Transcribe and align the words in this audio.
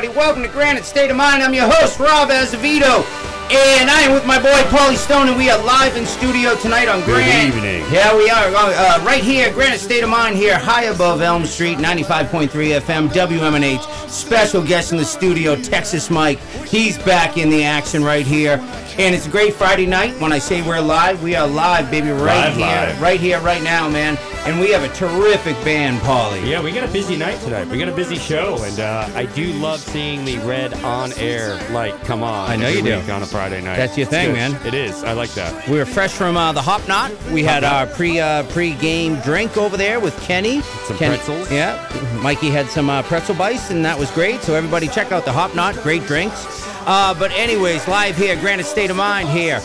everybody, 0.00 0.18
welcome 0.18 0.42
to 0.42 0.48
Granite 0.48 0.84
State 0.84 1.10
of 1.10 1.16
Mind. 1.18 1.42
I'm 1.42 1.52
your 1.52 1.70
host, 1.70 2.00
Rob 2.00 2.30
Azevedo, 2.30 3.04
and 3.52 3.90
I 3.90 4.00
am 4.00 4.14
with 4.14 4.24
my 4.24 4.40
boy, 4.40 4.48
Paulie 4.74 4.96
Stone, 4.96 5.28
and 5.28 5.36
we 5.36 5.50
are 5.50 5.62
live 5.62 5.94
in 5.94 6.06
studio 6.06 6.56
tonight 6.56 6.88
on 6.88 7.02
Granite. 7.02 7.52
Good 7.52 7.56
evening. 7.56 7.92
Yeah, 7.92 8.16
we 8.16 8.30
are. 8.30 8.46
Uh, 8.46 8.72
uh, 8.72 9.04
right 9.04 9.22
here, 9.22 9.52
Granite 9.52 9.78
State 9.78 10.02
of 10.02 10.08
Mind 10.08 10.36
here, 10.36 10.58
high 10.58 10.84
above 10.84 11.20
Elm 11.20 11.44
Street, 11.44 11.76
95.3 11.76 12.48
FM, 12.48 13.08
WMNH. 13.10 14.08
Special 14.08 14.62
guest 14.62 14.92
in 14.92 14.96
the 14.96 15.04
studio, 15.04 15.54
Texas 15.54 16.08
Mike. 16.08 16.38
He's 16.66 16.96
back 16.96 17.36
in 17.36 17.50
the 17.50 17.62
action 17.62 18.02
right 18.02 18.26
here. 18.26 18.56
And 18.98 19.14
it's 19.14 19.26
a 19.26 19.30
great 19.30 19.54
Friday 19.54 19.86
night. 19.86 20.18
When 20.20 20.32
I 20.32 20.38
say 20.38 20.60
we're 20.66 20.80
live, 20.80 21.22
we 21.22 21.34
are 21.34 21.46
live, 21.46 21.90
baby, 21.90 22.10
right 22.10 22.48
Live, 22.48 22.56
here. 22.56 22.66
live. 22.66 23.00
Right 23.00 23.20
here, 23.20 23.40
right 23.40 23.62
now, 23.62 23.88
man. 23.88 24.18
And 24.44 24.58
we 24.60 24.70
have 24.72 24.82
a 24.82 24.88
terrific 24.94 25.54
band, 25.64 26.00
Paulie. 26.00 26.46
Yeah, 26.46 26.62
we 26.62 26.72
got 26.72 26.88
a 26.88 26.92
busy 26.92 27.16
night 27.16 27.40
tonight. 27.40 27.68
We 27.68 27.78
got 27.78 27.88
a 27.88 27.94
busy 27.94 28.16
show, 28.16 28.62
and 28.62 28.78
uh, 28.80 29.08
I 29.14 29.26
do 29.26 29.52
love 29.54 29.80
seeing 29.80 30.24
the 30.24 30.38
red 30.38 30.74
on 30.82 31.12
air 31.14 31.54
light 31.72 31.94
come 32.02 32.22
on. 32.22 32.50
I 32.50 32.56
know 32.56 32.68
you 32.68 32.82
do. 32.82 32.94
on 33.12 33.22
a 33.22 33.26
Friday 33.26 33.60
night. 33.62 33.76
That's 33.76 33.96
your 33.96 34.02
It's 34.04 34.10
thing, 34.10 34.28
good. 34.28 34.34
man. 34.34 34.66
It 34.66 34.74
is. 34.74 35.02
I 35.04 35.12
like 35.12 35.30
that. 35.34 35.68
We 35.68 35.78
were 35.78 35.86
fresh 35.86 36.12
from 36.12 36.36
uh, 36.36 36.52
the 36.52 36.62
Hop 36.62 36.86
Knot. 36.88 37.12
We 37.30 37.42
had 37.42 37.64
our 37.64 37.86
pre 37.86 38.18
uh, 38.18 38.42
pre 38.50 38.74
game 38.74 39.16
drink 39.20 39.56
over 39.56 39.76
there 39.76 40.00
with 40.00 40.18
Kenny. 40.22 40.60
Some 40.86 40.96
Kenny- 40.98 41.16
pretzels. 41.16 41.50
Yeah, 41.50 41.76
Mikey 42.22 42.50
had 42.50 42.66
some 42.68 42.90
uh, 42.90 43.02
pretzel 43.02 43.34
bites, 43.34 43.70
and 43.70 43.84
that 43.84 43.98
was 43.98 44.10
great. 44.10 44.40
So 44.42 44.54
everybody 44.54 44.88
check 44.88 45.12
out 45.12 45.24
the 45.24 45.32
Hop 45.32 45.54
Knot. 45.54 45.74
Great 45.76 46.02
drinks. 46.04 46.66
Uh, 46.86 47.14
but 47.14 47.30
anyways, 47.32 47.86
live 47.88 48.16
here, 48.16 48.36
Granite 48.36 48.66
State 48.66 48.90
of 48.90 48.96
Mind 48.96 49.28
here. 49.28 49.60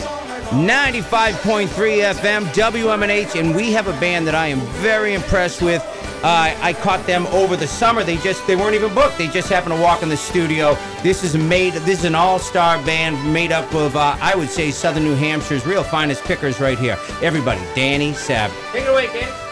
95.3 0.50 1.66
FM, 1.66 2.44
WMNH, 2.52 3.38
and 3.40 3.54
we 3.54 3.72
have 3.72 3.88
a 3.88 4.00
band 4.00 4.26
that 4.28 4.34
I 4.34 4.46
am 4.46 4.60
very 4.80 5.14
impressed 5.14 5.60
with. 5.60 5.82
Uh, 6.22 6.56
I 6.60 6.72
caught 6.72 7.04
them 7.06 7.26
over 7.28 7.56
the 7.56 7.66
summer. 7.66 8.04
They 8.04 8.16
just 8.18 8.46
they 8.46 8.56
weren't 8.56 8.74
even 8.74 8.94
booked. 8.94 9.18
They 9.18 9.28
just 9.28 9.48
happened 9.48 9.74
to 9.74 9.80
walk 9.80 10.02
in 10.02 10.08
the 10.08 10.16
studio. 10.16 10.76
This 11.02 11.24
is 11.24 11.36
made. 11.36 11.74
This 11.74 12.00
is 12.00 12.04
an 12.04 12.14
all-star 12.14 12.82
band 12.84 13.32
made 13.32 13.52
up 13.52 13.72
of 13.74 13.96
uh, 13.96 14.16
I 14.20 14.34
would 14.36 14.48
say 14.48 14.70
Southern 14.70 15.04
New 15.04 15.16
Hampshire's 15.16 15.66
real 15.66 15.82
finest 15.82 16.22
pickers 16.24 16.60
right 16.60 16.78
here. 16.78 16.96
Everybody, 17.22 17.60
Danny 17.74 18.12
Sav. 18.14 18.50
Take 18.72 18.84
it 18.84 18.88
away, 18.88 19.06
Danny. 19.08 19.45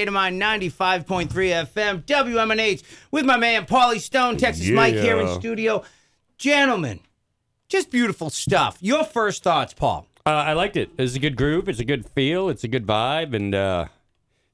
State 0.00 0.08
of 0.08 0.14
Mind 0.14 0.40
95.3 0.40 1.28
FM, 1.28 2.02
WMNH, 2.04 2.82
with 3.10 3.26
my 3.26 3.36
man 3.36 3.66
Paulie 3.66 4.00
Stone, 4.00 4.38
Texas 4.38 4.70
Mike 4.70 4.94
here 4.94 5.20
in 5.20 5.28
studio. 5.38 5.84
Gentlemen, 6.38 7.00
just 7.68 7.90
beautiful 7.90 8.30
stuff. 8.30 8.78
Your 8.80 9.04
first 9.04 9.42
thoughts, 9.42 9.74
Paul. 9.74 10.06
Uh, 10.24 10.30
I 10.30 10.54
liked 10.54 10.78
it. 10.78 10.88
It's 10.96 11.16
a 11.16 11.18
good 11.18 11.36
groove. 11.36 11.68
It's 11.68 11.80
a 11.80 11.84
good 11.84 12.08
feel. 12.08 12.48
It's 12.48 12.64
a 12.64 12.68
good 12.68 12.86
vibe, 12.86 13.34
and 13.34 13.54
uh, 13.54 13.88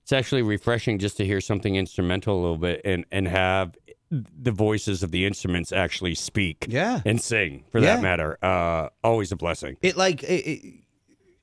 it's 0.03 0.11
actually 0.13 0.43
refreshing 0.43 0.99
just 0.99 1.17
to 1.19 1.25
hear 1.25 1.41
something 1.41 1.77
instrumental 1.77 2.35
a 2.37 2.41
little 2.41 2.59
bit 2.59 2.81
and 2.85 3.05
and 3.13 3.29
have 3.29 3.77
the 4.11 4.51
voices 4.51 5.05
of 5.05 5.13
the 5.13 5.27
instruments 5.27 5.71
actually 5.71 6.17
speak. 6.17 6.67
Yeah. 6.69 7.03
and 7.05 7.21
sing 7.23 7.63
for 7.71 7.79
Yeah. 7.79 7.95
that 7.95 8.03
matter. 8.03 8.37
Uh, 8.43 8.89
always 9.05 9.31
a 9.31 9.37
blessing. 9.37 9.77
it 9.81 9.97
like 9.97 10.25
it, 10.25 10.27
it, 10.45 10.75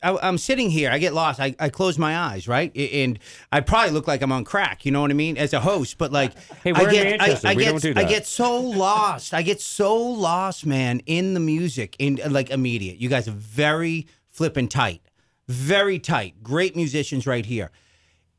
I, 0.04 0.18
I'm 0.28 0.38
sitting 0.38 0.70
here, 0.70 0.92
I 0.92 0.98
get 1.00 1.14
lost. 1.14 1.40
I, 1.40 1.56
I 1.60 1.70
close 1.70 1.98
my 1.98 2.18
eyes, 2.18 2.48
right, 2.48 2.76
and 2.76 3.18
I 3.52 3.62
probably 3.62 3.92
look 3.92 4.08
like 4.08 4.22
I'm 4.22 4.32
on 4.32 4.44
crack. 4.44 4.86
You 4.86 4.92
know 4.92 5.02
what 5.02 5.12
I 5.12 5.16
mean, 5.16 5.38
as 5.38 5.54
a 5.54 5.60
host. 5.60 5.98
But 5.98 6.12
like, 6.12 6.38
Hey, 6.64 6.74
I 6.74 6.82
we're 6.82 6.90
in 6.90 6.94
get, 6.94 7.20
Manchester. 7.20 7.48
I, 7.48 7.52
I 7.52 7.56
We 7.56 7.64
get, 7.64 7.72
don't 7.72 7.82
do 7.82 7.94
I 8.00 8.04
get 8.04 8.28
so 8.28 8.60
lost. 8.60 9.34
I 9.34 9.42
get 9.42 9.62
so 9.62 9.96
lost, 9.96 10.66
man, 10.66 11.00
in 11.06 11.34
the 11.34 11.40
music, 11.40 11.96
in 12.00 12.20
like 12.30 12.50
immediate. 12.50 12.98
You 12.98 13.10
guys 13.10 13.28
are 13.28 13.32
very 13.32 14.08
flippin' 14.30 14.68
tight, 14.68 15.02
very 15.48 16.00
tight. 16.00 16.44
Great 16.44 16.76
musicians 16.76 17.26
right 17.26 17.46
here. 17.46 17.72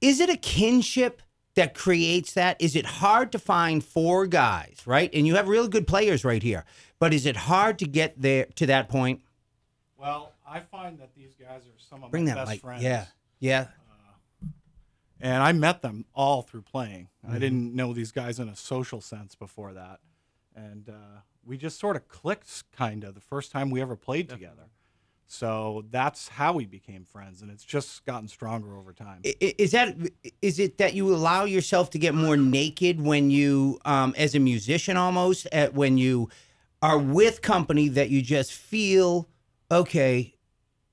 Is 0.01 0.21
it 0.21 0.29
a 0.29 0.37
kinship 0.37 1.23
that 1.55 1.73
creates 1.75 2.35
that? 2.35 2.61
Is 2.61 2.77
it 2.77 2.85
hard 2.85 3.33
to 3.33 3.39
find 3.39 3.83
four 3.83 4.27
guys, 4.27 4.83
right? 4.85 5.09
And 5.15 5.27
you 5.27 5.37
have 5.37 5.49
really 5.49 5.69
good 5.69 5.87
players 5.87 6.25
right 6.25 6.43
here, 6.43 6.65
but 6.99 7.15
is 7.15 7.25
it 7.25 7.37
hard 7.37 7.79
to 7.79 7.87
get 7.87 8.21
there 8.21 8.47
to 8.57 8.67
that 8.67 8.89
point? 8.91 9.23
Well, 9.97 10.34
I 10.47 10.61
find 10.61 10.99
that 10.99 11.15
these 11.15 11.35
guys 11.35 11.63
are 11.63 11.79
some 11.79 12.05
of 12.05 12.11
Bring 12.11 12.25
my 12.27 12.35
that 12.35 12.37
best 12.37 12.51
mic. 12.51 12.61
friends. 12.61 12.83
Yeah, 12.83 13.07
yeah. 13.39 13.67
And 15.21 15.43
I 15.43 15.53
met 15.53 15.81
them 15.81 16.05
all 16.13 16.43
through 16.43 16.63
playing. 16.63 17.09
Mm-hmm. 17.25 17.35
I 17.35 17.39
didn't 17.39 17.75
know 17.75 17.95
these 17.95 18.13
guys 18.13 18.39
in 18.39 18.49
a 18.49 18.57
social 18.57 19.01
sense 19.01 19.35
before 19.35 19.73
that. 19.73 20.01
And 20.55 20.89
uh, 20.89 21.21
we 21.45 21.57
just 21.57 21.81
sort 21.81 21.97
of 21.97 22.09
clicked, 22.09 22.65
kind 22.73 23.05
of, 23.05 23.15
the 23.15 23.21
first 23.21 23.51
time 23.51 23.71
we 23.71 23.81
ever 23.81 23.97
played 23.97 24.29
together. 24.29 24.69
So 25.27 25.85
that's 25.91 26.29
how 26.29 26.53
we 26.53 26.67
became 26.67 27.05
friends. 27.05 27.41
And 27.41 27.51
it's 27.51 27.65
just 27.65 28.05
gotten 28.05 28.29
stronger 28.29 28.77
over 28.77 28.93
time. 28.93 29.23
Is 29.25 29.71
that 29.71 29.97
is 30.43 30.59
it 30.59 30.77
that 30.79 30.93
you 30.95 31.13
allow 31.15 31.45
yourself 31.45 31.91
to 31.91 31.99
get 31.99 32.15
more 32.15 32.37
naked 32.37 33.01
when 33.01 33.31
you, 33.31 33.81
um, 33.87 34.15
as 34.19 34.35
a 34.35 34.39
musician, 34.39 34.97
almost 34.97 35.47
at 35.51 35.73
when 35.75 35.97
you 35.97 36.29
are 36.83 36.99
with 36.99 37.41
company 37.41 37.89
that 37.89 38.11
you 38.11 38.21
just 38.21 38.53
feel 38.53 39.29
okay? 39.75 40.35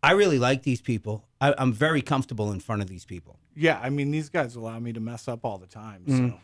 I 0.04 0.12
really 0.12 0.40
like 0.40 0.64
these 0.64 0.82
people. 0.82 1.28
I, 1.40 1.54
I'm 1.58 1.74
very 1.74 2.02
comfortable 2.02 2.52
in 2.52 2.60
front 2.60 2.82
of 2.82 2.88
these 2.88 3.06
people. 3.06 3.40
yeah, 3.56 3.80
I 3.82 3.90
mean, 3.90 4.12
these 4.12 4.30
guys 4.30 4.56
allow 4.56 4.80
me 4.80 4.94
to 4.94 5.00
mess 5.00 5.28
up 5.28 5.46
all 5.46 5.58
the 5.58 5.68
time. 5.68 6.04
So. 6.08 6.14
Mm. 6.14 6.40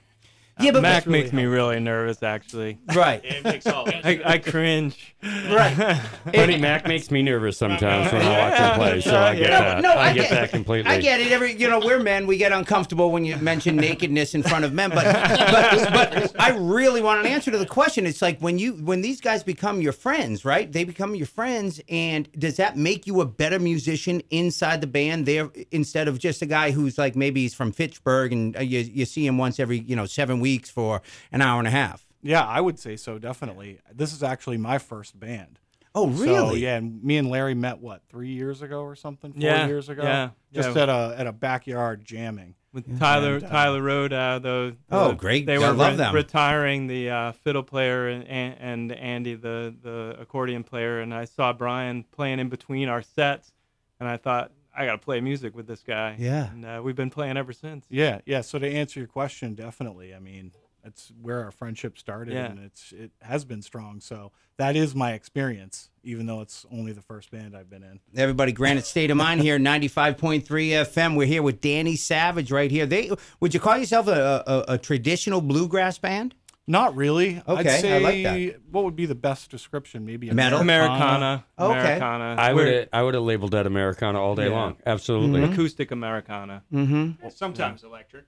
Yeah, 0.60 0.72
but 0.72 0.82
Mac 0.82 1.06
really 1.06 1.20
makes 1.22 1.34
me 1.34 1.46
really 1.46 1.80
nervous, 1.80 2.24
actually. 2.24 2.80
right, 2.96 3.24
It 3.24 3.44
makes 3.44 3.68
all. 3.68 3.88
I, 4.04 4.22
I 4.26 4.38
cringe. 4.40 5.16
right. 5.24 6.02
Buddy 6.34 6.58
Mac 6.58 6.88
makes 6.88 7.12
me 7.12 7.22
nervous 7.22 7.58
sometimes 7.58 8.12
when 8.12 8.22
I 8.22 8.50
watch 8.50 8.60
him 8.60 8.76
play, 8.80 9.02
so 9.02 9.18
I 9.20 9.36
get 9.36 9.50
No, 9.52 9.60
that. 9.60 9.82
no, 9.82 9.92
I, 9.94 10.08
I 10.10 10.14
get, 10.14 10.22
get- 10.22 10.32
that 10.32 10.50
completely. 10.52 10.92
I 10.92 11.00
get 11.00 11.20
it. 11.20 11.32
Every 11.32 11.54
you 11.54 11.70
know, 11.70 11.80
we're 11.80 12.00
men. 12.02 12.26
We 12.28 12.38
get 12.38 12.52
uncomfortable 12.52 13.12
when 13.12 13.24
you 13.24 13.38
mention 13.38 13.76
nakedness 13.88 14.34
in 14.36 14.42
front 14.44 14.66
of 14.66 14.74
men. 14.74 14.90
But 14.90 15.06
but 15.06 15.94
but 15.94 16.42
I 16.42 16.56
really 16.58 17.02
want 17.02 17.20
an 17.20 17.28
answer 17.28 17.52
to 17.52 17.58
the 17.58 17.66
question. 17.66 18.06
It's 18.08 18.22
like 18.22 18.40
when 18.40 18.58
you 18.58 18.74
when 18.74 19.02
these 19.02 19.22
guys 19.22 19.44
become 19.44 19.82
your 19.82 19.94
friends, 19.94 20.44
right? 20.46 20.72
They 20.72 20.84
become 20.84 21.14
your 21.16 21.28
friends, 21.28 21.80
and 21.90 22.32
does 22.34 22.58
that 22.58 22.78
make 22.78 23.06
you 23.06 23.22
a 23.22 23.26
better 23.26 23.60
musician 23.60 24.22
inside 24.32 24.82
the 24.82 24.88
band 24.88 25.26
there 25.26 25.50
instead 25.72 26.08
of 26.08 26.18
just 26.20 26.42
a 26.42 26.46
guy 26.48 26.72
who's 26.72 26.98
like 26.98 27.16
maybe 27.16 27.42
he's 27.42 27.54
from 27.54 27.72
Fitchburg 27.72 28.34
and 28.34 28.58
uh, 28.58 28.62
you 28.62 28.80
you 28.80 29.06
see 29.06 29.26
him 29.28 29.38
once 29.38 29.60
every 29.60 29.80
you 29.80 29.96
know 29.96 30.06
seven 30.08 30.40
weeks 30.40 30.47
for 30.56 31.02
an 31.32 31.42
hour 31.42 31.60
and 31.60 31.68
a 31.68 31.72
half. 31.72 32.06
Yeah, 32.22 32.46
I 32.46 32.62
would 32.62 32.80
say 32.80 32.96
so, 32.96 33.20
definitely. 33.20 33.80
This 33.94 34.12
is 34.14 34.24
actually 34.24 34.58
my 34.58 34.78
first 34.80 35.20
band. 35.20 35.60
Oh 35.96 36.14
So, 36.14 36.24
really? 36.24 36.60
yeah, 36.62 36.76
and 36.78 37.04
me 37.04 37.18
and 37.18 37.30
Larry 37.30 37.56
met 37.56 37.80
what 37.80 38.02
three 38.10 38.30
years 38.30 38.62
ago 38.62 38.82
or 38.82 38.96
something? 38.96 39.34
Four 39.34 39.42
Yeah, 39.42 39.68
years 39.68 39.90
ago. 39.90 40.04
yeah, 40.04 40.30
just 40.54 40.76
yeah. 40.76 40.84
at 40.84 40.90
a 40.90 41.16
at 41.18 41.28
a 41.28 41.32
backyard 41.32 42.04
jamming. 42.06 42.56
With 42.74 43.00
Tyler 43.00 43.36
And, 43.36 43.46
uh, 43.46 43.50
Tyler 43.50 43.82
Road, 43.82 44.14
uh, 44.14 44.38
the, 44.40 44.76
Oh, 44.92 45.14
great. 45.14 45.48
They 45.48 45.56
I 45.56 45.60
were 45.70 45.74
love 45.74 45.94
re- 45.94 45.98
them. 45.98 46.14
retiring 46.14 46.86
the 46.86 47.10
uh, 47.10 47.32
fiddle 47.32 47.64
player 47.64 48.08
and, 48.10 48.24
and, 48.28 48.56
and 48.60 48.92
Andy, 48.92 49.34
the 49.34 49.74
the 49.82 50.16
accordion 50.20 50.64
player, 50.64 51.00
and 51.00 51.14
I 51.14 51.26
saw 51.26 51.54
Brian 51.54 52.04
playing 52.12 52.40
in 52.40 52.50
between 52.50 52.90
our 52.90 53.02
sets, 53.02 53.52
and 54.00 54.08
I 54.08 54.18
thought 54.18 54.52
I 54.78 54.86
got 54.86 54.92
to 54.94 54.98
play 55.00 55.20
music 55.22 55.56
with 55.56 55.66
this 55.68 55.82
guy. 55.82 56.16
Yeah. 56.20 56.52
and 56.52 56.64
uh, 56.64 56.82
we've 56.84 56.96
been 56.96 57.10
playing 57.10 57.36
ever 57.36 57.52
since. 57.52 57.86
Yeah, 57.90 58.20
yeah. 58.26 58.42
So 58.42 58.60
to 58.60 58.68
answer 58.70 59.00
your 59.00 59.08
question, 59.08 59.56
definitely. 59.56 60.14
I 60.14 60.20
mean, 60.20 60.52
that's 60.84 61.12
where 61.22 61.44
our 61.44 61.52
friendship 61.52 61.98
started, 61.98 62.36
Yeah. 62.36 62.46
and 62.46 62.60
it's 62.60 62.92
it 62.94 63.12
has 63.22 63.44
been 63.44 63.62
strong. 63.64 64.00
So 64.00 64.32
that 64.58 64.76
is 64.76 64.94
my 64.96 65.14
experience, 65.14 65.90
even 66.04 66.28
though 66.28 66.42
it's 66.42 66.66
only 66.72 66.92
the 66.94 67.02
first 67.02 67.32
band 67.32 67.58
I've 67.58 67.70
been 67.70 67.84
in. 67.84 68.00
Everybody, 68.16 68.52
Granite 68.52 68.86
State 68.86 69.12
of 69.12 69.18
Mind 69.18 69.42
here, 69.42 69.58
95.3 69.60 70.44
FM. 70.44 71.16
We're 71.18 71.28
here 71.28 71.44
with 71.44 71.60
Danny 71.60 71.96
Savage 71.96 72.52
right 72.52 72.72
here. 72.72 72.86
They 72.86 73.12
Would 73.40 73.54
you 73.54 73.60
call 73.60 73.78
yourself 73.78 74.08
a, 74.08 74.44
a, 74.48 74.74
a 74.74 74.78
traditional 74.78 75.42
bluegrass 75.42 75.98
band? 75.98 76.36
Not 76.70 76.96
really. 76.98 77.42
Okay, 77.48 77.60
I'd 77.62 77.68
I 77.68 77.78
say 77.80 78.00
like 78.00 78.24
that. 78.24 78.62
what 78.72 78.84
would 78.84 78.96
be 78.96 79.06
the 79.06 79.16
best 79.16 79.50
description? 79.50 80.06
Maybe 80.06 80.30
Metal? 80.32 80.60
Americana, 80.60 81.46
Okay. 81.58 81.80
Americana. 81.80 82.36
I 82.38 82.54
We're 82.54 82.66
would 82.80 82.90
I 82.92 83.04
would 83.04 83.14
have 83.14 83.24
labeled 83.24 83.52
that 83.52 83.66
Americana 83.66 84.20
all 84.22 84.36
day 84.36 84.48
Yeah. 84.50 84.56
long. 84.56 84.78
Absolutely. 84.86 85.44
acoustic 85.44 85.92
Americana. 85.92 86.64
Mm-hmm. 86.74 87.30
Sometimes 87.30 87.84
electric. 87.84 88.26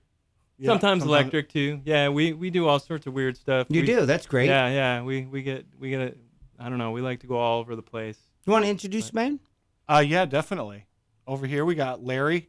Yeah, 0.58 0.68
sometimes 0.68 1.04
electric 1.04 1.48
too. 1.50 1.80
Yeah, 1.84 2.08
we, 2.10 2.32
we 2.34 2.50
do 2.50 2.66
all 2.66 2.78
sorts 2.78 3.06
of 3.06 3.14
weird 3.14 3.36
stuff. 3.36 3.66
You 3.70 3.80
We- 3.82 3.86
do. 3.86 4.06
That's 4.06 4.26
great. 4.26 4.48
Yeah, 4.48 4.68
yeah. 4.68 5.02
We 5.02 5.26
we 5.26 5.42
get 5.42 5.66
we 5.78 5.90
get 5.90 6.00
a, 6.00 6.14
I 6.58 6.68
don't 6.68 6.78
know. 6.78 6.90
We 6.92 7.00
like 7.02 7.20
to 7.20 7.26
go 7.26 7.36
all 7.38 7.60
over 7.60 7.76
the 7.76 7.82
place. 7.82 8.18
You 8.46 8.52
want 8.52 8.64
to 8.64 8.70
introduce 8.70 9.08
the 9.08 9.14
band? 9.14 9.40
Uh, 9.88 10.02
yeah, 10.06 10.24
definitely. 10.24 10.86
Over 11.26 11.46
here 11.46 11.64
we 11.66 11.74
got 11.74 12.02
Larry, 12.04 12.48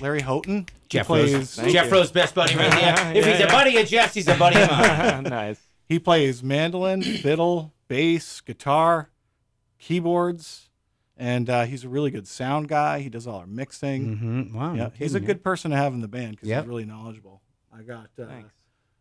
Larry 0.00 0.20
Houghton. 0.20 0.66
Jeff 0.88 1.06
plays. 1.06 1.32
Rose. 1.34 1.56
Jeff 1.72 1.86
you. 1.86 1.92
Rose, 1.92 2.10
best 2.10 2.34
buddy 2.34 2.56
right 2.56 2.72
here. 2.74 2.82
Yeah, 2.82 3.10
if 3.14 3.24
he's 3.24 3.36
a 3.36 3.38
yeah. 3.40 3.46
buddy 3.52 3.76
of 3.76 3.86
Jeff's, 3.86 4.14
he's 4.14 4.28
a 4.28 4.34
buddy 4.36 4.60
of 4.60 4.70
mine. 4.70 5.22
nice. 5.30 5.60
He 5.86 5.98
plays 5.98 6.42
mandolin, 6.42 7.02
fiddle, 7.02 7.72
bass, 7.88 8.40
guitar, 8.40 9.10
keyboards, 9.78 10.70
and 11.16 11.48
uh, 11.50 11.64
he's 11.64 11.84
a 11.84 11.88
really 11.88 12.10
good 12.10 12.26
sound 12.28 12.68
guy. 12.68 13.00
He 13.00 13.08
does 13.08 13.26
all 13.26 13.38
our 13.40 13.46
mixing. 13.46 14.16
mm-hmm. 14.16 14.56
Wow. 14.56 14.74
Yeah, 14.74 14.84
no 14.84 14.92
he's 14.96 15.14
a 15.14 15.18
kidding, 15.20 15.26
good 15.26 15.44
person 15.44 15.70
to 15.70 15.76
have 15.76 15.92
in 15.92 16.00
the 16.00 16.08
band 16.08 16.32
because 16.32 16.48
Yep. 16.48 16.62
he's 16.64 16.68
really 16.68 16.84
knowledgeable. 16.84 17.42
I 17.76 17.82
got 17.82 18.10
uh, 18.20 18.26
Thanks. 18.26 18.54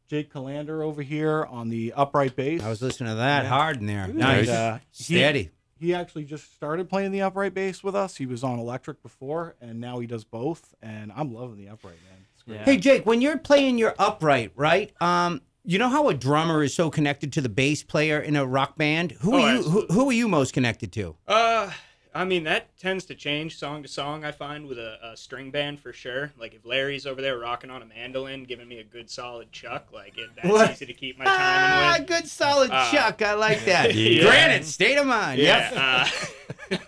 Jake 0.09 0.33
Calander 0.33 0.83
over 0.83 1.01
here 1.03 1.45
on 1.45 1.69
the 1.69 1.93
upright 1.95 2.35
bass. 2.35 2.59
man. 2.59 2.67
I 2.67 2.69
was 2.69 2.81
listening 2.81 3.09
to 3.11 3.15
that 3.17 3.43
Yeah. 3.43 3.49
hard 3.49 3.77
in 3.77 3.85
there. 3.85 4.05
and, 4.05 4.15
Nice. 4.15 4.49
uh, 4.49 4.79
he- 4.91 5.03
Steady. 5.03 5.49
He 5.79 5.93
actually 5.93 6.25
just 6.25 6.53
started 6.55 6.89
playing 6.89 7.11
the 7.11 7.21
upright 7.21 7.53
bass 7.53 7.83
with 7.83 7.95
us. 7.95 8.17
He 8.17 8.25
was 8.25 8.43
on 8.43 8.59
electric 8.59 9.01
before, 9.01 9.55
and 9.61 9.79
now 9.79 9.99
he 9.99 10.07
does 10.07 10.23
both. 10.25 10.73
And 10.81 11.11
I'm 11.15 11.33
loving 11.33 11.57
the 11.57 11.69
upright, 11.69 11.95
man. 12.09 12.25
It's 12.33 12.43
great. 12.43 12.57
Yeah. 12.57 12.65
Hey, 12.65 12.77
Jake, 12.77 13.05
when 13.05 13.21
you're 13.21 13.37
playing 13.37 13.77
your 13.77 13.95
upright, 13.97 14.51
right? 14.55 14.91
Um, 15.01 15.41
you 15.63 15.77
know 15.77 15.89
how 15.89 16.09
a 16.09 16.13
drummer 16.13 16.63
is 16.63 16.73
so 16.73 16.89
connected 16.89 17.31
to 17.33 17.41
the 17.41 17.49
bass 17.49 17.83
player 17.83 18.19
in 18.19 18.35
a 18.35 18.45
rock 18.45 18.77
band? 18.77 19.11
Who 19.21 19.35
Oh, 19.35 19.41
are 19.41 19.55
you? 19.55 19.63
Who, 19.63 19.85
who 19.87 20.09
are 20.09 20.13
you 20.13 20.27
most 20.27 20.53
connected 20.53 20.91
to? 20.93 21.15
Uh, 21.27 21.71
I 22.13 22.25
mean 22.25 22.43
that 22.45 22.75
tends 22.79 23.05
to 23.05 23.15
change 23.15 23.57
song 23.57 23.83
to 23.83 23.87
song. 23.87 24.25
I 24.25 24.31
find 24.31 24.65
with 24.67 24.79
a, 24.79 24.97
a 25.11 25.15
string 25.15 25.51
band 25.51 25.79
for 25.79 25.93
sure. 25.93 26.31
Like 26.39 26.55
if 26.55 26.65
Larry's 26.65 27.05
over 27.05 27.21
there 27.21 27.37
rocking 27.37 27.69
on 27.69 27.83
a 27.83 27.85
mandolin, 27.85 28.45
giving 28.45 28.67
me 28.67 28.79
a 28.79 28.83
good 28.83 29.09
solid 29.11 29.51
chuck, 29.51 29.89
like 29.93 30.17
it, 30.17 30.29
that's 30.35 30.47
What? 30.47 30.71
easy 30.71 30.87
to 30.87 30.93
keep 30.93 31.19
my 31.19 31.25
Ah, 31.27 31.91
timing 31.93 32.01
with. 32.01 32.07
good 32.09 32.27
solid 32.27 32.71
Uh, 32.71 32.91
chuck. 32.91 33.21
I 33.21 33.33
like 33.35 33.63
that. 33.65 33.93
Yeah. 33.95 34.23
Granite, 34.23 34.65
state 34.65 34.97
of 34.97 35.05
mind. 35.05 35.39
Yep. 35.39 35.71
Yeah. 35.71 36.07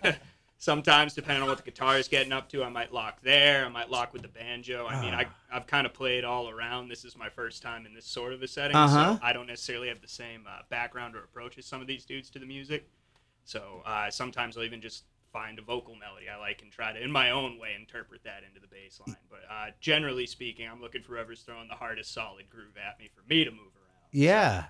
Uh, 0.04 0.12
sometimes, 0.58 1.14
depending 1.14 1.44
on 1.44 1.50
what 1.50 1.58
the 1.58 1.64
guitar 1.64 1.98
is 1.98 2.08
getting 2.08 2.32
up 2.32 2.50
to, 2.50 2.64
I 2.64 2.70
might 2.70 2.92
lock 2.92 3.22
there. 3.22 3.66
I 3.66 3.70
might 3.70 3.90
lock 3.92 4.14
with 4.14 4.22
the 4.24 4.28
banjo. 4.28 4.88
I 4.88 5.02
mean, 5.02 5.14
I, 5.14 5.26
Ah. 5.26 5.34
I've 5.58 5.68
kind 5.68 5.86
of 5.86 5.94
played 5.94 6.24
all 6.24 6.50
around. 6.50 6.88
This 6.88 7.04
is 7.06 7.16
my 7.16 7.30
first 7.30 7.62
time 7.62 7.86
in 7.86 7.94
this 7.94 8.06
sort 8.06 8.34
of 8.34 8.42
a 8.42 8.48
setting, 8.48 8.76
Uh-huh. 8.76 9.18
so 9.18 9.20
I 9.24 9.34
don't 9.34 9.48
necessarily 9.48 9.88
have 9.90 10.02
the 10.02 10.08
same 10.08 10.46
uh, 10.48 10.62
background 10.70 11.16
or 11.16 11.20
approach 11.20 11.58
as 11.58 11.66
some 11.66 11.80
of 11.82 11.88
these 11.88 12.06
dudes 12.06 12.30
to 12.32 12.40
the 12.40 12.46
music. 12.46 12.88
So 13.44 13.82
uh, 13.86 14.10
sometimes 14.10 14.58
I'll 14.58 14.64
even 14.64 14.82
just 14.82 15.06
find 15.32 15.60
a 15.60 15.62
vocal 15.62 15.96
melody 15.96 16.28
I 16.30 16.38
like 16.38 16.62
and 16.62 16.72
try 16.72 16.92
to, 16.92 17.02
in 17.02 17.12
my 17.12 17.32
own 17.32 17.58
way, 17.58 17.70
interpret 17.80 18.24
that 18.24 18.44
into 18.48 18.60
the 18.60 18.68
bass 18.68 19.00
line. 19.06 19.16
But 19.30 19.40
uh, 19.50 19.72
generally 19.80 20.26
speaking, 20.26 20.68
I'm 20.68 20.82
looking 20.82 21.02
for 21.02 21.14
whoever's 21.14 21.42
throwing 21.42 21.68
the 21.68 21.76
hardest 21.76 22.14
solid 22.14 22.50
groove 22.50 22.78
at 22.78 23.00
me 23.00 23.10
for 23.14 23.28
me 23.28 23.46
to 23.46 23.52
move 23.52 23.60
around. 23.60 24.10
Yeah. 24.12 24.66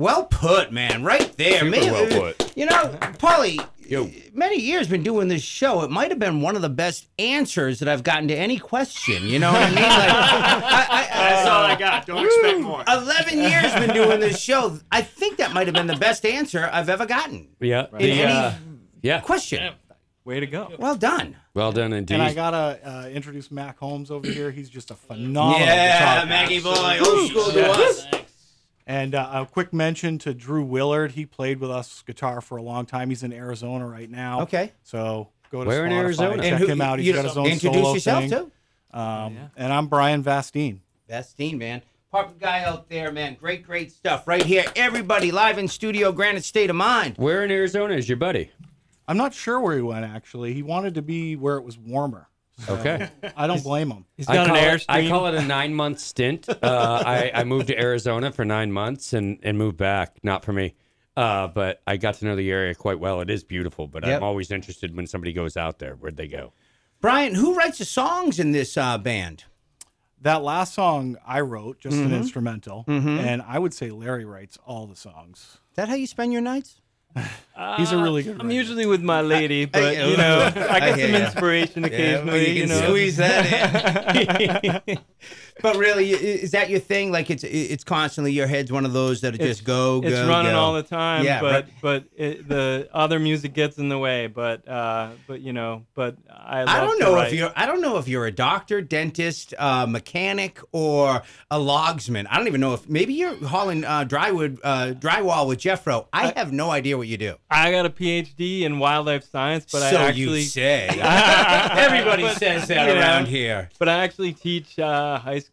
Well 0.00 0.24
put, 0.24 0.72
man. 0.72 1.04
Right 1.04 1.30
there. 1.36 1.58
Super 1.60 1.70
Maybe- 1.70 1.90
well 1.90 2.06
put. 2.08 2.56
You 2.56 2.64
know, 2.66 2.96
Paulie, 3.18 3.62
Yo. 3.86 4.10
many 4.32 4.58
years 4.58 4.88
been 4.88 5.02
doing 5.02 5.28
this 5.28 5.42
show. 5.42 5.82
It 5.82 5.90
might 5.90 6.10
have 6.10 6.18
been 6.18 6.40
one 6.40 6.56
of 6.56 6.62
the 6.62 6.70
best 6.70 7.06
answers 7.18 7.80
that 7.80 7.88
I've 7.88 8.02
gotten 8.02 8.26
to 8.28 8.34
any 8.34 8.58
question. 8.58 9.26
You 9.26 9.38
know 9.38 9.52
what 9.52 9.60
I 9.62 9.66
mean? 9.66 9.74
Like, 9.76 9.84
I, 9.84 10.86
I, 11.12 11.30
That's 11.30 11.48
all 11.48 11.62
I 11.64 11.76
got. 11.76 12.06
Don't 12.06 12.24
expect 12.24 12.60
more. 12.60 12.82
11 12.88 13.38
years 13.38 13.74
been 13.74 13.94
doing 13.94 14.20
this 14.20 14.40
show. 14.40 14.78
I 14.90 15.02
think 15.02 15.36
that 15.36 15.52
might 15.52 15.66
have 15.66 15.74
been 15.74 15.86
the 15.86 15.96
best 15.96 16.24
answer 16.24 16.68
I've 16.72 16.88
ever 16.88 17.04
gotten. 17.04 17.48
Yeah. 17.60 17.86
In 17.92 17.98
The, 17.98 18.04
any 18.10 18.22
uh, 18.32 18.52
yeah. 19.02 19.20
question. 19.20 19.74
Way 20.24 20.40
to 20.40 20.46
go. 20.46 20.72
Well 20.78 20.96
done. 20.96 21.36
Well 21.54 21.72
done 21.72 21.92
indeed. 21.92 22.14
And 22.14 22.22
I 22.22 22.32
gotta 22.32 22.78
uh, 22.84 23.08
introduce 23.08 23.50
Mac 23.50 23.78
Holmes 23.78 24.10
over 24.10 24.26
here. 24.26 24.50
He's 24.50 24.70
just 24.70 24.90
a 24.90 24.94
phenomenal 24.94 25.58
Yeah, 25.66 26.20
guitar 26.20 26.26
Maggie 26.26 26.60
boy, 26.60 26.98
old 27.04 27.28
school 27.30 27.52
to 27.52 27.70
us. 27.70 28.06
And 28.90 29.14
uh, 29.14 29.30
a 29.32 29.46
quick 29.46 29.72
mention 29.72 30.18
to 30.18 30.34
Drew 30.34 30.64
Willard. 30.64 31.12
He 31.12 31.24
played 31.24 31.60
with 31.60 31.70
us 31.70 32.02
guitar 32.04 32.40
for 32.40 32.56
a 32.56 32.62
long 32.62 32.86
time. 32.86 33.08
He's 33.08 33.22
in 33.22 33.32
Arizona 33.32 33.86
right 33.86 34.10
now. 34.10 34.40
Okay. 34.42 34.72
So 34.82 35.28
Go 35.52 35.62
to 35.62 35.68
Where 35.68 35.86
in 35.86 35.92
Spotify, 35.92 35.96
Arizona? 35.98 36.42
Check 36.42 36.58
who- 36.58 36.66
him 36.66 36.80
out. 36.80 36.98
He's 36.98 37.06
you 37.06 37.14
got 37.14 37.24
his 37.24 37.36
own 37.36 37.46
introduce 37.46 37.82
solo 37.82 37.94
yourself 37.94 38.20
thing. 38.22 38.30
too. 38.30 38.50
Um, 38.98 39.36
And 39.56 39.72
I'm 39.72 39.86
Brian 39.86 40.24
Vastine. 40.24 40.80
Vastine, 41.08 41.50
team, 41.50 41.58
man. 41.58 41.82
Papa 42.10 42.32
guy 42.40 42.64
out 42.64 42.88
there, 42.88 43.12
man. 43.12 43.36
Great, 43.40 43.62
great 43.64 43.92
stuff 43.92 44.26
right 44.26 44.44
here. 44.44 44.64
Everybody 44.74 45.30
live 45.30 45.58
in 45.58 45.68
studio, 45.68 46.10
Granite 46.10 46.44
State 46.44 46.68
of 46.70 46.74
Mind. 46.74 47.14
Where 47.16 47.44
in 47.44 47.52
Arizona 47.52 47.94
is 47.94 48.08
your 48.08 48.16
buddy? 48.18 48.50
I'm 49.06 49.16
not 49.16 49.34
sure 49.34 49.60
where 49.60 49.76
he 49.76 49.82
went 49.82 50.04
actually. 50.04 50.52
He 50.52 50.64
wanted 50.64 50.94
to 50.94 51.02
be 51.02 51.36
where 51.36 51.56
it 51.58 51.62
was 51.62 51.78
warmer. 51.78 52.26
So 52.66 52.74
Okay. 52.76 53.08
I 53.36 53.46
don't 53.46 53.62
blame 53.62 53.90
him. 53.90 54.04
He's 54.16 54.28
I 54.28 54.34
got 54.34 54.48
an 54.48 54.54
call, 54.54 54.74
it, 54.74 54.84
I 54.88 55.08
call 55.08 55.26
it 55.26 55.34
a 55.34 55.42
nine 55.42 55.74
month 55.74 55.98
stint. 56.00 56.48
Uh, 56.48 56.56
I, 57.04 57.30
I 57.34 57.44
moved 57.44 57.68
to 57.68 57.78
Arizona 57.80 58.30
for 58.32 58.44
nine 58.44 58.70
months 58.72 59.12
and, 59.12 59.38
and 59.42 59.56
moved 59.58 59.76
back. 59.76 60.16
Not 60.22 60.44
for 60.44 60.52
me. 60.52 60.74
Uh, 61.16 61.48
but 61.48 61.82
I 61.86 61.96
got 61.96 62.14
to 62.16 62.24
know 62.24 62.36
the 62.36 62.50
area 62.50 62.74
quite 62.74 62.98
well. 63.00 63.20
It 63.20 63.30
is 63.30 63.42
beautiful, 63.44 63.86
but 63.86 64.04
Yep. 64.06 64.18
I'm 64.18 64.22
always 64.22 64.50
interested 64.50 64.94
when 64.96 65.06
somebody 65.06 65.32
goes 65.32 65.56
out 65.56 65.78
there. 65.78 65.94
Where'd 65.94 66.16
they 66.16 66.28
go? 66.28 66.52
Brian, 67.00 67.34
who 67.34 67.54
writes 67.54 67.78
the 67.78 67.84
songs 67.84 68.38
in 68.38 68.52
this 68.52 68.76
uh, 68.76 68.96
band? 68.98 69.44
That 70.22 70.42
last 70.42 70.74
song 70.74 71.16
I 71.26 71.40
wrote, 71.40 71.80
just 71.80 71.96
Mm-hmm. 71.96 72.06
an 72.12 72.14
instrumental, 72.14 72.84
and 72.86 73.40
I 73.42 73.58
would 73.58 73.72
say 73.72 73.90
Larry 73.90 74.26
writes 74.26 74.58
all 74.66 74.86
the 74.86 74.94
songs. 74.96 75.38
Is 75.70 75.76
that 75.76 75.88
how 75.88 75.94
you 75.94 76.06
spend 76.06 76.32
your 76.32 76.42
nights? 76.42 76.79
He's 77.76 77.92
a 77.92 77.98
uh, 77.98 78.02
really 78.02 78.22
good. 78.22 78.32
I'm 78.40 78.46
writer. 78.46 78.54
usually 78.54 78.86
with 78.86 79.02
my 79.02 79.20
lady, 79.20 79.64
but 79.66 79.82
I- 79.82 79.92
you 80.10 80.16
know, 80.16 80.50
I 80.56 80.76
I 80.76 80.80
get 80.80 80.96
hear 80.98 81.06
some 81.08 81.14
ya. 81.20 81.26
inspiration 81.26 81.84
occasionally. 81.84 82.58
you, 82.58 82.66
know, 82.66 82.80
squeeze 82.86 83.16
that 83.18 84.64
in. 84.88 84.98
but 85.62 85.76
really, 85.76 86.10
is 86.10 86.50
that 86.52 86.70
your 86.70 86.80
thing? 86.80 87.10
Like 87.12 87.30
it's 87.30 87.44
it's 87.44 87.84
constantly 87.84 88.32
your 88.32 88.46
head's 88.46 88.72
one 88.72 88.84
of 88.84 88.92
those 88.92 89.20
that 89.22 89.38
just 89.38 89.64
go, 89.64 90.00
go, 90.00 90.08
it's 90.08 90.28
running 90.28 90.52
go. 90.52 90.58
all 90.58 90.74
the 90.74 90.82
time. 90.82 91.24
Yeah, 91.24 91.40
but 91.40 91.52
right. 91.52 91.74
but 91.80 92.04
it, 92.16 92.48
the 92.48 92.88
other 92.92 93.18
music 93.18 93.52
gets 93.54 93.78
in 93.78 93.88
the 93.88 93.98
way. 93.98 94.26
But 94.26 94.66
uh, 94.68 95.10
but 95.26 95.40
you 95.40 95.52
know, 95.52 95.84
but 95.94 96.16
I. 96.28 96.60
I 96.62 96.80
don't 96.80 96.98
know 96.98 97.18
if 97.20 97.32
you're 97.32 97.52
I 97.56 97.66
don't 97.66 97.80
know 97.80 97.98
if 97.98 98.08
you're 98.08 98.26
a 98.26 98.32
doctor, 98.32 98.80
dentist, 98.80 99.54
uh, 99.58 99.86
mechanic, 99.86 100.60
or 100.72 101.22
a 101.50 101.58
logsman. 101.58 102.26
I 102.30 102.36
don't 102.36 102.46
even 102.46 102.60
know 102.60 102.74
if 102.74 102.88
maybe 102.88 103.14
you're 103.14 103.34
hauling 103.46 103.84
uh, 103.84 104.04
drywood 104.04 104.58
uh, 104.62 104.94
drywall 104.94 105.46
with 105.48 105.60
Jeffro. 105.60 106.06
I 106.12 106.32
have 106.36 106.52
no 106.52 106.70
idea 106.70 106.96
what 106.96 107.08
you 107.08 107.16
do. 107.16 107.36
I 107.50 107.70
got 107.70 107.86
a 107.86 107.90
PhD 107.90 108.62
in 108.62 108.78
wildlife 108.78 109.24
science, 109.24 109.66
but 109.70 109.80
so 109.90 109.96
I 109.96 110.08
actually 110.08 110.42
So 110.44 110.60
you 110.60 110.88
say. 110.88 110.88
Everybody 111.00 112.22
But, 112.22 112.38
says 112.38 112.68
that 112.68 112.88
you 112.88 112.94
know, 112.94 113.00
around 113.00 113.28
here. 113.28 113.70
But 113.78 113.88
I 113.88 114.04
actually 114.04 114.32
teach 114.32 114.78
uh, 114.78 115.18
high 115.18 115.38
school 115.38 115.49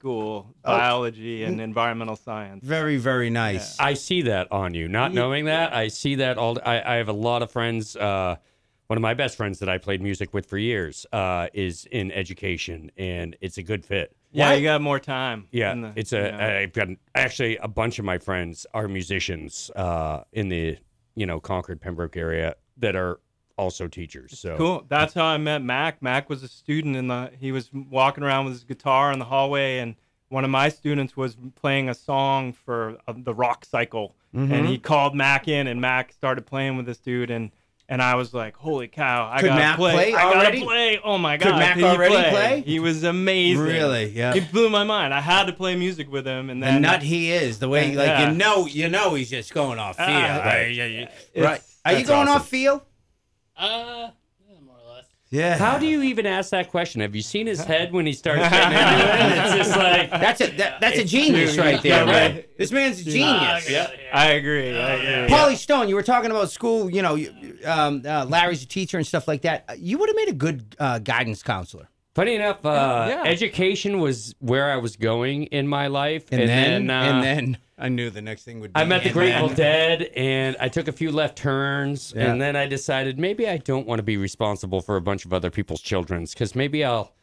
biology 0.63 1.43
and 1.43 1.59
environmental 1.61 2.15
science. 2.15 2.63
Very 2.63 2.97
very 2.97 3.29
nice. 3.29 3.79
I 3.79 3.93
see 3.93 4.23
that 4.23 4.51
on 4.51 4.73
you. 4.73 4.87
Not 4.87 5.13
knowing 5.13 5.45
that, 5.45 5.73
I 5.73 5.87
see 5.87 6.15
that 6.15 6.37
all. 6.37 6.57
I, 6.65 6.81
I 6.81 6.95
have 6.95 7.09
a 7.09 7.13
lot 7.13 7.41
of 7.41 7.51
friends. 7.51 7.95
Uh, 7.95 8.35
one 8.87 8.95
of 8.97 9.01
my 9.01 9.13
best 9.13 9.35
friends 9.35 9.59
that 9.59 9.67
I 9.67 9.77
played 9.77 10.01
music 10.01 10.33
with 10.33 10.45
for 10.45 10.57
years 10.57 11.05
uh, 11.11 11.47
is 11.53 11.85
in 11.91 12.11
education, 12.11 12.89
and 12.97 13.35
it's 13.41 13.57
a 13.57 13.63
good 13.63 13.83
fit. 13.83 14.15
Yeah, 14.31 14.49
Why- 14.49 14.55
you 14.55 14.63
got 14.63 14.81
more 14.81 14.99
time. 14.99 15.47
Yeah, 15.51 15.73
in 15.73 15.81
the- 15.81 15.93
it's 15.95 16.13
a. 16.13 16.17
you 16.25 16.31
know. 16.31 16.37
have 16.61 16.73
got 16.73 16.87
actually 17.15 17.57
a 17.57 17.67
bunch 17.67 17.99
of 17.99 18.05
my 18.05 18.17
friends 18.17 18.65
are 18.73 18.87
musicians 18.87 19.69
uh, 19.75 20.23
in 20.31 20.49
the 20.49 20.77
you 21.15 21.25
know 21.25 21.39
Concord 21.39 21.81
Pembroke 21.81 22.15
area 22.17 22.55
that 22.77 22.95
are 22.95 23.19
also 23.57 23.87
teachers. 23.87 24.39
So 24.39 24.55
Cool. 24.57 24.85
That's 24.87 25.13
how 25.13 25.25
I 25.25 25.37
met 25.37 25.61
Mac. 25.61 26.01
Mac 26.01 26.29
was 26.29 26.43
a 26.43 26.47
student 26.47 26.95
in 26.95 27.07
the. 27.07 27.31
He 27.39 27.51
was 27.51 27.69
walking 27.73 28.23
around 28.23 28.45
with 28.45 28.53
his 28.53 28.63
guitar 28.63 29.11
in 29.11 29.19
the 29.19 29.25
hallway, 29.25 29.79
and 29.79 29.95
one 30.29 30.43
of 30.43 30.49
my 30.49 30.69
students 30.69 31.15
was 31.17 31.37
playing 31.55 31.89
a 31.89 31.93
song 31.93 32.53
for 32.53 32.97
uh, 33.07 33.13
the 33.15 33.33
Rock 33.33 33.65
Cycle, 33.65 34.13
Mm-hmm. 34.35 34.53
and 34.53 34.67
he 34.67 34.77
called 34.77 35.15
Mac 35.15 35.47
in, 35.47 35.67
and 35.67 35.79
Mac 35.79 36.11
started 36.11 36.45
playing 36.45 36.75
with 36.77 36.85
this 36.85 36.97
dude, 36.97 37.31
and 37.31 37.49
and 37.89 38.01
I 38.01 38.15
was 38.15 38.33
like, 38.33 38.57
"Holy 38.57 38.89
cow! 38.89 39.31
I 39.31 39.39
Could 39.39 39.47
gotta 39.47 39.59
Mac 39.61 39.77
play! 39.77 39.93
play 39.93 40.13
I 40.13 40.33
gotta 40.33 40.59
play! 40.61 40.99
Oh 41.01 41.17
my 41.17 41.37
god! 41.37 41.51
Could 41.51 41.55
Mac 41.59 41.77
he 41.77 41.83
already 41.83 42.13
play? 42.29 42.61
He 42.65 42.79
was 42.81 43.03
amazing. 43.05 43.63
Really? 43.63 44.09
Yeah. 44.09 44.33
He 44.33 44.41
blew 44.41 44.69
my 44.69 44.83
mind. 44.83 45.13
I 45.13 45.21
had 45.21 45.45
to 45.45 45.53
play 45.53 45.77
music 45.77 46.11
with 46.11 46.27
him, 46.27 46.49
and 46.49 46.61
The 46.61 46.65
then 46.67 46.81
nut 46.81 47.01
he 47.01 47.31
is, 47.31 47.59
the 47.59 47.69
way 47.69 47.95
like 47.95 48.07
Yeah. 48.07 48.29
you 48.31 48.35
know, 48.37 48.65
you 48.67 48.89
know 48.89 49.13
he's 49.13 49.29
just 49.29 49.53
going 49.53 49.79
off 49.79 49.95
feel. 49.95 50.05
Ah, 50.09 50.41
right? 50.43 50.67
it's- 50.77 51.07
right. 51.37 51.61
Are 51.85 51.93
you 51.93 52.05
going 52.05 52.27
awesome. 52.27 52.41
off 52.41 52.49
feel? 52.49 52.83
Uh, 53.57 54.09
yeah, 54.47 54.59
more 54.65 54.75
or 54.85 54.93
less. 54.95 55.05
Yeah. 55.29 55.57
How 55.57 55.77
do 55.77 55.85
you 55.87 56.01
even 56.03 56.25
ask 56.25 56.51
that 56.51 56.69
question? 56.69 57.01
Have 57.01 57.15
you 57.15 57.21
seen 57.21 57.47
his 57.47 57.63
head 57.63 57.91
when 57.91 58.05
he 58.05 58.13
starts 58.13 58.41
getting 58.49 58.77
into 58.77 59.05
it? 59.05 59.37
It's 59.45 59.55
just 59.55 59.77
like 59.77 60.09
That's 60.09 60.41
a 60.41 60.47
that, 60.57 60.79
that's 60.79 60.97
a 60.99 61.03
genius 61.03 61.57
right 61.57 61.81
there, 61.81 61.99
Yeah, 61.99 62.05
man. 62.05 62.35
right. 62.35 62.57
This 62.57 62.71
man's 62.71 63.01
a 63.01 63.03
genius. 63.03 63.67
get 63.67 63.69
Yeah. 63.69 63.91
I 64.13 64.27
agree. 64.31 64.77
I 64.77 64.91
agree. 64.93 65.35
Paulie 65.35 65.57
Stone, 65.57 65.89
you 65.89 65.95
were 65.95 66.03
talking 66.03 66.31
about 66.31 66.49
school. 66.51 66.89
You 66.89 67.01
know, 67.01 67.17
um, 67.65 68.03
uh, 68.05 68.25
Larry's 68.25 68.63
a 68.63 68.67
teacher 68.67 68.97
and 68.97 69.05
stuff 69.05 69.27
like 69.27 69.41
that. 69.41 69.77
You 69.79 69.97
would 69.97 70.07
have 70.09 70.15
made 70.15 70.29
a 70.29 70.33
good 70.33 70.75
uh, 70.79 70.99
guidance 70.99 71.43
counselor. 71.43 71.89
Funny 72.15 72.35
enough, 72.35 72.65
uh, 72.65 73.05
Yeah. 73.09 73.23
education 73.29 73.99
was 73.99 74.33
where 74.39 74.71
I 74.71 74.77
was 74.77 74.95
going 74.95 75.43
in 75.47 75.67
my 75.67 75.85
life, 75.87 76.25
And, 76.31 76.47
then, 76.49 76.89
uh, 76.89 76.93
and 76.93 77.23
then 77.23 77.57
I 77.77 77.89
knew 77.89 78.09
the 78.09 78.21
next 78.23 78.43
thing 78.43 78.59
would 78.59 78.73
be. 78.73 78.79
I 78.79 78.85
met 78.85 79.03
the 79.03 79.11
Grateful. 79.11 79.49
Dead, 79.49 80.03
and 80.15 80.55
I 80.59 80.67
took 80.67 80.87
a 80.87 80.91
few 80.91 81.11
left 81.11 81.37
turns, 81.37 82.11
Yeah. 82.15 82.31
and 82.31 82.41
then 82.41 82.55
I 82.55 82.65
decided 82.65 83.19
maybe 83.19 83.47
I 83.47 83.57
don't 83.57 83.85
want 83.85 83.99
to 83.99 84.03
be 84.03 84.17
responsible 84.17 84.81
for 84.81 84.95
a 84.95 85.01
bunch 85.01 85.25
of 85.25 85.33
other 85.33 85.51
people's 85.51 85.81
children's, 85.81 86.33
because 86.33 86.55
maybe 86.55 86.83
I'll 86.83 87.13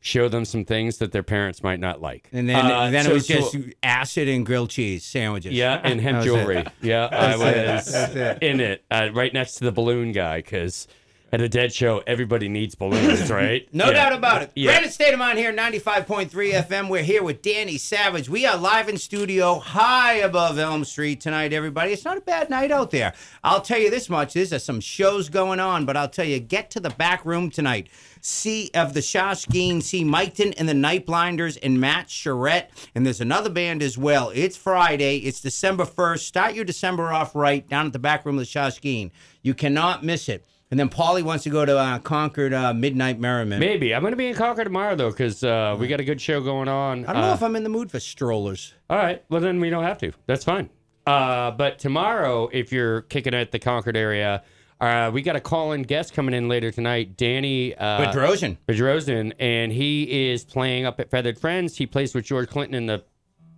show 0.00 0.28
them 0.28 0.44
some 0.44 0.64
things 0.64 0.98
that 0.98 1.12
their 1.12 1.22
parents 1.22 1.62
might 1.62 1.78
not 1.80 2.00
like. 2.02 2.28
And 2.32 2.48
then, 2.48 2.56
Uh, 2.66 2.90
then 2.90 3.04
so- 3.04 3.10
it 3.12 3.14
was 3.14 3.26
so- 3.26 3.34
just 3.34 3.56
acid 3.82 4.28
and 4.28 4.44
grilled 4.44 4.70
cheese 4.70 5.04
sandwiches. 5.04 5.52
yeah, 5.52 5.80
and 5.82 6.00
hemp 6.02 6.24
That 6.24 6.24
was 6.24 6.26
it. 6.26 6.28
jewelry. 6.44 6.64
Yeah, 6.82 7.06
I 7.06 7.36
was 7.36 7.92
That's 7.92 8.14
it. 8.16 8.42
in 8.42 8.60
it, 8.60 8.84
uh, 8.90 9.10
right 9.12 9.32
next 9.32 9.54
to 9.56 9.64
the 9.64 9.72
balloon 9.72 10.10
guy, 10.12 10.38
because 10.38 10.88
at 11.32 11.40
a 11.40 11.48
dead 11.48 11.72
show, 11.72 12.02
everybody 12.06 12.46
needs 12.46 12.74
balloons, 12.74 13.30
right? 13.30 13.66
No 13.72 13.86
Yeah. 13.86 13.92
doubt 13.92 14.12
about 14.12 14.42
it. 14.42 14.50
Yeah. 14.54 14.72
Granite 14.72 14.92
State 14.92 15.14
of 15.14 15.18
Mind 15.18 15.38
here, 15.38 15.50
95.3 15.50 16.28
FM. 16.52 16.90
We're 16.90 17.02
here 17.02 17.22
with 17.22 17.40
Danny 17.40 17.78
Savage. 17.78 18.28
We 18.28 18.44
are 18.44 18.58
live 18.58 18.90
in 18.90 18.98
studio 18.98 19.58
high 19.58 20.16
above 20.16 20.58
Elm 20.58 20.84
Street 20.84 21.22
tonight, 21.22 21.54
everybody. 21.54 21.92
It's 21.92 22.04
not 22.04 22.18
a 22.18 22.20
bad 22.20 22.50
night 22.50 22.70
out 22.70 22.90
there. 22.90 23.14
I'll 23.42 23.62
tell 23.62 23.78
you 23.78 23.88
this 23.88 24.10
much. 24.10 24.34
There's 24.34 24.52
uh, 24.52 24.58
some 24.58 24.78
shows 24.80 25.30
going 25.30 25.58
on, 25.58 25.86
but 25.86 25.96
I'll 25.96 26.08
tell 26.08 26.26
you, 26.26 26.38
get 26.38 26.70
to 26.72 26.80
the 26.80 26.90
back 26.90 27.24
room 27.24 27.50
tonight. 27.50 27.88
See 28.20 28.70
of 28.74 28.92
the 28.92 29.00
Shaskeen, 29.00 29.82
see 29.82 30.04
Miketon 30.04 30.52
and 30.58 30.68
the 30.68 30.74
Night 30.74 31.06
Blinders 31.06 31.56
and 31.56 31.80
Matt 31.80 32.10
Charette. 32.10 32.70
And 32.94 33.06
there's 33.06 33.22
another 33.22 33.48
band 33.48 33.82
as 33.82 33.96
well. 33.96 34.30
It's 34.34 34.58
Friday. 34.58 35.16
It's 35.16 35.40
December 35.40 35.86
1st. 35.86 36.18
Start 36.20 36.54
your 36.54 36.66
December 36.66 37.10
off 37.10 37.34
right 37.34 37.66
down 37.66 37.86
at 37.86 37.94
the 37.94 37.98
back 37.98 38.26
room 38.26 38.36
of 38.38 38.40
the 38.44 38.46
Shaskeen. 38.46 39.10
You 39.40 39.54
cannot 39.54 40.04
miss 40.04 40.28
it. 40.28 40.44
And 40.72 40.80
then 40.80 40.88
Paulie 40.88 41.22
wants 41.22 41.44
to 41.44 41.50
go 41.50 41.66
to 41.66 41.76
uh, 41.76 41.98
Concord 41.98 42.54
uh, 42.54 42.72
Midnight 42.72 43.20
Merriment. 43.20 43.60
Maybe 43.60 43.94
I'm 43.94 44.00
going 44.00 44.12
to 44.14 44.16
be 44.16 44.28
in 44.28 44.34
Concord 44.34 44.64
tomorrow 44.64 44.96
though, 44.96 45.10
because 45.10 45.44
uh, 45.44 45.76
we 45.78 45.86
got 45.86 46.00
a 46.00 46.04
good 46.04 46.18
show 46.18 46.40
going 46.40 46.66
on. 46.66 47.04
I 47.04 47.12
don't 47.12 47.20
know 47.20 47.30
Uh, 47.32 47.34
if 47.34 47.42
I'm 47.42 47.54
in 47.56 47.62
the 47.62 47.68
mood 47.68 47.90
for 47.90 48.00
strollers. 48.00 48.72
All 48.88 48.96
right. 48.96 49.22
Well, 49.28 49.42
then 49.42 49.60
we 49.60 49.68
don't 49.68 49.84
have 49.84 49.98
to. 49.98 50.12
That's 50.26 50.44
fine. 50.44 50.70
Uh, 51.06 51.50
but 51.50 51.78
tomorrow, 51.78 52.48
if 52.54 52.72
you're 52.72 53.02
kicking 53.02 53.34
at 53.34 53.50
the 53.52 53.58
Concord 53.58 53.98
area, 53.98 54.44
uh, 54.80 55.10
we 55.12 55.20
got 55.20 55.36
a 55.36 55.40
call-in 55.40 55.82
guest 55.82 56.14
coming 56.14 56.34
in 56.34 56.48
later 56.48 56.70
tonight, 56.70 57.18
Danny 57.18 57.76
uh, 57.76 58.06
Bedrosian. 58.06 58.56
Bedrosian, 58.66 59.34
and 59.38 59.72
he 59.72 60.30
is 60.30 60.42
playing 60.42 60.86
up 60.86 60.98
at 61.00 61.10
Feathered 61.10 61.38
Friends. 61.38 61.76
He 61.76 61.86
plays 61.86 62.14
with 62.14 62.24
George 62.24 62.48
Clinton 62.48 62.74
in 62.74 62.86
the 62.86 63.04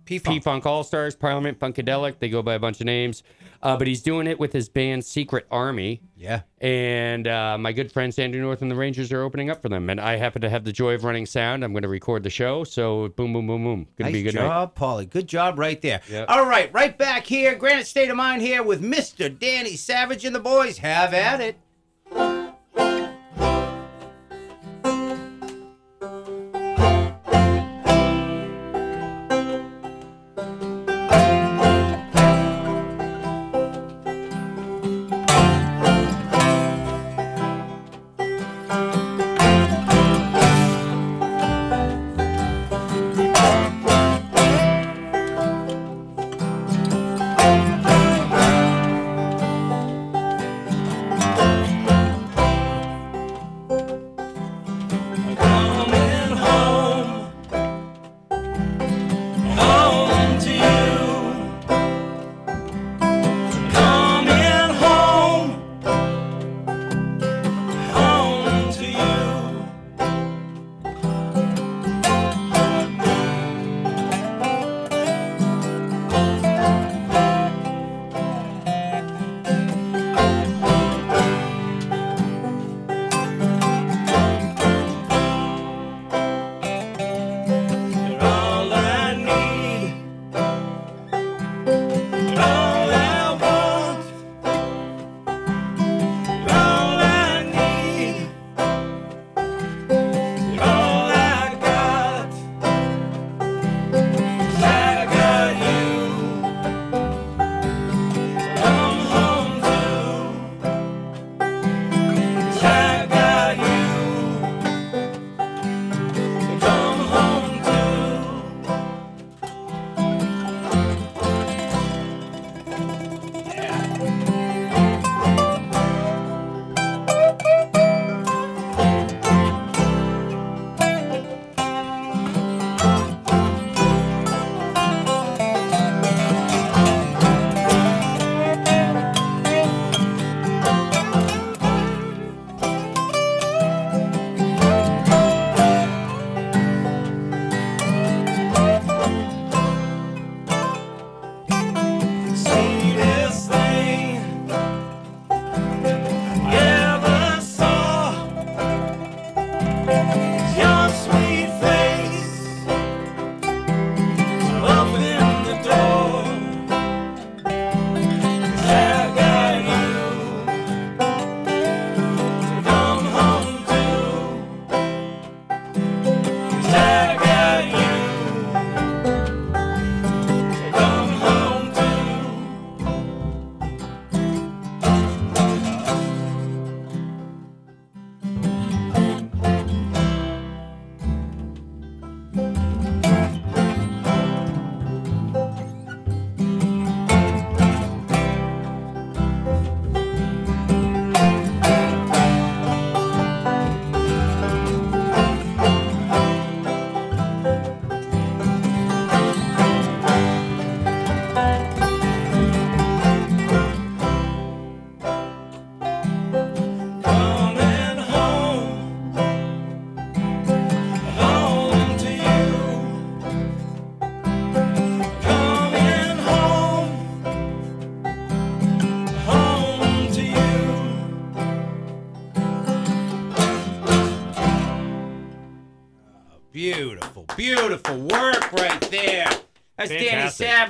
P-Funk. 0.05 0.35
P-Funk 0.37 0.65
All-Stars, 0.65 1.15
Parliament 1.15 1.59
Funkadelic. 1.59 2.19
They 2.19 2.29
go 2.29 2.41
by 2.41 2.53
a 2.53 2.59
bunch 2.59 2.79
of 2.79 2.85
names. 2.85 3.23
Uh, 3.63 3.75
but 3.75 3.87
he's 3.87 4.03
doing 4.03 4.27
it 4.27 4.39
with 4.39 4.53
his 4.53 4.69
band 4.69 5.03
Secret 5.03 5.47
Army. 5.49 6.01
Yeah. 6.15 6.41
And 6.61 7.27
uh, 7.27 7.57
my 7.57 7.71
good 7.71 7.91
friends 7.91 8.19
Andrew 8.19 8.39
North 8.41 8.61
and 8.61 8.69
the 8.69 8.75
Rangers 8.75 9.11
are 9.11 9.23
opening 9.23 9.49
up 9.49 9.61
for 9.61 9.69
them. 9.69 9.89
And 9.89 9.99
I 9.99 10.17
happen 10.17 10.43
to 10.43 10.49
have 10.49 10.63
the 10.65 10.71
joy 10.71 10.93
of 10.93 11.03
running 11.03 11.25
sound. 11.25 11.63
I'm 11.63 11.73
going 11.73 11.81
to 11.81 11.89
record 11.89 12.21
the 12.21 12.29
show. 12.29 12.63
So 12.63 13.07
boom, 13.09 13.33
boom, 13.33 13.47
boom, 13.47 13.63
boom. 13.63 13.87
Going 13.97 13.97
to 13.97 14.03
Nice 14.03 14.13
be 14.13 14.19
a 14.19 14.23
good 14.23 14.35
night. 14.35 14.47
job, 14.47 14.75
Paulie. 14.75 15.09
Good 15.09 15.27
job 15.27 15.57
right 15.57 15.81
there. 15.81 16.01
Yep. 16.09 16.25
All 16.29 16.45
right, 16.45 16.71
right 16.73 16.95
back 16.95 17.25
here, 17.25 17.55
Granite 17.55 17.87
State 17.87 18.09
of 18.11 18.17
Mind 18.17 18.43
here 18.43 18.61
with 18.61 18.83
Mr. 18.83 19.35
Danny 19.35 19.75
Savage 19.75 20.25
and 20.25 20.35
the 20.35 20.39
boys. 20.39 20.77
Have 20.77 21.13
at 21.15 21.41
it. 21.41 21.57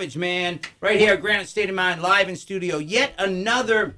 Savage, 0.06 0.18
man. 0.18 0.60
Right 0.82 1.00
here, 1.00 1.14
at 1.14 1.22
Granite 1.22 1.48
State 1.48 1.68
of 1.70 1.76
Mind, 1.76 2.02
live 2.02 2.30
in 2.30 2.36
studio. 2.36 2.78
Yet 2.78 3.14
another 3.18 3.96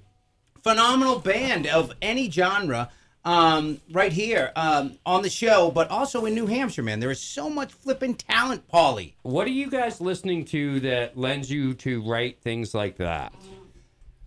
phenomenal 0.63 1.19
band 1.19 1.67
of 1.67 1.91
any 2.01 2.31
genre 2.31 2.89
um, 3.25 3.81
right 3.91 4.13
here 4.13 4.53
um, 4.55 4.97
on 5.05 5.21
the 5.21 5.29
show, 5.29 5.69
but 5.69 5.89
also 5.89 6.25
in 6.25 6.33
New 6.33 6.45
Hampshire, 6.45 6.83
man. 6.83 7.01
There 7.01 7.11
is 7.11 7.19
so 7.19 7.49
much 7.49 7.73
flipping 7.73 8.15
talent, 8.15 8.65
Paulie. 8.69 9.13
What 9.23 9.47
are 9.47 9.51
you 9.51 9.69
guys 9.69 9.99
listening 9.99 10.45
to 10.45 10.79
that 10.81 11.17
lends 11.17 11.51
you 11.51 11.73
to 11.75 12.01
write 12.09 12.39
things 12.41 12.73
like 12.73 12.95
that? 12.97 13.33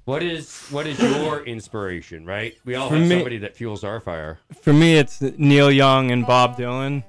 What 0.04 0.22
is 0.22 0.66
what 0.70 0.86
is 0.86 1.00
your 1.00 1.42
inspiration, 1.46 2.26
right? 2.26 2.54
We 2.66 2.74
all 2.74 2.90
For 2.90 2.96
have 2.96 3.06
me- 3.08 3.14
somebody 3.16 3.38
that 3.38 3.56
fuels 3.56 3.84
our 3.84 4.00
fire. 4.00 4.38
For 4.60 4.74
me, 4.74 4.96
it's 4.96 5.22
Neil 5.22 5.70
Young 5.70 6.10
and 6.10 6.26
Bob 6.26 6.58
Dylan 6.58 7.04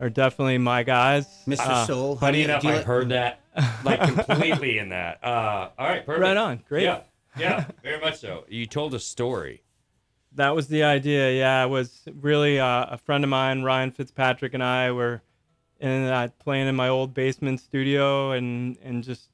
are 0.00 0.10
definitely 0.10 0.58
my 0.58 0.82
guys. 0.84 1.26
Mr. 1.46 1.60
Uh, 1.66 1.86
Soul. 1.86 2.14
how 2.16 2.26
do 2.28 2.32
Funny 2.32 2.42
enough, 2.42 2.62
do 2.62 2.68
you 2.68 2.74
I 2.74 2.76
like- 2.78 2.86
heard 2.86 3.08
that 3.08 3.40
like 3.84 4.00
completely 4.00 4.78
in 4.78 4.90
that. 4.90 5.22
Uh, 5.22 5.70
all 5.78 5.86
right, 5.86 6.04
perfect. 6.04 6.22
Right 6.22 6.36
on. 6.36 6.62
Great. 6.68 6.84
Yeah, 6.84 7.00
yeah, 7.38 7.64
very 7.82 8.00
much 8.00 8.18
so. 8.18 8.44
You 8.48 8.66
told 8.66 8.94
a 8.94 9.00
story. 9.00 9.62
That 10.34 10.54
was 10.54 10.68
the 10.68 10.82
idea. 10.84 11.32
Yeah, 11.32 11.64
it 11.64 11.68
was 11.68 12.02
really 12.20 12.58
uh, 12.58 12.86
a 12.90 12.98
friend 12.98 13.22
of 13.24 13.30
mine, 13.30 13.62
Ryan 13.62 13.90
Fitzpatrick, 13.90 14.54
and 14.54 14.62
I 14.62 14.90
were 14.92 15.22
in 15.80 16.04
uh, 16.04 16.28
playing 16.38 16.68
in 16.68 16.76
my 16.76 16.88
old 16.88 17.12
basement 17.12 17.60
studio 17.60 18.30
and 18.32 18.78
and 18.82 19.04
just 19.04 19.28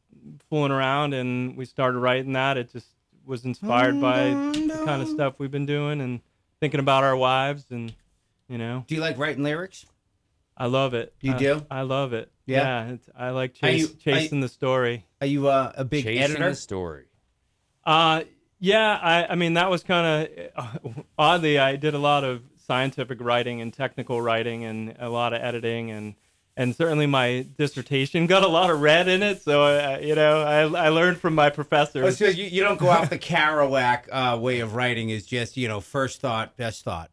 fooling 0.51 0.73
around, 0.73 1.15
and 1.15 1.57
we 1.57 1.65
started 1.65 1.99
writing 1.99 2.33
that. 2.33 2.57
It 2.57 2.73
just 2.73 2.89
was 3.25 3.45
inspired 3.45 4.01
by 4.01 4.31
the 4.31 4.83
kind 4.85 5.03
of 5.03 5.09
stuff 5.09 5.35
we've 5.39 5.51
been 5.51 5.67
doing 5.67 6.01
and 6.01 6.21
thinking 6.61 6.81
about 6.81 7.05
our 7.05 7.17
wives, 7.17 7.67
and 7.71 7.95
you 8.49 8.59
know, 8.59 8.85
Do 8.89 8.95
you 8.95 9.01
like 9.01 9.19
writing 9.19 9.45
lyrics? 9.45 9.87
I 10.57 10.67
love 10.67 10.95
it. 10.95 11.15
You 11.21 11.35
I- 11.35 11.39
do? 11.39 11.67
I 11.71 11.83
love 11.83 12.13
it. 12.13 12.33
Yeah? 12.49 12.87
Yeah, 12.87 12.93
it's, 12.95 13.09
I 13.17 13.31
like 13.31 13.55
chase, 13.55 13.81
you- 13.81 13.87
are 13.87 13.91
you- 13.91 13.97
chasing 14.21 14.41
the 14.41 14.49
story. 14.49 15.05
Are 15.21 15.27
you 15.27 15.49
uh, 15.49 15.73
a 15.77 15.85
big 15.85 16.05
Chasing 16.05 16.23
editor? 16.23 16.49
the 16.51 16.55
story. 16.57 17.05
Uh, 17.85 18.23
yeah, 18.59 18.99
I, 19.01 19.27
I 19.33 19.35
mean, 19.37 19.55
that 19.55 19.71
was 19.71 19.83
kind 19.83 20.29
of 20.57 21.05
oddly, 21.19 21.59
I 21.59 21.77
did 21.77 21.95
a 21.95 21.99
lot 21.99 22.25
of 22.25 22.43
scientific 22.67 23.19
writing 23.21 23.61
and 23.61 23.73
technical 23.73 24.21
writing 24.21 24.65
and 24.65 24.95
a 24.99 25.09
lot 25.09 25.33
of 25.33 25.41
editing 25.43 25.91
and 25.91 26.15
and 26.57 26.75
certainly 26.75 27.07
my 27.07 27.47
dissertation 27.57 28.27
got 28.35 28.43
a 28.43 28.49
lot 28.49 28.69
of 28.69 28.81
red 28.81 29.07
in 29.07 29.23
it. 29.23 29.41
So, 29.43 29.63
uh, 29.63 29.99
you 30.03 30.17
know, 30.17 30.43
I, 30.43 30.87
I 30.87 30.89
learned 30.89 31.19
from 31.19 31.37
my 31.37 31.47
Oh, 31.47 31.51
professors. 31.51 32.19
so 32.19 32.27
you, 32.27 32.45
you 32.47 32.65
don't 32.65 32.81
go 32.81 32.89
off 32.89 33.11
the 33.11 33.19
Kerouac 33.19 34.09
uh, 34.11 34.37
way 34.39 34.59
of 34.59 34.75
writing 34.75 35.11
is 35.11 35.25
just, 35.25 35.57
you 35.57 35.69
know, 35.69 35.81
first 35.81 36.21
thought, 36.21 36.57
best 36.57 36.83
thought. 36.83 37.13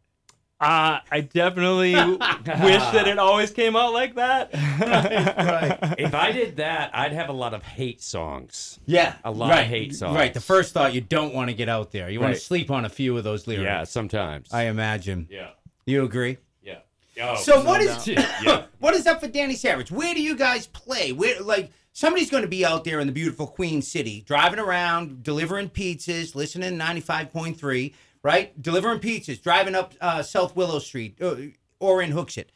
Uh, 0.59 0.99
I 1.11 1.19
definitely 1.21 1.93
wish 1.95 2.17
that 2.45 3.07
it 3.07 3.19
always 3.19 3.51
came 3.51 3.75
out 3.75 3.93
like 3.93 4.15
that. 4.15 4.51
If 5.97 6.13
I 6.13 6.31
did 6.31 6.57
that, 6.57 6.91
I'd 6.93 7.11
have 7.13 7.29
a 7.29 7.33
lot 7.33 7.53
of 7.53 7.63
hate 7.63 8.01
songs. 8.01 8.79
Yeah. 8.85 9.15
A 9.23 9.31
lot 9.31 9.49
right. 9.49 9.61
of 9.61 9.67
hate 9.67 9.95
songs. 9.95 10.15
Right. 10.15 10.33
The 10.33 10.41
first 10.41 10.73
thought 10.73 10.93
you 10.93 11.01
don't 11.01 11.33
want 11.33 11.49
to 11.49 11.53
get 11.55 11.69
out 11.69 11.91
there. 11.91 12.09
You 12.09 12.19
want 12.19 12.33
to 12.33 12.39
sleep 12.39 12.71
on 12.71 12.85
a 12.85 12.89
few 12.89 13.17
of 13.17 13.23
those 13.23 13.47
lyrics. 13.47 13.65
Yeah, 13.65 13.83
sometimes. 13.83 14.53
I 14.53 14.63
imagine. 14.63 15.27
yeah, 15.29 15.49
You 15.85 16.03
agree? 16.03 16.37
yeah. 16.63 16.79
Oh, 17.21 17.35
So 17.35 17.63
what 17.63 17.81
is 17.81 18.07
yeah. 18.07 18.63
what 18.79 18.93
is 18.93 19.07
up 19.07 19.21
for 19.21 19.27
Danny 19.27 19.55
Savage? 19.55 19.91
Where 19.91 20.13
do 20.13 20.21
you 20.21 20.35
guys 20.35 20.67
play? 20.67 21.11
Where 21.11 21.39
like 21.41 21.71
somebody's 21.93 22.29
going 22.29 22.43
to 22.43 22.49
be 22.49 22.65
out 22.65 22.83
there 22.83 22.99
in 22.99 23.07
the 23.07 23.13
beautiful 23.13 23.47
Queen 23.47 23.81
City, 23.81 24.23
driving 24.25 24.59
around, 24.59 25.23
delivering 25.23 25.69
pizzas, 25.69 26.35
listening 26.35 26.71
to 26.71 26.75
ninety 26.75 27.01
five 27.01 27.31
point 27.31 27.57
three, 27.57 27.93
right? 28.25 28.59
Delivering 28.59 28.99
pizzas, 28.99 29.39
driving 29.41 29.75
up 29.75 29.93
uh, 30.01 30.23
South 30.23 30.55
Willow 30.55 30.79
Street 30.79 31.17
uh, 31.21 31.35
or 31.79 32.01
in 32.01 32.11
Hooksett, 32.11 32.47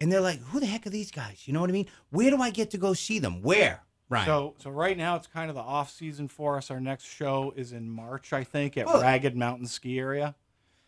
and 0.00 0.12
they're 0.12 0.20
like, 0.20 0.40
"Who 0.40 0.60
the 0.60 0.66
heck 0.66 0.86
are 0.86 0.90
these 0.90 1.10
guys?" 1.10 1.48
You 1.48 1.54
know 1.54 1.60
what 1.62 1.70
I 1.70 1.72
mean? 1.72 1.86
Where 2.10 2.30
do 2.30 2.42
I 2.42 2.50
get 2.50 2.70
to 2.72 2.78
go 2.78 2.92
see 2.92 3.18
them? 3.18 3.40
Where? 3.42 3.82
Right. 4.10 4.26
So, 4.26 4.54
so 4.58 4.70
right 4.70 4.96
now 4.96 5.16
it's 5.16 5.26
kind 5.26 5.48
of 5.50 5.56
the 5.56 5.62
off 5.62 5.90
season 5.90 6.28
for 6.28 6.56
us. 6.56 6.70
Our 6.70 6.80
next 6.80 7.04
show 7.06 7.52
is 7.56 7.72
in 7.72 7.90
March, 7.90 8.32
I 8.32 8.44
think, 8.44 8.76
at 8.76 8.86
Oh. 8.86 9.00
Ragged 9.00 9.36
Mountain 9.36 9.66
Ski 9.66 9.98
Area. 9.98 10.34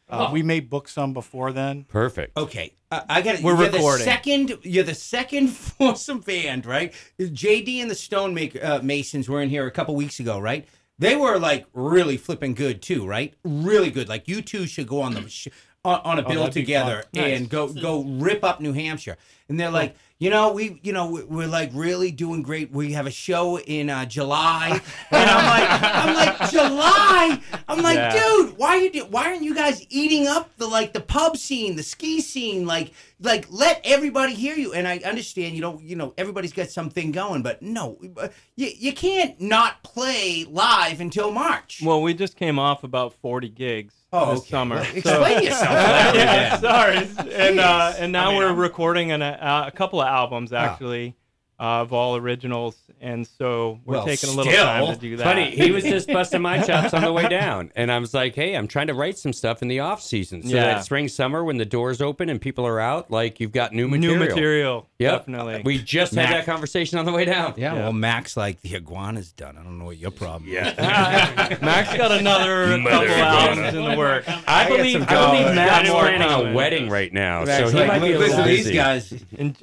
Uh, 0.09 0.29
We 0.33 0.43
may 0.43 0.61
book 0.61 0.89
some 0.89 1.13
before 1.13 1.53
then. 1.53 1.85
Perfect. 1.85 2.37
Okay, 2.37 2.75
uh, 2.91 3.03
I 3.09 3.23
got 3.23 3.37
it. 3.37 3.43
We're 3.43 3.57
you're 3.57 3.71
recording. 3.71 4.05
The 4.05 4.11
second, 4.11 4.59
you're 4.63 4.85
the 4.85 4.95
second 4.95 5.49
foursome 5.79 6.21
band, 6.21 6.67
right? 6.67 6.93
JD 7.19 7.81
and 7.81 7.91
the 7.91 7.95
Stone 7.95 8.35
make, 8.35 8.63
uh, 8.63 8.81
Masons 8.83 9.29
were 9.29 9.41
in 9.41 9.49
here 9.51 9.67
a 9.67 9.71
couple 9.71 9.95
weeks 9.95 10.19
ago, 10.19 10.39
right? 10.39 10.67
They 11.01 11.17
were 11.17 11.39
like 11.39 11.65
really 11.73 12.19
flipping 12.19 12.53
good 12.53 12.83
too, 12.83 13.07
right? 13.07 13.33
Really 13.43 13.91
good. 13.91 14.07
Like 14.07 14.29
you 14.29 14.43
two 14.43 14.67
should 14.67 14.87
go 14.87 15.01
on 15.01 15.15
the 15.15 15.27
sh- 15.31 15.49
on, 15.85 16.01
on 16.05 16.19
a 16.19 16.29
bill 16.29 16.45
Oh, 16.45 16.49
together 16.51 17.05
fun. 17.15 17.25
and 17.25 17.49
go 17.49 17.69
go 17.73 18.03
rip 18.05 18.45
up 18.45 18.61
New 18.61 18.73
Hampshire. 18.73 19.17
And 19.49 19.59
they're 19.59 19.71
like, 19.71 19.97
you 20.19 20.29
know, 20.31 20.53
we 20.53 20.79
you 20.83 20.93
know 20.93 21.11
we- 21.11 21.25
we're 21.25 21.47
like 21.49 21.71
really 21.73 22.11
doing 22.11 22.43
great. 22.43 22.71
We 22.71 22.93
have 22.93 23.07
a 23.07 23.11
show 23.11 23.59
in 23.59 23.89
uh, 23.89 24.05
July, 24.05 24.81
and 25.11 25.31
I'm 25.31 25.47
like, 25.47 25.71
I'm 26.07 26.15
like 26.15 26.51
July. 26.51 27.41
I'm 27.67 27.83
like, 27.83 27.97
Yeah. 27.97 28.13
dude, 28.21 28.59
why 28.59 28.77
are 28.77 28.81
you 28.81 28.93
do- 28.93 29.07
why 29.07 29.25
aren't 29.27 29.43
you 29.43 29.55
guys 29.55 29.85
eating 29.89 30.27
up 30.27 30.51
the 30.59 30.67
like 30.67 30.93
the 30.93 31.01
pub 31.01 31.37
scene, 31.39 31.77
the 31.77 31.83
ski 31.83 32.21
scene, 32.21 32.67
like 32.67 32.93
like 33.21 33.47
let 33.51 33.81
everybody 33.83 34.35
hear 34.35 34.55
you? 34.57 34.75
And 34.75 34.87
I 34.87 34.99
understand 34.99 35.55
you 35.55 35.63
don't, 35.63 35.83
you 35.83 35.97
know, 35.97 36.13
everybody's 36.19 36.53
got 36.53 36.69
something 36.69 37.11
going, 37.11 37.43
but 37.43 37.63
no, 37.63 37.99
uh, 38.19 38.29
you 38.55 38.69
you 38.79 38.93
can't 38.93 39.41
not 39.41 39.83
play 39.83 40.45
live 40.49 41.01
until 41.01 41.33
March. 41.33 41.81
well, 41.83 42.03
we 42.03 42.13
just 42.13 42.37
came 42.37 42.59
off 42.59 42.85
about 42.85 43.15
40 43.15 43.49
gigs 43.49 43.95
Oh, 44.13 44.31
this 44.33 44.41
okay. 44.41 44.51
summer. 44.51 44.77
Well, 44.77 44.85
So- 44.85 45.23
explain 45.23 45.43
yourself. 45.45 45.71
yeah, 46.15 46.59
sorry. 46.61 46.97
And 47.33 47.61
uh, 47.61 47.95
and 47.99 48.13
now 48.13 48.29
I 48.29 48.31
mean, 48.31 48.39
we're 48.39 48.47
I'm- 48.49 48.59
recording 48.59 49.13
an, 49.13 49.23
uh, 49.23 49.65
a 49.67 49.71
couple 49.71 50.01
of 50.01 50.09
albums 50.09 50.53
Ah. 50.53 50.57
actually 50.57 51.15
uh, 51.61 51.83
of 51.83 51.93
all 51.93 52.17
originals, 52.17 52.75
and 53.03 53.27
so 53.27 53.79
we're 53.85 53.97
Well, 53.97 54.07
taking 54.07 54.31
a 54.31 54.33
little 54.33 54.51
still. 54.51 54.65
time 54.65 54.95
to 54.95 54.99
do 54.99 55.17
that. 55.19 55.25
Funny, 55.25 55.51
he 55.51 55.71
was 55.71 55.85
just 55.85 56.09
busting 56.13 56.41
my 56.41 56.59
chops 56.63 56.95
on 56.95 57.03
the 57.03 57.13
way 57.13 57.29
down, 57.29 57.71
and 57.77 57.93
I 57.93 57.99
was 57.99 58.15
like, 58.15 58.35
"Hey, 58.35 58.55
I'm 58.57 58.67
trying 58.67 58.87
to 58.87 58.95
write 58.95 59.19
some 59.19 59.35
stuff 59.35 59.61
in 59.61 59.69
the 59.69 59.81
off 59.81 60.01
season, 60.01 60.43
so 60.43 60.49
Yeah. 60.57 60.65
that 60.65 60.85
spring, 60.85 61.07
summer, 61.09 61.45
when 61.45 61.59
the 61.59 61.67
doors 61.67 62.01
open 62.01 62.31
and 62.31 62.41
people 62.41 62.67
are 62.67 62.81
out, 62.81 63.11
like 63.11 63.41
you've 63.41 63.53
got 63.53 63.73
new 63.75 63.89
material. 63.89 64.15
new 64.15 64.19
material." 64.21 64.31
material. 64.41 64.87
Yep. 65.01 65.13
Definitely. 65.27 65.63
We 65.65 65.79
just 65.79 66.13
Mac- 66.15 66.27
had 66.27 66.37
that 66.39 66.47
conversation 66.47 66.99
on 66.99 67.05
the 67.05 67.13
way 67.13 67.25
down. 67.27 67.55
Yeah, 67.57 67.75
Yeah. 67.75 67.81
well, 67.81 67.93
Max 67.93 68.37
like 68.39 68.61
the 68.63 68.75
iguana's 68.77 69.33
done. 69.33 69.57
I 69.59 69.63
don't 69.63 69.79
know 69.79 69.85
what 69.87 69.99
your 69.99 70.11
problem. 70.11 70.49
is. 70.51 70.55
Yeah. 70.55 71.59
Max 71.63 71.95
got 71.97 72.13
another 72.13 72.79
Mother 72.79 72.91
couple 73.07 73.15
iguana. 73.15 73.25
albums 73.61 73.75
in 73.75 73.85
the 73.91 73.97
work. 73.99 74.25
I 74.29 74.69
got 74.69 74.77
believe 74.77 74.93
some 74.93 75.03
I 75.03 75.07
believe 75.31 75.45
dogs. 75.47 75.55
Matt's 75.57 75.91
planning 75.91 76.49
a 76.49 76.55
wedding 76.55 76.89
right 76.91 77.13
now, 77.13 77.45
Max 77.45 77.71
so 77.71 77.71
he 77.71 77.79
like, 77.79 77.89
might 77.89 77.99
be 78.01 78.13
a 78.13 78.19
little 78.19 78.37
to 78.39 78.43
these 78.45 78.65
busy. 78.65 78.75
guys. 78.75 79.13
A 79.39 79.55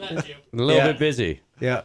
little 0.54 0.76
Yeah. 0.76 0.88
bit 0.92 1.00
busy. 1.00 1.42
Yeah. 1.60 1.84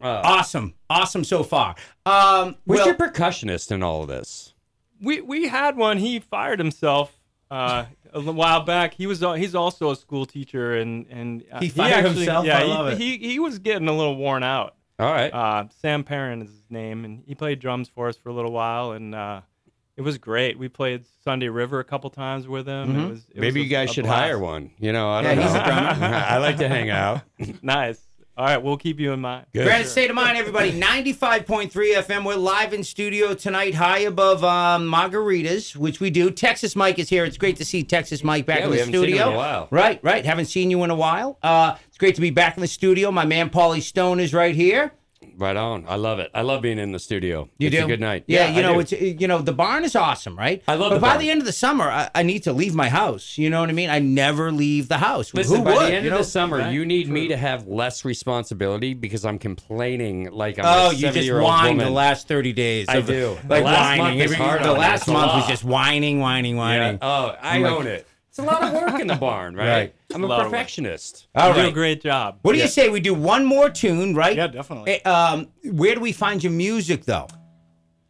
Uh, 0.00 0.20
Awesome, 0.24 0.74
awesome 0.90 1.24
so 1.24 1.42
far. 1.42 1.74
Um, 2.04 2.56
Where's 2.64 2.78
well, 2.80 2.86
your 2.88 2.94
percussionist 2.96 3.72
in 3.72 3.82
all 3.82 4.02
of 4.02 4.08
this? 4.08 4.52
we 5.00 5.20
we 5.22 5.48
had 5.48 5.76
one. 5.76 5.96
He 5.98 6.20
fired 6.20 6.58
himself 6.58 7.18
uh, 7.50 7.86
a 8.12 8.20
while 8.20 8.62
back. 8.62 8.92
He 8.94 9.06
was 9.06 9.22
al- 9.22 9.34
he's 9.34 9.54
also 9.54 9.90
a 9.90 9.96
school 9.96 10.26
teacher, 10.26 10.76
and 10.76 11.06
and 11.08 11.44
uh, 11.50 11.60
He 11.60 11.68
fired 11.70 12.04
himself? 12.04 12.44
Yeah, 12.44 12.58
I 12.58 12.94
he, 12.94 13.14
it. 13.14 13.20
he 13.20 13.28
he 13.32 13.38
was 13.38 13.58
getting 13.58 13.88
a 13.88 13.92
little 13.96 14.16
worn 14.16 14.42
out. 14.42 14.74
All 14.98 15.10
right. 15.12 15.32
Uh, 15.32 15.64
Sam 15.80 16.04
Perrin 16.04 16.42
is 16.42 16.48
his 16.50 16.70
name, 16.70 17.04
and 17.06 17.22
he 17.26 17.34
played 17.34 17.58
drums 17.58 17.88
for 17.88 18.08
us 18.08 18.16
for 18.18 18.28
a 18.28 18.34
little 18.34 18.52
while, 18.52 18.92
and 18.92 19.14
uh, 19.14 19.40
it 19.96 20.02
was 20.02 20.16
great. 20.18 20.58
We 20.58 20.68
played 20.68 21.04
Sunday 21.24 21.48
River 21.48 21.80
a 21.80 21.84
couple 21.84 22.08
times 22.10 22.46
with 22.48 22.66
him. 22.68 22.88
Mm-hmm. 22.88 23.00
It 23.00 23.08
was, 23.10 23.18
it 23.34 23.40
Maybe 23.40 23.60
was 23.60 23.64
you 23.68 23.70
guys 23.76 23.90
a 23.90 23.92
should 23.94 24.04
blast. 24.04 24.20
hire 24.22 24.38
one. 24.38 24.70
You 24.78 24.92
know, 24.92 25.08
I 25.10 25.22
don't 25.22 25.38
he's 25.38 25.52
know. 25.54 25.60
a 25.60 25.64
drummer. 25.64 26.14
I 26.28 26.36
like 26.38 26.58
to 26.58 26.68
hang 26.68 26.90
out. 26.90 27.22
Nice. 27.62 28.00
All 28.38 28.44
right, 28.44 28.58
we'll 28.58 28.76
keep 28.76 29.00
you 29.00 29.12
in 29.12 29.20
mind. 29.20 29.46
Good. 29.54 29.64
Granite 29.64 29.86
State 29.88 30.10
of 30.10 30.16
Mind, 30.16 30.36
everybody. 30.36 30.70
95.3 30.80 31.70
FM. 31.70 32.22
We're 32.26 32.34
live 32.34 32.74
in 32.74 32.84
studio 32.84 33.32
tonight, 33.32 33.74
high 33.74 34.00
above 34.00 34.44
um, 34.44 34.86
Margaritas, 34.92 35.74
which 35.74 36.00
we 36.00 36.10
do. 36.10 36.30
Texas 36.30 36.76
Mike 36.76 36.98
is 36.98 37.08
here. 37.08 37.24
It's 37.24 37.38
great 37.38 37.56
to 37.56 37.64
see 37.64 37.82
Texas 37.82 38.22
Mike 38.22 38.44
back 38.44 38.58
Yeah, 38.58 38.64
in 38.66 38.70
we 38.72 38.76
the 38.76 38.80
haven't 38.82 38.92
seen 38.94 39.04
him 39.04 39.08
studio. 39.08 39.28
in 39.28 39.32
a 39.32 39.36
while. 39.38 39.68
Right, 39.70 40.00
right. 40.04 40.22
Haven't 40.26 40.46
seen 40.46 40.70
you 40.70 40.84
in 40.84 40.90
a 40.90 40.94
while. 40.94 41.38
Uh, 41.42 41.76
it's 41.88 41.96
great 41.96 42.14
to 42.16 42.20
be 42.20 42.28
back 42.28 42.58
in 42.58 42.60
the 42.60 42.66
studio. 42.68 43.10
My 43.10 43.24
man 43.24 43.48
Paulie 43.48 43.80
Stone 43.80 44.20
is 44.20 44.34
right 44.34 44.54
here. 44.54 44.92
Right 45.38 45.56
on. 45.56 45.84
I 45.86 45.96
love 45.96 46.18
it. 46.18 46.30
I 46.34 46.40
love 46.42 46.62
being 46.62 46.78
in 46.78 46.92
the 46.92 46.98
studio. 46.98 47.50
You 47.58 47.66
it's 47.68 47.76
do 47.76 47.84
a 47.84 47.86
good 47.86 48.00
night. 48.00 48.24
Yeah, 48.26 48.48
you 48.50 48.60
I 48.60 48.62
know 48.62 48.74
do. 48.74 48.80
it's 48.80 48.92
you 49.20 49.28
know 49.28 49.38
the 49.38 49.52
barn 49.52 49.84
is 49.84 49.94
awesome, 49.94 50.36
right? 50.36 50.62
I 50.66 50.74
love 50.76 50.90
But 50.90 50.94
the 50.96 51.00
by 51.00 51.08
barn. 51.08 51.20
the 51.20 51.30
end 51.30 51.40
of 51.40 51.46
the 51.46 51.52
summer, 51.52 51.84
I, 51.90 52.08
I 52.14 52.22
need 52.22 52.44
to 52.44 52.52
leave 52.54 52.74
my 52.74 52.88
house. 52.88 53.36
You 53.36 53.50
know 53.50 53.60
what 53.60 53.68
I 53.68 53.72
mean? 53.74 53.90
I 53.90 53.98
never 53.98 54.50
leave 54.50 54.88
the 54.88 54.98
house. 54.98 55.34
Listen, 55.34 55.58
Who 55.58 55.64
by 55.64 55.72
would? 55.74 55.80
the 55.82 55.94
end 55.94 56.04
you 56.04 56.10
of 56.10 56.14
know? 56.14 56.18
the 56.18 56.24
summer, 56.24 56.58
Right. 56.58 56.72
you 56.72 56.86
need 56.86 57.08
me 57.08 57.28
to 57.28 57.36
have 57.36 57.66
less 57.68 58.04
responsibility 58.04 58.94
because 58.94 59.24
I'm 59.26 59.38
complaining 59.38 60.30
like 60.32 60.58
I'm 60.58 60.64
Oh, 60.66 60.90
you 60.90 61.02
just 61.02 61.18
70-year-old 61.18 61.44
whined 61.50 61.68
woman. 61.78 61.84
the 61.86 61.92
last 61.92 62.28
thirty 62.28 62.52
days. 62.52 62.86
I 62.88 63.00
do. 63.02 63.36
Like 63.46 63.60
The 63.60 63.60
last 63.66 63.98
whining. 63.98 64.18
month 64.18 64.30
is 64.30 64.36
hard 64.36 64.62
the 64.62 64.72
last 64.72 65.06
month 65.08 65.32
was 65.34 65.46
just 65.46 65.64
whining, 65.64 66.20
whining, 66.20 66.56
whining. 66.56 66.94
Yeah. 66.94 66.98
Oh, 67.02 67.36
I 67.42 67.56
I'm 67.56 67.62
like- 67.62 67.72
own 67.72 67.86
it. 67.86 68.06
It's 68.30 68.38
a 68.38 68.42
lot 68.42 68.62
of 68.64 68.74
work 68.74 69.00
in 69.00 69.06
the 69.06 69.14
barn, 69.14 69.56
right? 69.56 69.66
Right. 69.66 69.94
I'm 70.16 70.24
a 70.24 70.26
lot 70.26 70.44
perfectionist. 70.44 71.28
All 71.34 71.48
you 71.56 71.62
do 71.62 71.68
a 71.68 71.72
great 71.72 72.02
job. 72.02 72.38
What 72.42 72.52
do 72.54 72.58
you 72.58 72.68
say 72.68 72.88
we 72.88 73.00
do 73.00 73.14
one 73.14 73.44
more 73.44 73.70
tune, 73.70 74.14
right? 74.14 74.36
Yeah, 74.36 74.46
definitely. 74.48 75.00
Eh, 75.04 75.08
Um, 75.08 75.48
where 75.64 75.94
do 75.94 76.00
we 76.00 76.12
find 76.12 76.42
your 76.42 76.52
music, 76.52 77.04
though? 77.04 77.28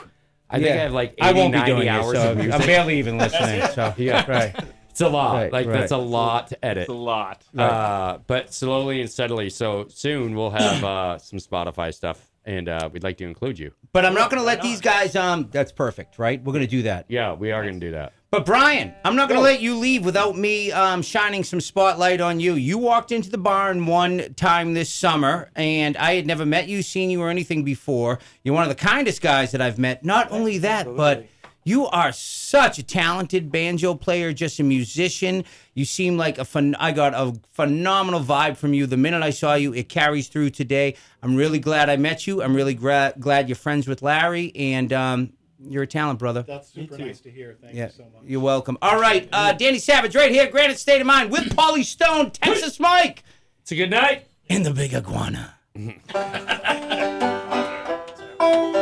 I 0.49 0.59
think 0.59 0.71
I 0.71 0.75
have 0.75 0.91
like 0.93 1.13
80, 1.13 1.21
I 1.21 1.31
won't 1.33 1.53
be 1.53 1.59
90 1.59 1.71
doing 1.73 1.87
it, 1.87 1.89
hours 1.89 2.17
so 2.17 2.31
of 2.31 2.37
I'm 2.37 2.45
music. 2.47 2.65
barely 2.65 2.99
even 2.99 3.17
listening. 3.19 3.65
So 3.73 3.93
Yeah. 3.97 4.25
right. 4.31 4.55
It's 4.89 5.01
a 5.01 5.09
lot. 5.09 5.35
Right, 5.35 5.53
like, 5.53 5.67
right. 5.67 5.73
that's 5.79 5.91
a 5.91 5.97
lot 5.97 6.47
to 6.47 6.65
edit. 6.65 6.81
It's 6.83 6.89
a 6.89 6.93
lot. 6.93 7.43
Uh, 7.55 8.17
but 8.25 8.51
slowly 8.53 8.99
and 8.99 9.09
steadily. 9.09 9.49
So 9.51 9.85
soon 9.89 10.35
we'll 10.35 10.49
have 10.49 10.83
uh, 10.83 11.17
some 11.19 11.37
Spotify 11.37 11.93
stuff, 11.93 12.31
and 12.45 12.67
uh, 12.67 12.89
we'd 12.91 13.03
like 13.03 13.17
to 13.17 13.23
include 13.25 13.59
you. 13.59 13.71
But 13.93 14.05
I'm 14.05 14.15
not 14.15 14.31
going 14.31 14.41
to 14.41 14.45
let 14.45 14.63
these 14.63 14.81
guys. 14.81 15.15
Um, 15.15 15.49
that's 15.51 15.71
perfect, 15.71 16.17
right? 16.17 16.43
We're 16.43 16.53
going 16.53 16.65
to 16.65 16.71
do 16.71 16.81
that. 16.83 17.05
Yeah, 17.09 17.33
we 17.33 17.51
are 17.51 17.61
going 17.61 17.79
to 17.79 17.85
do 17.85 17.91
that. 17.91 18.13
But 18.29 18.45
Brian, 18.45 18.93
I'm 19.05 19.15
not 19.15 19.29
going 19.29 19.39
to 19.39 19.43
let 19.43 19.61
you 19.61 19.77
leave 19.77 20.03
without 20.03 20.37
me 20.37 20.69
um, 20.73 21.01
shining 21.01 21.45
some 21.45 21.61
spotlight 21.61 22.19
on 22.19 22.41
you. 22.41 22.55
You 22.55 22.77
walked 22.77 23.13
into 23.13 23.29
the 23.29 23.37
barn 23.37 23.85
one 23.85 24.33
time 24.33 24.73
this 24.73 24.93
summer, 24.93 25.49
and 25.55 25.95
I 25.95 26.15
had 26.15 26.27
never 26.27 26.45
met 26.45 26.67
you, 26.67 26.81
seen 26.81 27.09
you, 27.09 27.21
or 27.21 27.29
anything 27.29 27.63
before. 27.63 28.19
You're 28.43 28.53
one 28.53 28.63
of 28.63 28.69
the 28.69 28.75
kindest 28.75 29.21
guys 29.21 29.53
that 29.53 29.61
I've 29.61 29.79
met. 29.79 30.03
Not 30.03 30.29
only 30.29 30.57
that, 30.57 30.93
but 30.93 31.25
you 31.63 31.85
are 31.87 32.11
such 32.11 32.79
a 32.79 32.83
talented 32.83 33.49
banjo 33.49 33.93
player, 33.95 34.33
just 34.33 34.59
a 34.59 34.63
musician. 34.63 35.45
You 35.73 35.85
seem 35.85 36.17
like 36.17 36.37
a 36.37 36.43
phen- 36.43 36.75
I 36.79 36.91
got 36.91 37.13
a 37.13 37.33
phenomenal 37.53 38.19
vibe 38.19 38.57
from 38.57 38.73
you 38.73 38.87
the 38.87 38.97
minute 38.97 39.23
I 39.23 39.29
saw 39.29 39.53
you. 39.53 39.73
It 39.73 39.87
carries 39.87 40.27
through 40.27 40.49
today. 40.49 40.95
I'm 41.23 41.37
really 41.37 41.59
glad 41.59 41.89
I 41.89 41.95
met 41.95 42.27
you. 42.27 42.43
I'm 42.43 42.55
really 42.55 42.73
gra- 42.73 43.13
glad 43.17 43.47
you're 43.47 43.55
friends 43.55 43.87
with 43.87 44.01
Larry, 44.01 44.51
and 44.53 44.91
um, 44.91 45.33
you're 45.59 45.83
a 45.83 45.87
talent, 45.87 46.19
brother. 46.19 46.43
That's 46.43 46.69
super 46.69 46.97
nice 46.97 47.19
to 47.21 47.31
hear. 47.31 47.55
Thank 47.61 47.75
Yeah, 47.75 47.85
you 47.87 47.91
so 47.91 48.03
much. 48.03 48.23
you're 48.25 48.41
welcome. 48.41 48.77
All 48.81 48.99
right, 48.99 49.27
uh, 49.31 49.53
Danny 49.53 49.79
Savage, 49.79 50.15
right 50.15 50.31
here, 50.31 50.49
Granite 50.49 50.79
State 50.79 51.01
of 51.01 51.07
Mind 51.07 51.31
with 51.31 51.55
Paulie 51.55 51.83
Stone, 51.85 52.31
Texas 52.31 52.79
Mike, 52.79 53.23
It's 53.61 53.71
a 53.71 53.75
good 53.75 53.89
night. 53.91 54.27
and 54.49 54.65
the 54.65 54.71
Big 54.71 54.93
Iguana. 54.93 55.53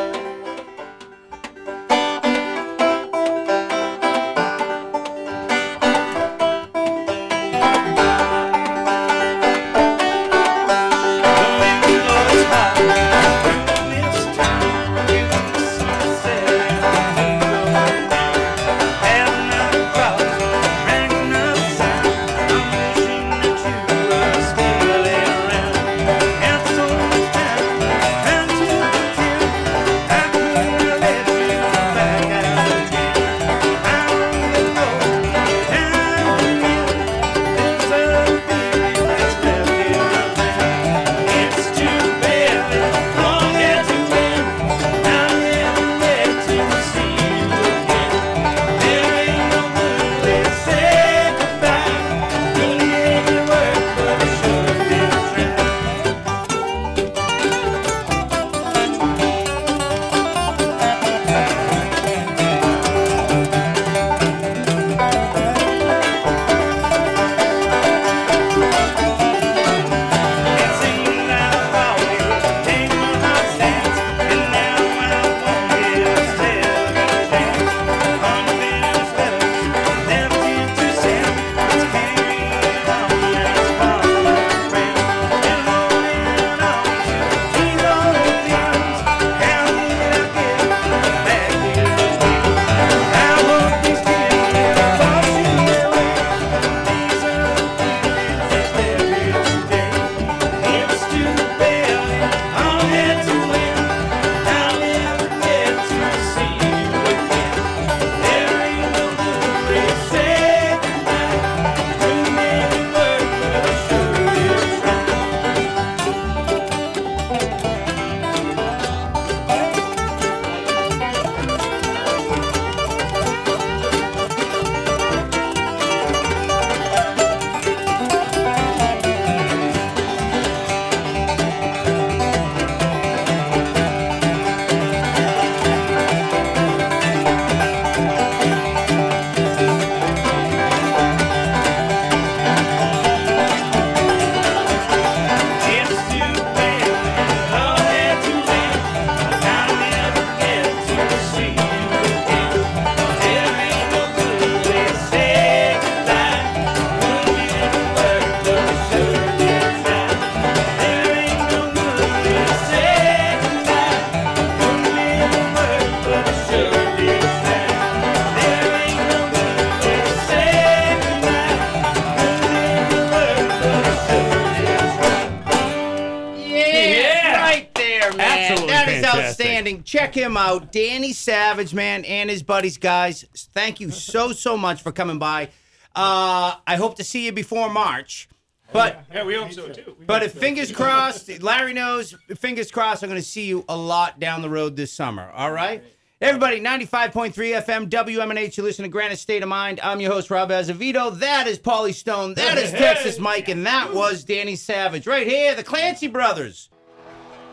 his 182.36 182.44
buddies, 182.44 182.78
guys. 182.78 183.26
Thank 183.54 183.80
you 183.80 183.90
so 183.92 184.32
so 184.34 184.58
much 184.58 184.82
for 184.84 184.92
coming 184.92 185.18
by. 185.20 185.50
Uh, 185.96 186.56
I 186.68 186.76
hope 186.76 186.96
to 186.98 187.04
see 187.04 187.26
you 187.26 187.32
before 187.32 187.70
March. 187.70 188.28
But 188.74 189.06
Yeah, 189.14 189.24
we 189.24 189.36
hope 189.36 189.54
so 189.54 189.70
too. 189.70 189.96
but 190.06 190.22
if 190.24 190.34
fingers 190.34 190.72
crossed, 190.72 191.42
Larry 191.42 191.72
knows. 191.74 192.14
Fingers 192.36 192.70
crossed, 192.72 193.04
I'm 193.04 193.10
going 193.10 193.22
to 193.22 193.26
see 193.28 193.46
you 193.46 193.64
a 193.70 193.78
lot 193.78 194.20
down 194.20 194.42
the 194.42 194.50
road 194.50 194.76
this 194.76 194.92
summer. 194.92 195.32
All 195.34 195.52
right. 195.52 195.82
Everybody, 196.22 196.60
95.3 196.60 197.34
FM, 197.34 197.90
WMNH, 197.90 198.58
you 198.58 198.64
listen 198.64 198.84
to 198.84 198.90
Granite 198.90 199.18
State 199.20 199.44
of 199.44 199.50
Mind. 199.50 199.80
I'm 199.84 200.00
your 200.02 200.12
host, 200.12 200.30
Rob 200.32 200.50
Azevedo. 200.50 201.12
That 201.12 201.46
is 201.48 201.60
Paulie 201.60 201.94
Stone. 201.94 202.34
That 202.36 202.58
is 202.58 202.72
Texas 202.72 203.20
Mike. 203.20 203.48
And 203.50 203.66
that 203.66 203.94
was 203.94 204.24
Danny 204.24 204.56
Savage. 204.56 205.08
Right 205.08 205.28
here, 205.28 205.56
the 205.56 205.64
Clancy 205.64 206.08
Brothers. 206.08 206.70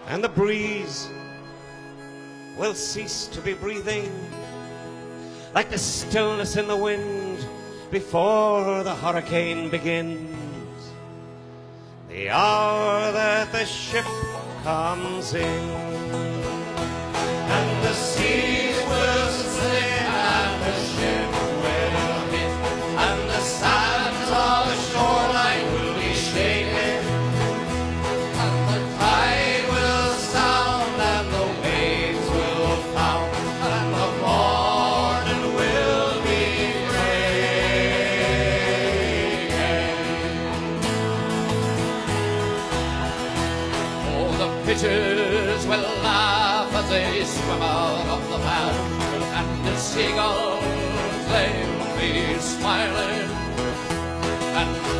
and 0.08 0.24
the 0.24 0.28
breeze 0.28 1.08
will 2.58 2.74
cease 2.74 3.26
to 3.28 3.40
be 3.40 3.52
breathing 3.54 4.10
like 5.54 5.70
the 5.70 5.78
stillness 5.78 6.56
in 6.56 6.66
the 6.66 6.76
wind 6.76 7.46
before 7.90 8.82
the 8.82 8.94
hurricane 8.94 9.68
begins. 9.68 10.92
The 12.08 12.30
hour 12.30 13.12
that 13.12 13.52
the 13.52 13.64
ship 13.64 14.06
comes 14.62 15.34
in, 15.34 16.01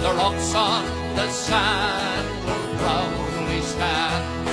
the 0.02 0.12
rocks 0.14 0.52
on 0.54 0.84
the 1.14 1.28
sand 1.30 2.26
will 2.44 2.76
proudly 2.78 3.60
stand 3.60 4.48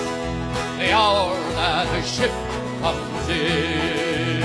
the 0.80 0.92
hour 0.92 1.36
that 1.58 1.86
the 1.90 2.04
ship 2.06 2.32
comes 2.82 3.30
in. 3.30 4.44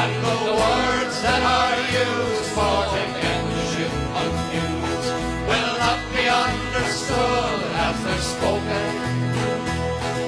And 0.00 0.12
the 0.28 0.52
words 0.60 1.16
that 1.24 1.42
are 1.58 1.76
used 2.04 2.48
for 2.52 2.80
to 2.92 3.02
get 3.16 3.40
the 3.56 3.64
ship 3.72 3.92
unused 4.20 5.10
will 5.48 5.72
not 5.84 6.00
be 6.12 6.24
understood 6.28 7.60
as 7.86 7.96
they're 8.04 8.26
spoken. 8.36 8.86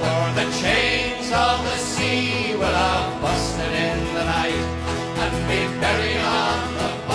For 0.00 0.24
the 0.40 0.48
chains 0.56 1.28
of 1.32 1.56
the 1.68 1.76
sea 1.76 2.56
will 2.56 2.78
have 2.84 3.20
busted 3.20 3.72
in 3.88 3.98
the 4.16 4.24
night 4.24 4.64
and 5.22 5.34
be 5.50 5.60
buried 5.80 6.24
on 6.24 6.60
the 6.80 7.05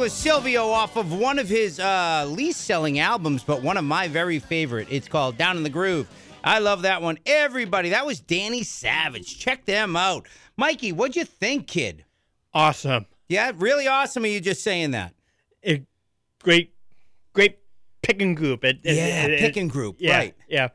was 0.00 0.12
Silvio 0.14 0.66
off 0.70 0.96
of 0.96 1.12
one 1.12 1.38
of 1.38 1.46
his 1.46 1.78
uh, 1.78 2.24
least 2.26 2.62
selling 2.62 2.98
albums, 2.98 3.42
but 3.42 3.62
one 3.62 3.76
of 3.76 3.84
my 3.84 4.08
very 4.08 4.38
favorite. 4.38 4.88
It's 4.90 5.06
called 5.08 5.36
Down 5.36 5.58
in 5.58 5.62
the 5.62 5.68
Groove. 5.68 6.08
I 6.42 6.58
love 6.58 6.82
that 6.82 7.02
one. 7.02 7.18
Everybody, 7.26 7.90
that 7.90 8.06
was 8.06 8.18
Danny 8.18 8.62
Savage. 8.62 9.38
Check 9.38 9.66
them 9.66 9.96
out. 9.96 10.26
Mikey, 10.56 10.92
what'd 10.92 11.16
you 11.16 11.26
think, 11.26 11.66
kid? 11.66 12.06
Awesome. 12.54 13.04
Yeah, 13.28 13.52
really 13.54 13.88
awesome. 13.88 14.24
Are 14.24 14.28
you 14.28 14.40
just 14.40 14.62
saying 14.64 14.92
that? 14.92 15.12
A 15.66 15.84
great, 16.42 16.72
great 17.34 17.58
picking 18.02 18.34
group. 18.34 18.64
It, 18.64 18.78
it- 18.82 18.96
Yeah, 18.96 19.24
it- 19.26 19.30
it- 19.32 19.40
picking 19.40 19.68
group, 19.68 19.96
Yeah, 19.98 20.16
right. 20.16 20.34
Yeah. 20.48 20.68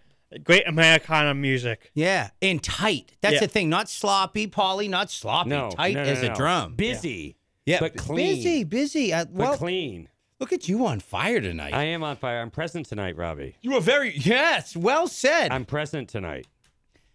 Great 0.44 0.68
Americana 0.68 1.34
music. 1.34 1.90
Yeah, 1.96 2.30
and 2.44 2.62
tight. 2.62 3.14
That's 3.22 3.36
Yeah. 3.36 3.40
the 3.40 3.48
thing. 3.48 3.70
Not 3.70 3.90
sloppy, 3.90 4.46
Polly. 4.46 4.88
Not 4.88 5.10
sloppy. 5.10 5.50
No, 5.50 5.72
tight 5.72 5.96
no, 5.96 6.04
no, 6.04 6.10
as 6.12 6.22
a 6.22 6.30
drum. 6.36 6.76
Busy. 6.76 7.38
Yeah, 7.66 7.80
but 7.80 7.98
clean. 7.98 8.36
Busy, 8.36 8.64
busy. 8.64 9.14
Uh, 9.14 9.26
But 9.26 9.58
clean. 9.58 10.08
look 10.40 10.54
at 10.54 10.68
you 10.70 10.86
on 10.86 11.00
fire 11.00 11.42
tonight. 11.42 11.74
I 11.74 11.84
am 11.86 12.04
on 12.04 12.16
fire. 12.18 12.40
I'm 12.42 12.52
present 12.52 12.86
tonight, 12.86 13.18
Robbie. 13.18 13.56
you 13.62 13.74
are 13.76 13.82
very 13.82 14.16
yes. 14.18 14.76
Well 14.76 15.08
said. 15.08 15.52
I'm 15.52 15.66
present 15.66 16.10
tonight. 16.10 16.48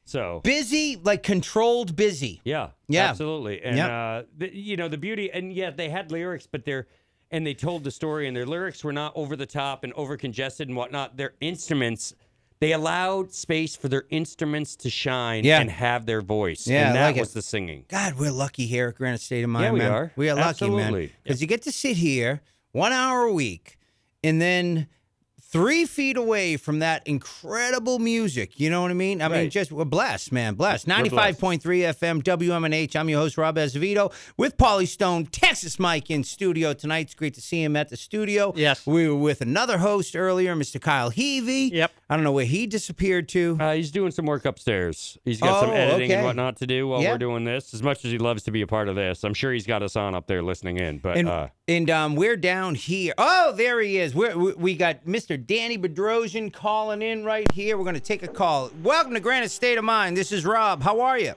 So 0.05 0.40
busy, 0.42 0.96
like 0.96 1.22
controlled 1.22 1.94
busy. 1.94 2.40
yeah, 2.44 2.70
Yeah. 2.88 3.11
absolutely. 3.11 3.62
And 3.62 3.76
Yep. 3.76 3.90
uh, 3.90 4.22
the, 4.38 4.57
you 4.57 4.76
know 4.76 4.88
the 4.88 4.98
beauty, 4.98 5.30
and 5.30 5.53
yeah, 5.53 5.70
they 5.70 5.88
had 5.88 6.11
lyrics, 6.11 6.46
but 6.51 6.64
they're 6.64 6.88
and 7.32 7.46
they 7.46 7.55
told 7.55 7.84
the 7.84 7.92
story, 7.92 8.26
and 8.26 8.36
their 8.36 8.44
lyrics 8.46 8.82
were 8.82 8.92
not 8.92 9.12
over 9.14 9.36
the 9.36 9.46
top 9.46 9.84
and 9.84 9.92
over 9.92 10.16
congested 10.16 10.66
and 10.66 10.76
whatnot. 10.76 11.16
Their 11.16 11.34
instruments. 11.40 12.12
They 12.61 12.72
allowed 12.72 13.32
space 13.32 13.74
for 13.74 13.88
their 13.88 14.04
instruments 14.11 14.76
to 14.76 14.90
shine 14.90 15.44
Yeah. 15.44 15.61
and 15.61 15.70
have 15.70 16.04
their 16.04 16.20
voice. 16.20 16.66
Yeah, 16.66 16.88
and 16.88 16.96
that 16.96 17.06
like 17.06 17.16
it. 17.16 17.20
was 17.20 17.32
the 17.32 17.40
singing. 17.42 17.86
God, 17.88 18.18
we're 18.18 18.30
lucky 18.30 18.66
here 18.66 18.88
at 18.88 18.96
Granite 18.96 19.22
State 19.22 19.42
of 19.42 19.48
Mind. 19.50 19.64
Yeah, 19.64 19.72
we 19.72 19.78
man. 19.78 19.90
are. 19.92 20.12
We 20.14 20.28
are 20.28 20.34
lucky, 20.34 20.68
man. 20.68 20.78
Absolutely. 20.80 21.12
Because 21.22 21.40
you 21.40 21.46
get 21.46 21.62
to 21.62 21.72
sit 21.72 21.96
here 21.96 22.42
one 22.72 22.92
hour 22.92 23.22
a 23.22 23.32
week, 23.32 23.78
and 24.22 24.40
then 24.42 24.88
three 25.51 25.84
feet 25.84 26.16
away 26.16 26.57
from 26.57 26.78
that 26.78 27.07
incredible 27.07 27.98
music. 27.98 28.61
You 28.61 28.70
know 28.70 28.82
what 28.82 28.90
I 28.90 28.94
mean? 28.94 29.20
I 29.20 29.28
mean, 29.28 29.51
just 29.51 29.72
we're 29.72 29.84
blessed, 29.84 30.32
man. 30.32 30.55
Blessed. 30.55 30.86
Ninety-five 30.86 31.38
point 31.38 31.62
three 31.62 31.80
FM 31.80 32.22
WMNH. 32.22 32.94
I'm 32.96 33.09
your 33.09 33.20
host 33.20 33.36
Rob 33.36 33.57
Azevedo 33.59 34.11
with 34.36 34.57
Paulie 34.57 34.86
Stone, 34.88 35.26
Texas 35.26 35.78
Mike 35.78 36.11
in 36.11 36.24
studio 36.24 36.72
tonight. 36.72 37.07
It's 37.07 37.14
great 37.14 37.34
to 37.34 37.40
see 37.40 37.62
him 37.62 37.76
at 37.76 37.88
the 37.88 37.96
studio. 37.96 38.53
Yes. 38.57 38.86
we 38.86 39.09
were 39.09 39.14
with 39.16 39.40
another 39.40 39.78
host 39.78 40.14
earlier, 40.16 40.55
Mr. 40.55 40.80
Kyle 40.80 41.11
Heavey. 41.11 41.70
Yep. 41.72 41.90
I 42.09 42.16
don't 42.16 42.24
know 42.24 42.32
where 42.32 42.44
he 42.44 42.66
disappeared 42.66 43.28
to. 43.30 43.57
Uh, 43.61 43.74
he's 43.74 43.90
doing 43.90 44.11
some 44.11 44.26
work 44.26 44.44
upstairs. 44.44 45.16
He's 45.24 45.40
got 45.40 45.61
some 45.61 45.70
Oh, 45.70 45.74
editing 45.74 46.11
okay. 46.11 46.14
and 46.14 46.24
whatnot 46.24 46.57
to 46.57 46.66
do 46.66 46.88
while 46.88 47.01
Yeah. 47.03 47.12
we're 47.12 47.18
doing 47.18 47.44
this. 47.44 47.72
As 47.72 47.82
much 47.82 48.05
as 48.05 48.11
he 48.11 48.18
loves 48.18 48.42
to 48.44 48.51
be 48.51 48.62
a 48.62 48.66
part 48.66 48.88
of 48.88 48.96
this, 48.96 49.22
I'm 49.24 49.34
sure 49.34 49.53
he's 49.53 49.66
got 49.66 49.82
us 49.82 49.94
on 49.96 50.14
up 50.14 50.26
there 50.26 50.42
listening 50.42 50.78
in. 50.78 50.98
But 50.98 51.16
And, 51.16 51.28
uh, 51.28 51.48
and 51.68 51.88
um, 51.90 52.16
we're 52.16 52.36
down 52.36 52.74
here. 52.74 53.14
Oh, 53.16 53.53
there 53.53 53.80
he 53.80 53.98
is. 53.98 54.12
We're, 54.14 54.36
we 54.36 54.53
we 54.55 54.74
got 54.74 55.05
Mr. 55.05 55.39
Danny 55.47 55.78
Bedrosian 55.78 56.53
calling 56.53 57.03
in 57.03 57.24
right 57.24 57.51
here. 57.53 57.78
We're 57.78 57.84
going 57.84 57.95
to 57.95 58.01
take 58.01 58.22
a 58.22 58.28
call. 58.28 58.70
Welcome 58.82 59.14
to 59.14 59.20
Granite 59.20 59.51
State 59.51 59.78
of 59.78 59.84
Mind. 59.84 60.16
This 60.16 60.32
is 60.32 60.45
Rob. 60.45 60.82
How 60.82 61.01
are 61.01 61.18
you? 61.18 61.34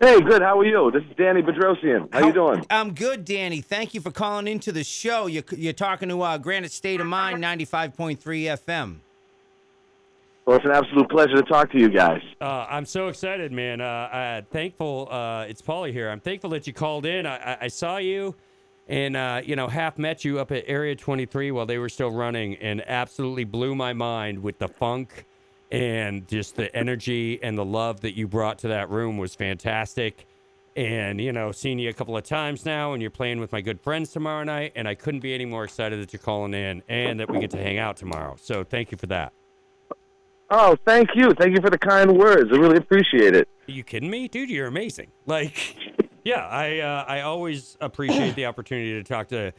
Hey, 0.00 0.20
good. 0.20 0.42
How 0.42 0.58
are 0.58 0.64
you? 0.64 0.90
This 0.90 1.02
is 1.04 1.16
Danny 1.16 1.42
Bedrosian. 1.42 2.12
How, 2.12 2.26
you 2.26 2.32
doing? 2.32 2.64
I'm 2.68 2.92
good, 2.92 3.24
Danny. 3.24 3.60
Thank 3.60 3.94
you 3.94 4.00
for 4.00 4.10
calling 4.10 4.46
into 4.46 4.70
the 4.70 4.84
show. 4.84 5.26
You're, 5.26 5.44
you're 5.56 5.72
talking 5.72 6.10
to 6.10 6.20
uh, 6.20 6.38
Granite 6.38 6.72
State 6.72 7.00
of 7.00 7.06
Mind, 7.06 7.42
95.3 7.42 8.18
FM. 8.18 8.96
Well, 10.44 10.56
it's 10.56 10.64
an 10.64 10.70
absolute 10.70 11.08
pleasure 11.08 11.36
to 11.36 11.42
talk 11.42 11.72
to 11.72 11.78
you 11.78 11.88
guys. 11.88 12.20
Uh, 12.40 12.66
I'm 12.68 12.84
so 12.84 13.08
excited, 13.08 13.50
man. 13.52 13.80
Uh, 13.80 13.84
uh, 13.84 14.42
thankful. 14.52 15.08
Uh, 15.10 15.46
it's 15.48 15.60
Paulie 15.60 15.92
here. 15.92 16.08
I'm 16.08 16.20
thankful 16.20 16.50
that 16.50 16.66
you 16.66 16.72
called 16.72 17.04
in. 17.04 17.26
I, 17.26 17.36
I, 17.36 17.58
I 17.62 17.68
saw 17.68 17.96
you, 17.96 18.34
and 18.88 19.16
uh, 19.16 19.42
you 19.44 19.56
know, 19.56 19.68
half 19.68 19.98
met 19.98 20.24
you 20.24 20.38
up 20.38 20.52
at 20.52 20.64
Area 20.66 20.94
23 20.94 21.50
while 21.50 21.66
they 21.66 21.78
were 21.78 21.88
still 21.88 22.10
running, 22.10 22.56
and 22.56 22.82
absolutely 22.88 23.44
blew 23.44 23.74
my 23.74 23.92
mind 23.92 24.42
with 24.42 24.58
the 24.58 24.68
funk 24.68 25.26
and 25.72 26.28
just 26.28 26.54
the 26.54 26.74
energy 26.76 27.42
and 27.42 27.58
the 27.58 27.64
love 27.64 28.00
that 28.00 28.16
you 28.16 28.28
brought 28.28 28.58
to 28.58 28.68
that 28.68 28.88
room 28.88 29.18
was 29.18 29.34
fantastic. 29.34 30.26
And 30.76 31.20
you 31.20 31.32
know, 31.32 31.52
seeing 31.52 31.78
you 31.78 31.88
a 31.88 31.92
couple 31.92 32.16
of 32.16 32.24
times 32.24 32.64
now, 32.64 32.92
and 32.92 33.00
you're 33.00 33.10
playing 33.10 33.40
with 33.40 33.50
my 33.50 33.60
good 33.60 33.80
friends 33.80 34.10
tomorrow 34.10 34.44
night, 34.44 34.72
and 34.76 34.86
I 34.86 34.94
couldn't 34.94 35.20
be 35.20 35.34
any 35.34 35.46
more 35.46 35.64
excited 35.64 36.00
that 36.00 36.12
you're 36.12 36.20
calling 36.20 36.54
in 36.54 36.82
and 36.88 37.18
that 37.18 37.30
we 37.30 37.40
get 37.40 37.50
to 37.52 37.58
hang 37.58 37.78
out 37.78 37.96
tomorrow. 37.96 38.36
So 38.40 38.62
thank 38.62 38.92
you 38.92 38.98
for 38.98 39.06
that. 39.06 39.32
Oh, 40.48 40.76
thank 40.84 41.08
you. 41.14 41.32
Thank 41.32 41.56
you 41.56 41.60
for 41.60 41.70
the 41.70 41.78
kind 41.78 42.16
words. 42.16 42.50
I 42.52 42.56
really 42.56 42.76
appreciate 42.76 43.34
it. 43.34 43.48
Are 43.68 43.72
you 43.72 43.82
kidding 43.82 44.10
me, 44.10 44.28
dude? 44.28 44.48
You're 44.48 44.68
amazing. 44.68 45.08
Like, 45.26 45.76
yeah, 46.26 46.44
I 46.48 46.80
uh, 46.80 47.04
I 47.06 47.20
always 47.20 47.76
appreciate 47.80 48.34
the 48.34 48.46
opportunity 48.46 48.92
to 48.94 49.04
talk 49.04 49.28
to 49.28 49.52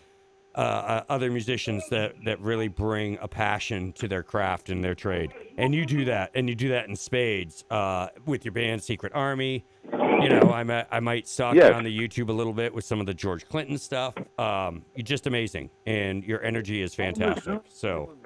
uh, 0.54 0.60
uh, 0.60 1.04
other 1.08 1.32
musicians 1.32 1.88
that 1.90 2.16
that 2.26 2.42
really 2.42 2.68
bring 2.68 3.18
a 3.22 3.28
passion 3.28 3.94
to 3.94 4.08
their 4.10 4.22
craft 4.22 4.70
and 4.70 4.84
their 4.84 4.94
trade, 4.96 5.32
and 5.58 5.74
you 5.74 5.86
do 5.86 6.04
that, 6.06 6.32
and 6.36 6.50
you 6.50 6.56
do 6.56 6.68
that 6.70 6.90
in 6.90 6.96
spades 6.96 7.64
uh, 7.72 8.08
with 8.26 8.44
your 8.44 8.52
band 8.52 8.84
Secret 8.84 9.14
Army. 9.16 9.64
You 9.94 10.30
know, 10.30 10.52
I 10.52 10.64
might 10.64 10.88
I 10.92 11.00
might 11.00 11.26
stalk 11.28 11.56
Yes. 11.56 11.70
you 11.70 11.76
on 11.76 11.84
the 11.86 11.98
YouTube 11.98 12.28
a 12.28 12.34
little 12.34 12.52
bit 12.54 12.74
with 12.74 12.84
some 12.84 13.00
of 13.00 13.06
the 13.06 13.14
George 13.14 13.48
Clinton 13.48 13.78
stuff. 13.78 14.14
Um, 14.38 14.84
you're 14.94 15.06
just 15.06 15.26
amazing, 15.26 15.70
and 15.86 16.22
your 16.24 16.44
energy 16.44 16.82
is 16.82 16.94
fantastic. 16.94 17.62
So, 17.70 18.18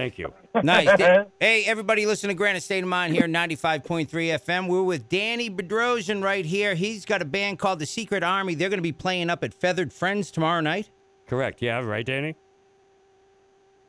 thank 0.00 0.18
you. 0.18 0.32
Nice. 0.62 1.26
Hey, 1.40 1.64
everybody, 1.64 2.06
listen 2.06 2.28
to 2.28 2.34
Granite 2.34 2.62
State 2.62 2.82
of 2.82 2.88
Mind 2.88 3.14
here, 3.14 3.26
95.3 3.26 4.08
FM. 4.08 4.68
We're 4.68 4.82
with 4.82 5.08
Danny 5.08 5.48
Bedrosian 5.48 6.22
right 6.22 6.44
here. 6.44 6.74
He's 6.74 7.04
got 7.04 7.22
a 7.22 7.24
band 7.24 7.58
called 7.58 7.78
The 7.78 7.86
Secret 7.86 8.22
Army. 8.22 8.54
They're 8.54 8.68
going 8.68 8.78
to 8.78 8.82
be 8.82 8.92
playing 8.92 9.30
up 9.30 9.42
at 9.44 9.54
Feathered 9.54 9.92
Friends 9.92 10.30
tomorrow 10.30 10.60
night. 10.60 10.90
Correct. 11.26 11.62
Yeah. 11.62 11.80
Right, 11.80 12.04
Danny. 12.04 12.36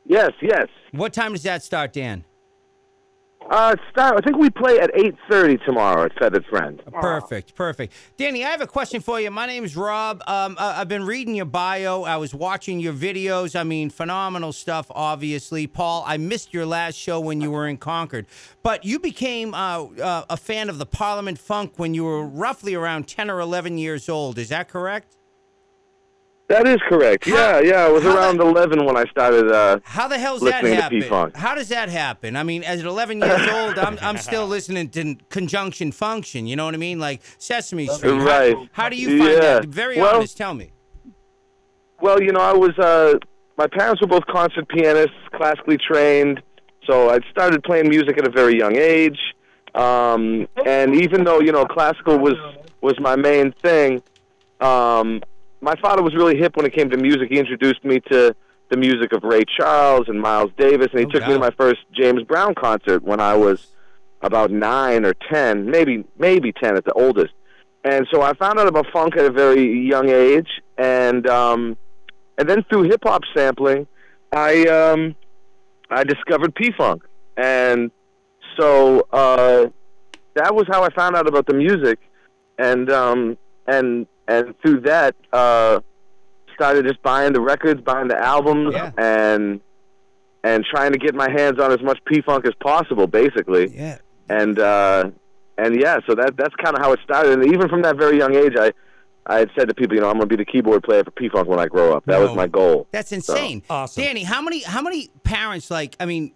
Yes, 0.04 0.30
yes. 0.40 0.66
What 0.92 1.12
time 1.12 1.32
does 1.32 1.42
that 1.44 1.62
start, 1.62 1.92
Dan? 1.92 2.24
Uh, 3.50 3.76
start. 3.90 4.14
I 4.16 4.20
think 4.20 4.38
we 4.38 4.48
play 4.48 4.78
at 4.80 4.90
eight 4.94 5.14
thirty 5.30 5.58
tomorrow 5.58 6.04
at 6.04 6.18
Feathered 6.18 6.46
Friend. 6.46 6.80
Perfect, 6.92 7.54
perfect. 7.54 7.92
Danny, 8.16 8.44
I 8.44 8.48
have 8.50 8.62
a 8.62 8.66
question 8.66 9.00
for 9.00 9.20
you. 9.20 9.30
My 9.30 9.46
name 9.46 9.64
is 9.64 9.76
Rob. 9.76 10.22
Um, 10.26 10.56
I- 10.58 10.80
I've 10.80 10.88
been 10.88 11.04
reading 11.04 11.34
your 11.34 11.44
bio. 11.44 12.02
I 12.02 12.16
was 12.16 12.34
watching 12.34 12.80
your 12.80 12.94
videos. 12.94 13.58
I 13.58 13.62
mean, 13.64 13.90
phenomenal 13.90 14.52
stuff, 14.52 14.86
obviously. 14.90 15.66
Paul, 15.66 16.02
I 16.06 16.16
missed 16.16 16.54
your 16.54 16.64
last 16.64 16.94
show 16.96 17.20
when 17.20 17.40
you 17.40 17.50
were 17.50 17.66
in 17.66 17.76
Concord, 17.76 18.26
but 18.62 18.84
you 18.84 18.98
became 18.98 19.52
uh, 19.54 19.84
uh, 19.84 20.24
a 20.30 20.36
fan 20.36 20.70
of 20.70 20.78
the 20.78 20.86
Parliament 20.86 21.38
Funk 21.38 21.74
when 21.76 21.92
you 21.94 22.04
were 22.04 22.26
roughly 22.26 22.74
around 22.74 23.06
10 23.08 23.28
or 23.30 23.40
11 23.40 23.76
years 23.76 24.08
old. 24.08 24.38
Is 24.38 24.48
that 24.48 24.68
correct? 24.68 25.16
That 26.48 26.66
is 26.66 26.78
correct. 26.88 27.24
How- 27.26 27.34
yeah, 27.34 27.60
yeah. 27.60 27.84
I 27.86 27.88
was 27.88 28.04
around 28.04 28.36
the- 28.38 28.46
eleven 28.46 28.84
when 28.84 28.96
I 28.96 29.04
started. 29.04 29.50
Uh, 29.50 29.78
How 29.84 30.06
the 30.08 30.18
hell's 30.18 30.42
that 30.42 30.64
happen? 30.64 31.00
How 31.34 31.54
does 31.54 31.68
that 31.68 31.88
happen? 31.88 32.36
I 32.36 32.42
mean, 32.42 32.62
as 32.62 32.82
11 32.82 33.20
years 33.20 33.48
old, 33.48 33.78
I'm, 33.78 33.98
I'm 34.02 34.18
still 34.18 34.46
listening 34.46 34.90
to 34.90 35.14
conjunction 35.30 35.92
function. 35.92 36.46
You 36.46 36.56
know 36.56 36.64
what 36.66 36.74
I 36.74 36.78
mean? 36.78 36.98
Like 36.98 37.22
Sesame 37.38 37.86
Street. 37.86 38.18
How- 38.20 38.26
Right. 38.26 38.56
How, 38.72 38.88
do 38.88 38.96
you 38.96 39.18
find 39.18 39.30
Yeah. 39.32 39.40
that? 39.40 39.64
Very 39.66 39.98
Well- 39.98 40.16
honest. 40.16 40.36
Tell 40.36 40.52
me. 40.54 40.72
well, 42.00 42.20
you 42.22 42.32
know, 42.32 42.40
I 42.40 42.52
was. 42.52 42.76
Uh, 42.78 43.14
my 43.56 43.66
parents 43.66 44.00
were 44.00 44.08
both 44.08 44.26
concert 44.26 44.68
pianists, 44.68 45.14
classically 45.32 45.78
trained. 45.78 46.42
So 46.86 47.10
I 47.10 47.20
started 47.30 47.62
playing 47.62 47.88
music 47.88 48.18
at 48.18 48.26
a 48.26 48.30
very 48.30 48.58
young 48.58 48.76
age. 48.76 49.18
Um, 49.74 50.48
and 50.66 50.94
even 50.96 51.24
though 51.24 51.40
you 51.40 51.52
know 51.52 51.64
classical 51.64 52.18
was 52.18 52.34
was 52.82 52.98
my 53.00 53.14
main 53.16 53.52
thing, 53.52 54.02
um, 54.60 55.22
my 55.62 55.74
father 55.80 56.02
was 56.02 56.14
really 56.14 56.36
hip 56.36 56.56
when 56.56 56.66
it 56.66 56.74
came 56.74 56.90
to 56.90 56.96
music. 56.98 57.30
He 57.30 57.38
introduced 57.38 57.82
me 57.84 58.00
to 58.10 58.34
the 58.70 58.76
music 58.76 59.12
of 59.12 59.22
Ray 59.22 59.42
Charles 59.56 60.08
and 60.08 60.20
Miles 60.20 60.50
Davis, 60.58 60.88
and 60.90 61.00
he 61.00 61.06
Oh, 61.06 61.10
took 61.10 61.26
me 61.26 61.34
to 61.34 61.38
my 61.38 61.50
first 61.56 61.80
James 61.92 62.22
Brown 62.24 62.54
concert 62.54 63.02
when 63.02 63.20
I 63.20 63.34
was 63.34 63.68
about 64.22 64.50
nine 64.50 65.04
or 65.04 65.14
ten, 65.30 65.70
maybe 65.70 66.04
maybe 66.18 66.52
ten 66.52 66.76
at 66.76 66.84
the 66.84 66.92
oldest. 66.92 67.32
And 67.84 68.06
so 68.12 68.22
I 68.22 68.34
found 68.34 68.58
out 68.58 68.68
about 68.68 68.86
funk 68.92 69.16
at 69.16 69.24
a 69.24 69.30
very 69.30 69.64
young 69.88 70.08
age, 70.10 70.48
and 70.78 71.26
um, 71.28 71.76
and 72.38 72.48
then 72.48 72.64
through 72.68 72.84
hip 72.84 73.00
hop 73.04 73.22
sampling, 73.34 73.86
I 74.32 74.64
um, 74.64 75.14
I 75.90 76.04
discovered 76.04 76.54
P 76.54 76.72
Funk, 76.76 77.02
and 77.36 77.90
so 78.58 79.06
uh, 79.12 79.66
that 80.34 80.54
was 80.54 80.66
how 80.70 80.82
I 80.82 80.90
found 80.94 81.14
out 81.16 81.28
about 81.28 81.46
the 81.46 81.54
music, 81.54 81.98
and 82.58 82.90
um, 82.90 83.36
and 83.66 84.06
and 84.28 84.54
through 84.62 84.80
that 84.80 85.14
uh, 85.32 85.80
started 86.54 86.86
just 86.86 87.02
buying 87.02 87.32
the 87.32 87.40
records, 87.40 87.80
buying 87.80 88.08
the 88.08 88.18
albums, 88.18 88.74
Yeah. 88.74 88.92
and 88.98 89.60
and 90.44 90.64
trying 90.64 90.92
to 90.92 90.98
get 90.98 91.14
my 91.14 91.30
hands 91.30 91.60
on 91.60 91.70
as 91.72 91.80
much 91.82 91.98
P 92.06 92.20
Funk 92.22 92.46
as 92.46 92.54
possible, 92.60 93.06
basically 93.06 93.68
Yeah. 93.76 93.98
and 94.28 94.58
uh, 94.58 95.10
and 95.58 95.80
yeah, 95.80 95.98
so 96.06 96.14
that 96.14 96.36
that's 96.36 96.54
kind 96.56 96.76
of 96.76 96.82
how 96.82 96.92
it 96.92 97.00
started. 97.04 97.32
And 97.38 97.52
even 97.52 97.68
from 97.68 97.82
that 97.82 97.96
very 97.96 98.18
young 98.18 98.34
age, 98.34 98.54
I 98.58 98.72
I 99.26 99.38
had 99.38 99.50
said 99.56 99.68
to 99.68 99.74
people, 99.74 99.94
you 99.94 100.00
know, 100.00 100.08
I'm 100.08 100.14
going 100.16 100.28
to 100.28 100.36
be 100.36 100.42
the 100.42 100.44
keyboard 100.44 100.82
player 100.82 101.04
for 101.04 101.12
P 101.12 101.28
Funk 101.28 101.46
when 101.48 101.60
I 101.60 101.66
grow 101.66 101.96
up. 101.96 102.04
That 102.06 102.18
No. 102.20 102.26
was 102.26 102.34
my 102.36 102.48
goal. 102.48 102.88
That's 102.90 103.12
insane. 103.12 103.62
Awesome. 103.70 104.02
Danny, 104.02 104.24
how 104.24 104.42
many 104.42 104.62
how 104.62 104.82
many 104.82 105.08
parents 105.22 105.70
like 105.70 105.96
I 106.00 106.06
mean 106.06 106.32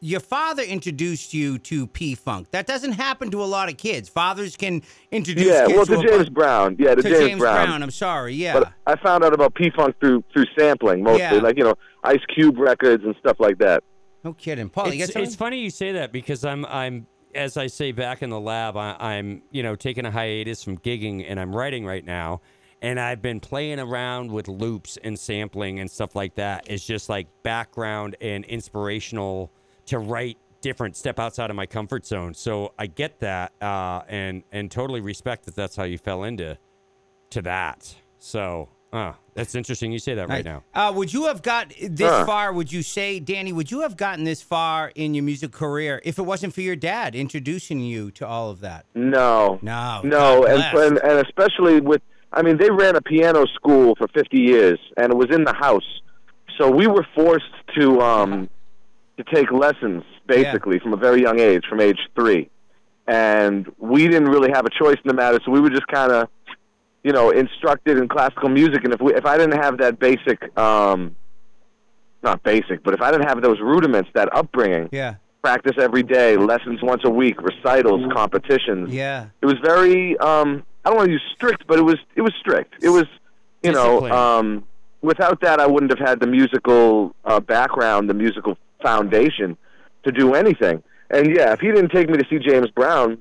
your 0.00 0.20
father 0.20 0.62
introduced 0.62 1.32
you 1.34 1.58
to 1.58 1.86
P 1.86 2.14
Funk. 2.14 2.50
That 2.50 2.66
doesn't 2.66 2.92
happen 2.92 3.30
to 3.30 3.42
a 3.42 3.46
lot 3.46 3.68
of 3.70 3.76
kids. 3.76 4.08
Fathers 4.08 4.56
can 4.56 4.82
introduce 5.10 5.46
Yeah, 5.46 5.66
kids 5.66 5.76
well, 5.76 5.86
to 5.86 5.96
to 5.96 6.08
James 6.08 6.28
bu- 6.28 6.34
Brown. 6.34 6.76
Yeah, 6.78 6.94
to, 6.94 7.02
to 7.02 7.08
James, 7.08 7.38
Brown. 7.40 7.82
I'm 7.82 7.90
sorry. 7.90 8.34
Yeah. 8.34 8.60
But 8.60 8.72
I 8.86 8.96
found 9.02 9.24
out 9.24 9.32
about 9.32 9.54
P 9.54 9.70
Funk 9.70 9.96
through 10.00 10.22
through 10.32 10.44
sampling 10.58 11.02
mostly, 11.02 11.20
Yeah. 11.22 11.32
like 11.34 11.56
you 11.56 11.64
know 11.64 11.74
Ice 12.04 12.20
Cube 12.34 12.58
records 12.58 13.04
and 13.04 13.14
stuff 13.20 13.38
like 13.40 13.58
that. 13.58 13.82
no 14.24 14.32
kidding, 14.34 14.68
Paul. 14.68 14.92
You 14.92 15.00
got 15.06 15.08
it's, 15.08 15.16
it's 15.16 15.34
funny 15.36 15.60
you 15.60 15.70
say 15.70 15.92
that 15.92 16.12
because 16.12 16.44
I'm 16.44 16.64
I'm 16.66 17.06
as 17.34 17.56
I 17.56 17.66
say 17.66 17.92
back 17.92 18.22
in 18.22 18.30
the 18.30 18.40
lab 18.40 18.76
I, 18.76 18.96
I'm 18.98 19.42
you 19.50 19.62
know 19.62 19.76
taking 19.76 20.04
a 20.06 20.10
hiatus 20.10 20.62
from 20.62 20.78
gigging 20.78 21.24
and 21.28 21.38
I'm 21.40 21.54
writing 21.54 21.84
right 21.86 22.04
now 22.04 22.40
and 22.82 23.00
I've 23.00 23.22
been 23.22 23.40
playing 23.40 23.80
around 23.80 24.30
with 24.30 24.48
loops 24.48 24.98
and 25.02 25.18
sampling 25.18 25.80
and 25.80 25.90
stuff 25.90 26.14
like 26.14 26.34
that. 26.34 26.64
It's 26.68 26.84
just 26.84 27.08
like 27.08 27.26
background 27.42 28.16
and 28.20 28.44
inspirational 28.44 29.50
to 29.86 29.98
write 29.98 30.38
different 30.60 30.96
step 30.96 31.18
outside 31.18 31.50
of 31.50 31.56
my 31.56 31.66
comfort 31.66 32.04
zone. 32.06 32.34
So 32.34 32.72
I 32.78 32.86
get 32.86 33.20
that 33.20 33.52
uh, 33.62 34.02
and 34.08 34.42
and 34.52 34.70
totally 34.70 35.00
respect 35.00 35.44
that 35.46 35.54
that's 35.54 35.76
how 35.76 35.84
you 35.84 35.98
fell 35.98 36.24
into 36.24 36.58
to 37.30 37.42
that. 37.42 37.94
So 38.18 38.68
uh, 38.92 39.12
that's 39.34 39.54
interesting 39.54 39.92
you 39.92 39.98
say 39.98 40.14
that 40.14 40.28
right 40.28 40.44
now. 40.44 40.64
Uh, 40.74 40.92
would 40.94 41.12
you 41.12 41.26
have 41.26 41.42
got 41.42 41.72
this 41.80 42.10
Huh. 42.10 42.24
far? 42.24 42.52
Would 42.52 42.72
you 42.72 42.82
say, 42.82 43.20
Danny? 43.20 43.52
Would 43.52 43.70
you 43.70 43.80
have 43.80 43.96
gotten 43.96 44.24
this 44.24 44.42
far 44.42 44.90
in 44.94 45.12
your 45.14 45.22
music 45.24 45.52
career 45.52 46.00
if 46.04 46.18
it 46.18 46.22
wasn't 46.22 46.54
for 46.54 46.62
your 46.62 46.76
dad 46.76 47.14
introducing 47.14 47.80
you 47.80 48.10
to 48.12 48.26
all 48.26 48.50
of 48.50 48.60
that? 48.60 48.86
No, 48.94 49.58
No, 49.62 50.00
no, 50.02 50.44
and, 50.46 50.62
and 50.62 50.98
and 50.98 51.26
especially 51.26 51.80
with, 51.80 52.00
I 52.32 52.42
mean, 52.42 52.56
they 52.56 52.70
ran 52.70 52.96
a 52.96 53.02
piano 53.02 53.44
school 53.46 53.94
for 53.96 54.08
50 54.08 54.38
years, 54.40 54.78
and 54.96 55.12
it 55.12 55.16
was 55.16 55.28
in 55.30 55.44
the 55.44 55.52
house, 55.52 56.00
so 56.56 56.70
we 56.70 56.86
were 56.86 57.06
forced 57.14 57.44
to 57.78 58.00
um 58.00 58.48
to 59.16 59.24
take 59.24 59.50
lessons 59.50 60.02
basically 60.26 60.78
from 60.78 60.92
a 60.92 60.96
very 60.96 61.22
young 61.22 61.38
age, 61.40 61.64
from 61.68 61.80
age 61.80 61.98
three, 62.14 62.50
and 63.06 63.70
we 63.78 64.08
didn't 64.08 64.28
really 64.28 64.50
have 64.52 64.66
a 64.66 64.70
choice 64.70 64.96
in 65.02 65.08
the 65.08 65.14
matter, 65.14 65.38
so 65.44 65.50
we 65.50 65.60
were 65.60 65.70
just 65.70 65.86
kind 65.86 66.12
of, 66.12 66.28
you 67.02 67.12
know, 67.12 67.30
instructed 67.30 67.96
in 67.98 68.08
classical 68.08 68.48
music, 68.48 68.84
and 68.84 68.92
if 68.92 69.00
we 69.00 69.14
if 69.14 69.24
I 69.24 69.38
didn't 69.38 69.60
have 69.60 69.78
that 69.78 69.98
basic, 69.98 70.56
um, 70.58 71.16
not 72.22 72.42
basic, 72.42 72.82
but 72.82 72.94
if 72.94 73.00
I 73.00 73.10
didn't 73.10 73.28
have 73.28 73.40
those 73.42 73.60
rudiments, 73.60 74.10
that 74.14 74.34
upbringing, 74.34 74.88
Yeah, 74.92 75.14
practice 75.42 75.76
every 75.78 76.02
day, 76.02 76.36
lessons 76.36 76.80
once 76.82 77.02
a 77.04 77.10
week, 77.10 77.40
recitals, 77.40 78.12
competitions 78.12 78.92
yeah. 78.92 79.26
it 79.40 79.46
was 79.46 79.56
very 79.62 80.18
um 80.18 80.64
I 80.84 80.90
don't 80.90 80.98
want 80.98 81.06
to 81.06 81.12
use 81.12 81.22
strict, 81.34 81.66
but 81.66 81.78
it 81.78 81.82
was 81.82 81.96
it 82.16 82.22
was 82.22 82.34
strict. 82.40 82.74
It 82.82 82.90
was 82.90 83.06
you 83.62 83.72
know 83.72 84.10
um 84.10 84.64
without 85.02 85.40
that 85.40 85.60
I 85.60 85.66
wouldn't 85.66 85.96
have 85.96 86.06
had 86.06 86.20
the 86.20 86.26
musical 86.26 87.14
uh, 87.24 87.38
background, 87.38 88.10
the 88.10 88.14
musical 88.14 88.58
foundation 88.86 89.56
to 90.04 90.12
do 90.12 90.34
anything. 90.34 90.82
And 91.10 91.24
yeah, 91.36 91.52
if 91.52 91.60
he 91.60 91.68
didn't 91.68 91.90
take 91.90 92.08
me 92.08 92.16
to 92.18 92.24
see 92.30 92.38
James 92.38 92.70
Brown, 92.70 93.20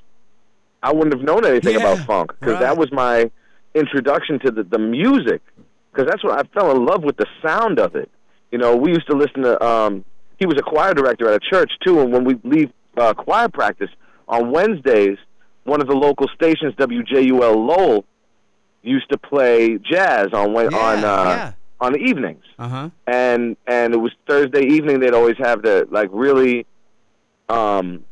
I 0.84 0.92
wouldn't 0.94 1.14
have 1.18 1.24
known 1.24 1.46
anything 1.46 1.74
Yeah, 1.76 1.82
about 1.94 2.06
funk 2.06 2.32
because 2.40 2.54
right. 2.54 2.62
that 2.62 2.78
was 2.78 2.92
my 2.92 3.30
introduction 3.74 4.40
to 4.46 4.52
the 4.52 4.64
the 4.64 4.80
music 4.80 5.42
because 5.92 6.08
that's 6.10 6.24
what 6.24 6.34
I 6.40 6.44
fell 6.58 6.72
in 6.76 6.86
love 6.86 7.04
with 7.04 7.18
the 7.18 7.26
sound 7.46 7.80
of 7.80 7.96
it. 7.96 8.10
You 8.52 8.58
know, 8.60 8.76
we 8.76 8.90
used 8.92 9.08
to 9.08 9.16
listen 9.24 9.42
to 9.44 9.54
um 9.66 10.06
he 10.40 10.46
was 10.46 10.56
a 10.58 10.62
choir 10.72 10.94
director 10.94 11.26
at 11.30 11.36
a 11.36 11.40
church 11.52 11.72
too 11.86 12.00
and 12.02 12.12
when 12.14 12.24
we 12.26 12.34
leave 12.44 12.70
uh, 12.98 13.14
choir 13.14 13.50
practice 13.50 13.90
on 14.28 14.52
Wednesdays 14.52 15.18
one 15.64 15.82
of 15.82 15.88
the 15.88 15.96
local 15.96 16.28
stations 16.40 16.74
WJUL 16.76 17.56
Lowell 17.70 18.06
used 18.84 19.10
to 19.12 19.18
play 19.18 19.78
jazz 19.80 20.28
on 20.34 20.54
Wed- 20.54 20.72
Yeah, 20.72 20.78
on 20.88 20.98
uh 21.04 21.24
yeah. 21.36 21.52
On 21.82 21.92
the 21.94 22.00
evenings 22.00 22.44
Uh 22.58 22.68
huh. 22.70 22.90
and 23.08 23.58
and 23.68 23.94
it 23.94 23.98
was 23.98 24.12
Thursday 24.28 24.66
evening. 24.66 25.00
They'd 25.00 25.14
always 25.14 25.38
have 25.38 25.62
the 25.62 25.88
like 25.92 26.10
really 26.12 26.66
um 27.50 28.04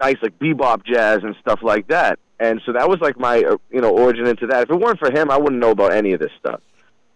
nice 0.00 0.16
like 0.22 0.38
bebop 0.38 0.84
jazz 0.84 1.20
and 1.22 1.34
stuff 1.40 1.60
like 1.62 1.88
that. 1.88 2.18
And 2.38 2.62
so 2.64 2.72
that 2.72 2.88
was 2.88 3.00
like 3.00 3.18
my 3.18 3.42
uh, 3.42 3.56
you 3.70 3.80
know 3.80 3.90
origin 3.96 4.26
into 4.26 4.46
that. 4.46 4.62
If 4.64 4.70
it 4.70 4.76
weren't 4.76 4.98
for 4.98 5.10
him, 5.12 5.30
I 5.30 5.36
wouldn't 5.36 5.60
know 5.60 5.70
about 5.70 5.92
any 5.92 6.12
of 6.14 6.20
this 6.20 6.32
stuff. 6.38 6.60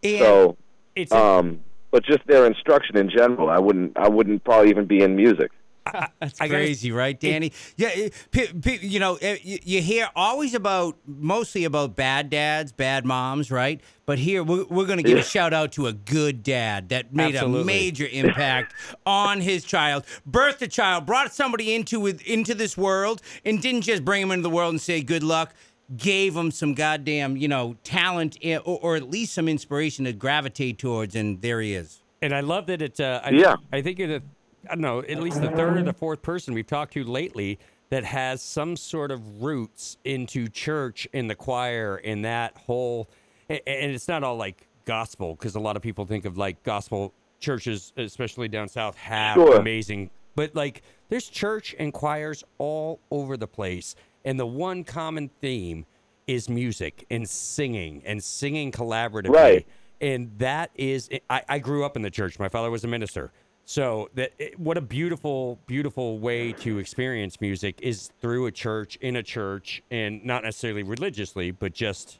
And 0.02 0.18
So 0.18 0.56
It's 0.94 1.12
a- 1.12 1.16
um, 1.16 1.60
but 1.90 2.04
just 2.04 2.26
their 2.26 2.44
instruction 2.44 2.96
in 2.96 3.08
general, 3.08 3.48
I 3.48 3.58
wouldn't 3.58 3.96
I 3.96 4.08
wouldn't 4.08 4.44
probably 4.44 4.68
even 4.70 4.84
be 4.84 5.00
in 5.02 5.16
music. 5.16 5.50
That's 5.92 6.40
I 6.40 6.48
gotta- 6.48 6.48
crazy, 6.48 6.90
right, 6.92 7.18
Danny? 7.18 7.52
yeah, 7.76 7.88
it- 7.88 8.14
pe- 8.30 8.52
pe- 8.52 8.78
you 8.86 8.98
know, 8.98 9.16
eh, 9.20 9.36
you, 9.42 9.58
you 9.64 9.82
hear 9.82 10.08
always 10.16 10.54
about, 10.54 10.96
mostly 11.06 11.64
about 11.64 11.94
bad 11.94 12.30
dads, 12.30 12.72
bad 12.72 13.04
moms, 13.04 13.50
right? 13.50 13.80
But 14.06 14.18
here 14.18 14.42
we're, 14.42 14.64
we're 14.64 14.86
going 14.86 14.98
to 14.98 15.02
give 15.02 15.18
a 15.18 15.22
shout 15.22 15.52
out 15.52 15.72
to 15.72 15.86
a 15.86 15.92
good 15.92 16.42
dad 16.42 16.88
that 16.90 17.14
made 17.14 17.34
a 17.36 17.48
major 17.48 18.06
impact 18.10 18.74
on 19.06 19.40
his 19.40 19.64
child, 19.64 20.04
birthed 20.30 20.62
a 20.62 20.68
child, 20.68 21.06
brought 21.06 21.32
somebody 21.34 21.74
into 21.74 22.00
with 22.00 22.20
into 22.26 22.54
this 22.54 22.76
world, 22.76 23.22
and 23.44 23.60
didn't 23.62 23.82
just 23.82 24.04
bring 24.04 24.22
him 24.22 24.30
into 24.30 24.42
the 24.42 24.50
world 24.50 24.72
and 24.72 24.80
say 24.80 25.02
good 25.02 25.22
luck. 25.22 25.54
Gave 25.96 26.34
him 26.34 26.50
some 26.50 26.72
goddamn, 26.74 27.36
you 27.36 27.46
know, 27.48 27.76
talent 27.84 28.38
eh, 28.42 28.56
or, 28.56 28.78
or 28.80 28.96
at 28.96 29.10
least 29.10 29.34
some 29.34 29.48
inspiration 29.48 30.06
to 30.06 30.12
gravitate 30.14 30.78
towards, 30.78 31.14
and 31.14 31.40
there 31.42 31.60
he 31.60 31.74
is. 31.74 32.00
And 32.22 32.34
I 32.34 32.40
love 32.40 32.66
that 32.68 32.80
it's. 32.80 33.00
Uh, 33.00 33.20
I, 33.22 33.30
Yeah. 33.30 33.56
I 33.72 33.82
think 33.82 33.98
you're 33.98 34.08
the. 34.08 34.22
I 34.70 34.74
don't 34.74 34.80
know. 34.80 35.00
At 35.00 35.20
least 35.20 35.40
the 35.40 35.50
third 35.50 35.76
or 35.78 35.82
the 35.82 35.92
fourth 35.92 36.22
person 36.22 36.54
we've 36.54 36.66
talked 36.66 36.92
to 36.94 37.04
lately 37.04 37.58
that 37.90 38.04
has 38.04 38.42
some 38.42 38.76
sort 38.76 39.10
of 39.10 39.42
roots 39.42 39.98
into 40.04 40.48
church 40.48 41.06
in 41.12 41.28
the 41.28 41.34
choir 41.34 41.96
in 41.98 42.22
that 42.22 42.56
whole. 42.56 43.08
And 43.48 43.60
it's 43.66 44.08
not 44.08 44.24
all 44.24 44.36
like 44.36 44.66
gospel 44.84 45.34
because 45.34 45.54
a 45.54 45.60
lot 45.60 45.76
of 45.76 45.82
people 45.82 46.06
think 46.06 46.24
of 46.24 46.36
like 46.38 46.62
gospel 46.62 47.12
churches, 47.40 47.92
especially 47.96 48.48
down 48.48 48.68
south, 48.68 48.96
have 48.96 49.34
Sure. 49.34 49.56
amazing. 49.56 50.10
But 50.34 50.54
like, 50.54 50.82
there's 51.10 51.28
church 51.28 51.74
and 51.78 51.92
choirs 51.92 52.42
all 52.58 53.00
over 53.10 53.36
the 53.36 53.46
place, 53.46 53.94
and 54.24 54.40
the 54.40 54.46
one 54.46 54.82
common 54.82 55.30
theme 55.40 55.86
is 56.26 56.48
music 56.48 57.04
and 57.10 57.28
singing 57.28 58.02
and 58.06 58.24
singing 58.24 58.72
collaboratively 58.72 59.28
Right. 59.28 59.66
and 60.00 60.30
that 60.38 60.70
is 60.74 61.10
I, 61.28 61.42
I 61.46 61.58
grew 61.58 61.84
up 61.84 61.96
in 61.96 62.02
the 62.02 62.10
church 62.10 62.38
my 62.38 62.48
father 62.48 62.70
was 62.70 62.82
a 62.82 62.88
minister 62.88 63.30
so 63.64 64.10
that 64.14 64.32
it, 64.38 64.58
what 64.60 64.76
a 64.76 64.80
beautiful 64.80 65.58
beautiful 65.66 66.18
way 66.18 66.52
to 66.52 66.78
experience 66.78 67.40
music 67.40 67.78
is 67.82 68.10
through 68.20 68.46
a 68.46 68.52
church 68.52 68.96
in 68.96 69.16
a 69.16 69.22
church 69.22 69.82
and 69.90 70.24
not 70.24 70.42
necessarily 70.44 70.82
religiously 70.82 71.50
but 71.50 71.72
just 71.72 72.18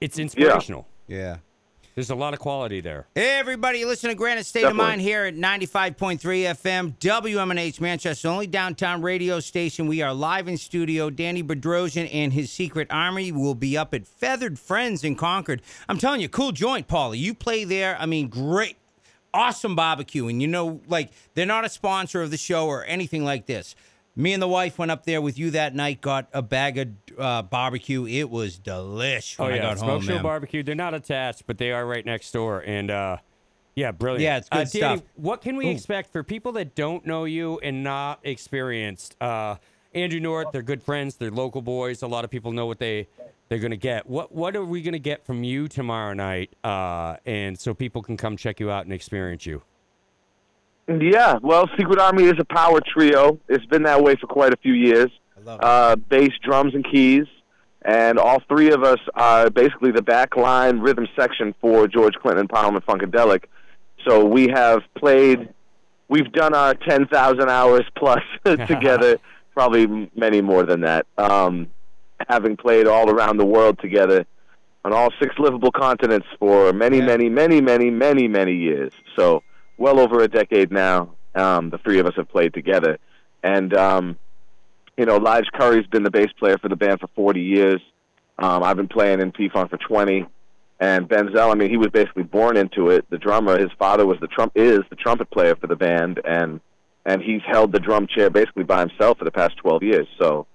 it's 0.00 0.18
inspirational 0.18 0.86
Yeah. 1.08 1.38
there's 1.94 2.10
a 2.10 2.14
lot 2.14 2.34
of 2.34 2.38
quality 2.40 2.82
there 2.82 3.06
Hey, 3.14 3.38
everybody, 3.38 3.84
listen 3.86 4.10
to 4.10 4.14
Granite 4.14 4.44
State 4.44 4.64
of 4.64 4.76
Mind 4.76 5.00
here 5.00 5.24
at 5.24 5.34
95.3 5.34 6.18
FM, 6.20 6.98
WMNH 6.98 7.80
Manchester, 7.80 8.28
only 8.28 8.46
downtown 8.46 9.00
radio 9.00 9.40
station. 9.40 9.86
We 9.86 10.02
are 10.02 10.12
live 10.12 10.48
in 10.48 10.58
studio. 10.58 11.08
Danny 11.08 11.42
Bedrosian 11.42 12.10
and 12.12 12.34
his 12.34 12.52
secret 12.52 12.88
army 12.90 13.32
will 13.32 13.54
be 13.54 13.78
up 13.78 13.94
at 13.94 14.06
Feathered 14.06 14.58
Friends 14.58 15.02
in 15.02 15.16
Concord. 15.16 15.62
I'm 15.88 15.96
telling 15.96 16.20
you, 16.20 16.28
cool 16.28 16.52
joint, 16.52 16.88
Paulie. 16.88 17.18
You 17.18 17.32
play 17.32 17.64
there. 17.64 17.96
I 17.98 18.04
mean, 18.04 18.28
great, 18.28 18.76
awesome 19.36 19.76
barbecue. 19.76 20.26
And 20.28 20.40
you 20.40 20.48
know, 20.48 20.80
like, 20.88 21.10
they're 21.34 21.46
not 21.46 21.64
a 21.64 21.68
sponsor 21.68 22.22
of 22.22 22.30
the 22.30 22.36
show 22.36 22.66
or 22.66 22.84
anything 22.84 23.24
like 23.24 23.46
this. 23.46 23.74
Me 24.18 24.32
and 24.32 24.42
the 24.42 24.48
wife 24.48 24.78
went 24.78 24.90
up 24.90 25.04
there 25.04 25.20
with 25.20 25.38
you 25.38 25.50
that 25.50 25.74
night, 25.74 26.00
got 26.00 26.26
a 26.32 26.40
bag 26.40 26.78
of 26.78 26.88
uh, 27.18 27.42
barbecue. 27.42 28.06
It 28.06 28.30
was 28.30 28.58
delish 28.58 29.38
when 29.38 29.48
oh 29.48 29.52
I 29.52 29.56
yeah 29.56 29.62
got 29.62 29.78
smoke 29.78 29.90
home, 29.90 30.02
show 30.02 30.22
barbecue 30.22 30.62
they're 30.62 30.74
not 30.74 30.94
attached 30.94 31.46
but 31.46 31.58
they 31.58 31.70
are 31.72 31.86
right 31.86 32.04
next 32.04 32.30
door 32.32 32.60
and 32.66 32.90
uh 32.90 33.18
yeah 33.74 33.92
brilliant 33.92 34.22
Yeah, 34.22 34.36
it's 34.38 34.48
good 34.48 34.56
uh, 34.56 34.64
Danny, 34.88 34.96
stuff. 34.98 35.08
what 35.16 35.42
can 35.42 35.56
we 35.56 35.68
expect 35.68 36.12
for 36.12 36.22
people 36.22 36.52
that 36.52 36.74
don't 36.74 37.04
know 37.06 37.24
you 37.24 37.58
and 37.62 37.84
not 37.84 38.20
experienced 38.24 39.16
uh 39.20 39.56
andrew 39.94 40.20
north 40.20 40.48
they're 40.52 40.62
good 40.62 40.82
friends 40.82 41.16
they're 41.16 41.30
local 41.30 41.60
boys 41.62 42.02
a 42.02 42.06
lot 42.06 42.24
of 42.24 42.30
people 42.30 42.52
know 42.52 42.66
what 42.66 42.78
they 42.78 43.06
they're 43.48 43.58
gonna 43.58 43.76
get 43.76 44.06
what 44.06 44.32
what 44.32 44.56
are 44.56 44.64
we 44.64 44.82
gonna 44.82 44.98
get 44.98 45.24
from 45.24 45.44
you 45.44 45.68
tomorrow 45.68 46.12
night 46.12 46.50
uh 46.64 47.16
and 47.26 47.58
so 47.58 47.72
people 47.74 48.02
can 48.02 48.16
come 48.16 48.36
check 48.36 48.58
you 48.60 48.70
out 48.70 48.84
and 48.84 48.92
experience 48.92 49.46
you 49.46 49.62
Yeah, 50.88 51.38
well, 51.42 51.68
Secret 51.76 51.98
Army 51.98 52.24
is 52.24 52.34
a 52.38 52.44
power 52.44 52.80
trio. 52.80 53.40
It's 53.48 53.66
been 53.66 53.82
that 53.84 54.02
way 54.02 54.14
for 54.14 54.28
quite 54.28 54.52
a 54.52 54.56
few 54.56 54.72
years. 54.72 55.10
love. 55.44 55.58
Uh, 55.60 55.96
bass, 55.96 56.30
drums, 56.44 56.74
and 56.74 56.84
keys, 56.88 57.26
and 57.82 58.18
all 58.20 58.40
three 58.48 58.70
of 58.70 58.84
us 58.84 59.00
are 59.14 59.50
basically 59.50 59.90
the 59.90 60.02
backline 60.02 60.80
rhythm 60.80 61.08
section 61.18 61.54
for 61.60 61.88
George 61.88 62.14
Clinton 62.14 62.40
and 62.42 62.48
Parliament 62.48 62.86
Funkadelic. 62.86 63.44
So 64.06 64.24
we 64.24 64.46
have 64.48 64.82
played, 64.96 65.48
we've 66.08 66.30
done 66.32 66.54
our 66.54 66.74
ten 66.74 67.06
thousand 67.08 67.48
hours 67.48 67.82
plus 67.96 68.22
together, 68.44 69.18
probably 69.54 70.08
many 70.14 70.40
more 70.40 70.62
than 70.62 70.82
that. 70.82 71.06
Um, 71.18 71.66
having 72.28 72.56
played 72.56 72.86
all 72.86 73.10
around 73.10 73.36
the 73.38 73.46
world 73.46 73.78
together 73.80 74.26
on 74.84 74.92
all 74.92 75.10
six 75.20 75.34
livable 75.38 75.72
continents 75.72 76.26
for 76.38 76.72
many, 76.72 76.98
Yeah. 76.98 77.06
many, 77.06 77.28
many, 77.28 77.60
many, 77.60 77.90
many, 77.90 78.28
many 78.28 78.54
years. 78.54 78.92
So 79.16 79.42
well 79.78 79.98
over 79.98 80.20
a 80.22 80.28
decade 80.28 80.70
now. 80.70 81.10
Um, 81.34 81.68
the 81.70 81.78
three 81.78 81.98
of 81.98 82.06
us 82.06 82.14
have 82.16 82.28
played 82.30 82.54
together, 82.54 82.96
and 83.42 83.74
um, 83.74 84.16
you 84.96 85.04
know, 85.04 85.18
Lige 85.18 85.50
Curry's 85.52 85.86
been 85.86 86.02
the 86.02 86.10
bass 86.10 86.30
player 86.38 86.56
for 86.56 86.70
the 86.70 86.76
band 86.76 87.00
for 87.00 87.08
40 87.14 87.40
years. 87.42 87.80
Um, 88.38 88.62
I've 88.62 88.76
been 88.78 88.88
playing 88.88 89.20
in 89.20 89.32
P-Funk 89.32 89.68
for 89.68 89.76
20. 89.76 90.26
And 90.80 91.08
Benzel, 91.08 91.50
I 91.50 91.54
mean, 91.54 91.68
he 91.70 91.76
was 91.76 91.88
basically 91.88 92.22
born 92.22 92.56
into 92.56 92.88
it. 92.90 93.04
The 93.10 93.18
drummer, 93.18 93.58
his 93.58 93.70
father 93.78 94.06
was 94.06 94.18
the 94.20 94.26
trump 94.26 94.52
is 94.54 94.80
the 94.90 94.96
trumpet 94.96 95.30
player 95.30 95.56
for 95.56 95.66
the 95.66 95.76
band, 95.76 96.20
and 96.24 96.60
and 97.04 97.22
he's 97.22 97.40
held 97.46 97.72
the 97.72 97.80
drum 97.80 98.06
chair 98.06 98.30
basically 98.30 98.64
by 98.64 98.80
himself 98.80 99.18
for 99.18 99.24
the 99.24 99.30
past 99.30 99.56
12 99.58 99.82
years. 99.82 100.06
So 100.18 100.46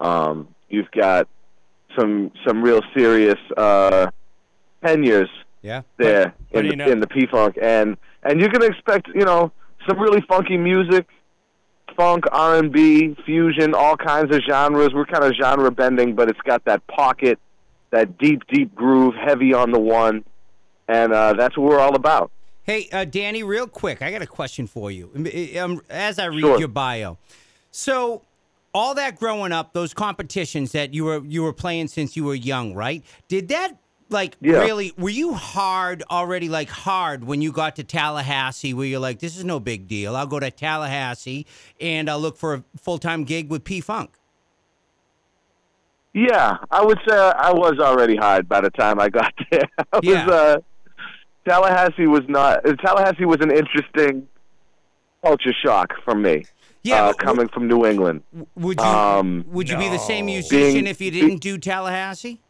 um, 0.00 0.48
you've 0.68 0.90
got 0.90 1.28
some 1.98 2.30
some 2.46 2.62
real 2.62 2.80
serious 2.96 3.38
uh, 3.56 4.10
tenures 4.84 5.30
Yeah. 5.62 5.82
there 5.96 6.34
but 6.52 6.60
in, 6.60 6.64
you 6.66 6.70
the, 6.72 6.76
know- 6.76 6.90
in 6.90 7.00
the 7.00 7.06
P 7.06 7.26
Funk, 7.26 7.56
and 7.60 7.96
and 8.22 8.40
you 8.40 8.48
can 8.48 8.62
expect 8.62 9.08
you 9.14 9.24
know 9.24 9.52
some 9.88 9.98
really 10.00 10.20
funky 10.28 10.56
music, 10.56 11.06
funk, 11.96 12.24
R 12.32 12.56
and 12.56 12.72
B, 12.72 13.16
fusion, 13.24 13.74
all 13.74 13.96
kinds 13.96 14.34
of 14.34 14.42
genres. 14.48 14.92
We're 14.92 15.06
kind 15.06 15.24
of 15.24 15.32
genre 15.40 15.70
bending, 15.70 16.14
but 16.14 16.28
it's 16.28 16.40
got 16.40 16.64
that 16.64 16.86
pocket, 16.88 17.38
that 17.90 18.18
deep 18.18 18.42
deep 18.48 18.74
groove, 18.74 19.14
heavy 19.14 19.54
on 19.54 19.70
the 19.72 19.78
one, 19.80 20.24
and 20.88 21.12
uh, 21.12 21.34
that's 21.34 21.56
what 21.56 21.68
we're 21.70 21.78
all 21.80 21.94
about. 21.94 22.30
Hey, 22.64 22.88
uh, 22.92 23.04
Danny, 23.04 23.44
real 23.44 23.68
quick, 23.68 24.02
I 24.02 24.10
got 24.10 24.22
a 24.22 24.26
question 24.26 24.66
for 24.66 24.90
you. 24.90 25.08
Um, 25.60 25.80
as 25.88 26.18
I 26.18 26.24
read 26.26 26.40
Sure. 26.40 26.58
your 26.58 26.66
bio, 26.68 27.16
so 27.70 28.22
all 28.76 28.94
that 28.94 29.16
growing 29.18 29.52
up, 29.52 29.72
those 29.72 29.94
competitions 29.94 30.72
that 30.72 30.92
you 30.92 31.04
were 31.04 31.24
you 31.24 31.42
were 31.42 31.52
playing 31.54 31.88
since 31.88 32.14
you 32.14 32.24
were 32.24 32.34
young, 32.34 32.74
right? 32.74 33.02
Did 33.26 33.48
that 33.48 33.72
like 34.10 34.36
Yeah. 34.42 34.58
really? 34.58 34.92
Were 34.98 35.08
you 35.08 35.32
hard 35.32 36.02
already? 36.10 36.48
Like 36.50 36.68
hard 36.68 37.24
when 37.24 37.40
you 37.40 37.52
got 37.52 37.76
to 37.76 37.84
Tallahassee, 37.84 38.74
where 38.74 38.86
you're 38.86 39.00
like, 39.00 39.18
this 39.20 39.34
is 39.36 39.44
no 39.44 39.58
big 39.60 39.88
deal. 39.88 40.14
I'll 40.14 40.26
go 40.26 40.38
to 40.38 40.50
Tallahassee 40.50 41.46
and 41.80 42.10
I'll 42.10 42.20
look 42.20 42.36
for 42.36 42.52
a 42.54 42.64
full 42.76 42.98
time 42.98 43.24
gig 43.24 43.50
with 43.50 43.64
P 43.64 43.80
Funk. 43.80 44.10
Yeah, 46.12 46.56
I 46.70 46.84
would 46.84 46.98
say 47.08 47.16
I 47.16 47.52
was 47.52 47.78
already 47.78 48.16
hard 48.16 48.48
by 48.48 48.60
the 48.60 48.70
time 48.70 49.00
I 49.00 49.08
got 49.08 49.32
there. 49.50 49.68
I 49.92 50.00
Yeah. 50.02 50.26
was 50.26 50.34
uh, 50.34 50.56
Tallahassee 51.48 52.06
was 52.06 52.22
not 52.28 52.62
Tallahassee 52.84 53.24
was 53.24 53.38
an 53.40 53.50
interesting 53.50 54.28
culture 55.24 55.54
shock 55.64 55.94
for 56.04 56.14
me. 56.14 56.44
Yeah, 56.86 57.02
uh, 57.02 57.06
but 57.08 57.18
w- 57.18 57.26
coming 57.26 57.48
from 57.48 57.66
New 57.68 57.84
England. 57.84 58.22
Would 58.54 58.78
you 58.78 58.84
Um, 58.86 59.44
would 59.48 59.68
you 59.68 59.76
be 59.76 59.88
the 59.88 59.98
same 59.98 60.26
musician 60.26 60.72
Being- 60.72 60.86
if 60.86 61.00
you 61.00 61.10
didn't 61.10 61.38
do 61.38 61.58
Tallahassee? 61.58 62.40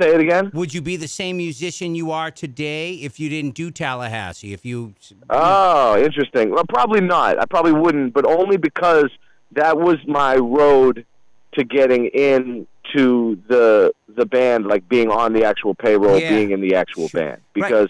Say 0.00 0.14
it 0.14 0.20
again. 0.20 0.50
Would 0.54 0.72
you 0.72 0.80
be 0.80 0.96
the 0.96 1.08
same 1.08 1.36
musician 1.36 1.94
you 1.94 2.10
are 2.10 2.30
today 2.30 2.94
if 2.94 3.20
you 3.20 3.28
didn't 3.28 3.54
do 3.54 3.70
Tallahassee? 3.70 4.52
If 4.54 4.64
you 4.64 4.94
Oh, 5.28 6.00
interesting. 6.02 6.50
Well, 6.50 6.64
probably 6.68 7.02
not. 7.02 7.38
I 7.38 7.44
probably 7.44 7.72
wouldn't, 7.72 8.14
but 8.14 8.24
only 8.24 8.56
because 8.56 9.10
that 9.52 9.76
was 9.78 9.98
my 10.06 10.36
road 10.36 11.04
to 11.52 11.64
getting 11.64 12.06
in 12.06 12.66
to 12.94 13.38
the 13.48 13.92
the 14.08 14.24
band, 14.24 14.66
like 14.66 14.88
being 14.88 15.10
on 15.10 15.32
the 15.32 15.44
actual 15.44 15.74
payroll, 15.74 16.18
Yeah. 16.18 16.28
being 16.30 16.52
in 16.52 16.60
the 16.60 16.76
actual 16.76 17.08
Sure. 17.08 17.20
band. 17.20 17.40
Because 17.52 17.88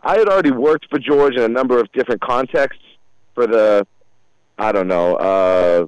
I 0.00 0.16
had 0.18 0.28
already 0.28 0.50
worked 0.50 0.86
for 0.88 0.98
George 0.98 1.34
in 1.36 1.42
a 1.42 1.48
number 1.48 1.78
of 1.78 1.92
different 1.92 2.22
contexts 2.22 2.82
for 3.34 3.46
the, 3.46 3.86
I 4.58 4.72
don't 4.72 4.88
know, 4.88 5.16
uh, 5.16 5.86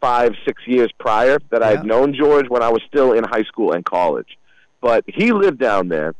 five 0.00 0.34
six 0.46 0.62
years 0.66 0.90
prior 0.98 1.38
that 1.50 1.62
I 1.62 1.70
Yeah. 1.72 1.76
had 1.78 1.86
known 1.86 2.14
George 2.14 2.48
when 2.48 2.62
I 2.62 2.68
was 2.70 2.82
still 2.86 3.12
in 3.12 3.24
high 3.24 3.42
school 3.44 3.72
and 3.72 3.84
college. 3.84 4.38
But 4.80 5.04
he 5.06 5.32
lived 5.32 5.58
down 5.58 5.88
there, 5.88 6.14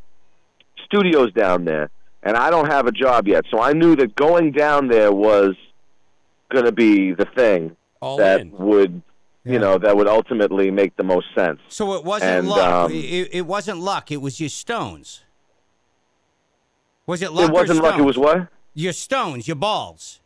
studios 0.85 1.33
down 1.33 1.65
there, 1.65 1.91
and 2.23 2.37
I 2.37 2.51
don't 2.51 2.67
have 2.71 2.87
a 2.87 2.93
job 2.93 3.29
yet. 3.29 3.45
So 3.51 3.61
I 3.61 3.73
knew 3.75 3.95
that 3.97 4.15
going 4.17 4.53
down 4.53 4.89
there 4.89 5.13
was 5.13 5.55
going 6.51 6.65
to 6.65 6.73
be 6.73 7.13
the 7.13 7.27
thing 7.27 7.77
All 8.01 8.17
that 8.19 8.41
in. 8.41 8.51
would, 8.53 9.03
Yeah. 9.45 9.53
you 9.55 9.59
know, 9.59 9.79
that 9.79 9.97
would 9.97 10.09
ultimately 10.09 10.71
make 10.71 10.97
the 10.97 11.05
most 11.05 11.27
sense. 11.35 11.61
So 11.69 11.95
it 11.95 12.05
wasn't 12.05 12.31
And, 12.31 12.49
luck. 12.49 12.85
um, 12.91 12.93
it, 12.93 13.29
it 13.33 13.47
wasn't 13.47 13.79
luck. 13.81 14.11
It 14.11 14.19
was 14.23 14.41
your 14.41 14.49
stones. 14.49 15.23
Was 17.07 17.23
it 17.23 17.33
luck? 17.33 17.51
it 17.51 17.53
wasn't 17.53 17.79
or 17.81 17.83
luck. 17.83 17.99
It 17.99 18.03
was 18.03 18.19
what? 18.19 18.49
Your 18.75 18.93
stones, 18.93 19.47
your 19.47 19.55
balls. 19.57 20.21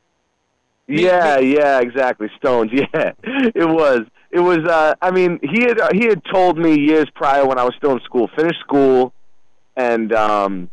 Yeah, 0.90 1.38
yeah, 1.38 1.80
exactly. 1.80 2.28
Stones. 2.36 2.70
Yeah, 2.74 3.12
it 3.24 3.68
was. 3.68 4.00
It 4.30 4.40
was. 4.40 4.58
Uh, 4.58 4.94
I 5.02 5.10
mean, 5.10 5.38
he 5.42 5.62
had 5.62 5.78
he 5.92 6.06
had 6.06 6.22
told 6.32 6.58
me 6.58 6.78
years 6.78 7.06
prior 7.14 7.46
when 7.46 7.58
I 7.58 7.64
was 7.64 7.74
still 7.76 7.92
in 7.92 8.00
school, 8.00 8.28
finish 8.36 8.58
school, 8.60 9.12
and 9.76 10.12
um, 10.12 10.70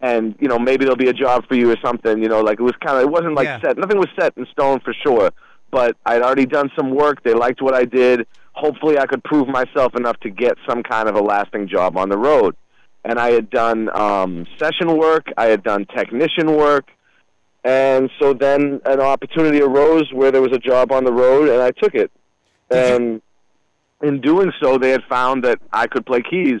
and 0.00 0.34
you 0.40 0.48
know 0.48 0.58
maybe 0.58 0.84
there'll 0.84 0.96
be 0.96 1.08
a 1.08 1.12
job 1.14 1.46
for 1.48 1.54
you 1.54 1.70
or 1.70 1.76
something. 1.84 2.22
You 2.22 2.28
know, 2.28 2.40
like 2.40 2.58
it 2.58 2.62
was 2.62 2.74
kind 2.84 2.96
of. 2.98 3.02
It 3.04 3.10
wasn't 3.10 3.34
like 3.34 3.44
Yeah. 3.46 3.60
set. 3.60 3.78
Nothing 3.78 3.98
was 3.98 4.08
set 4.18 4.32
in 4.36 4.46
stone 4.52 4.80
for 4.80 4.92
sure. 4.92 5.30
But 5.70 5.96
I'd 6.04 6.22
already 6.22 6.46
done 6.46 6.68
some 6.76 6.90
work. 6.90 7.22
They 7.22 7.32
liked 7.32 7.62
what 7.62 7.74
I 7.74 7.84
did. 7.84 8.26
Hopefully, 8.54 8.98
I 8.98 9.06
could 9.06 9.22
prove 9.22 9.46
myself 9.46 9.94
enough 9.94 10.18
to 10.20 10.30
get 10.30 10.56
some 10.68 10.82
kind 10.82 11.08
of 11.08 11.14
a 11.14 11.20
lasting 11.20 11.68
job 11.68 11.96
on 11.96 12.08
the 12.08 12.18
road. 12.18 12.56
And 13.04 13.18
I 13.20 13.30
had 13.30 13.50
done 13.50 13.88
um, 13.96 14.46
session 14.58 14.98
work. 14.98 15.26
I 15.36 15.46
had 15.46 15.62
done 15.62 15.86
technician 15.86 16.56
work. 16.56 16.86
And 17.64 18.10
so 18.18 18.32
then 18.32 18.80
an 18.86 19.00
opportunity 19.00 19.60
arose 19.60 20.10
where 20.12 20.30
there 20.32 20.40
was 20.42 20.52
a 20.52 20.58
job 20.58 20.92
on 20.92 21.04
the 21.04 21.12
road, 21.12 21.48
and 21.48 21.60
I 21.62 21.70
took 21.72 21.94
it. 21.94 22.10
And 22.70 23.20
in 24.02 24.20
doing 24.20 24.52
so, 24.62 24.78
they 24.78 24.90
had 24.90 25.02
found 25.08 25.44
that 25.44 25.58
I 25.72 25.86
could 25.86 26.06
play 26.06 26.22
keys. 26.22 26.60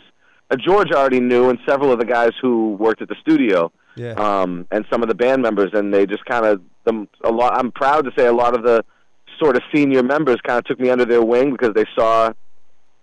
Uh, 0.50 0.56
George 0.56 0.90
already 0.92 1.20
knew, 1.20 1.48
and 1.48 1.58
several 1.66 1.92
of 1.92 1.98
the 1.98 2.04
guys 2.04 2.32
who 2.42 2.74
worked 2.74 3.00
at 3.00 3.08
the 3.08 3.14
studio, 3.22 3.70
Yeah. 3.96 4.12
um, 4.14 4.66
and 4.70 4.84
some 4.90 5.02
of 5.02 5.08
the 5.08 5.14
band 5.14 5.40
members, 5.42 5.70
and 5.72 5.94
they 5.94 6.04
just 6.06 6.24
kind 6.26 6.44
of 6.44 6.60
the 6.84 7.06
a 7.24 7.30
lot. 7.30 7.56
I'm 7.56 7.70
proud 7.72 8.04
to 8.06 8.10
say 8.16 8.26
a 8.26 8.32
lot 8.32 8.54
of 8.56 8.62
the 8.64 8.84
sort 9.38 9.56
of 9.56 9.62
senior 9.74 10.02
members 10.02 10.36
kind 10.42 10.58
of 10.58 10.64
took 10.64 10.80
me 10.80 10.90
under 10.90 11.04
their 11.04 11.22
wing 11.22 11.52
because 11.52 11.72
they 11.74 11.84
saw 11.96 12.32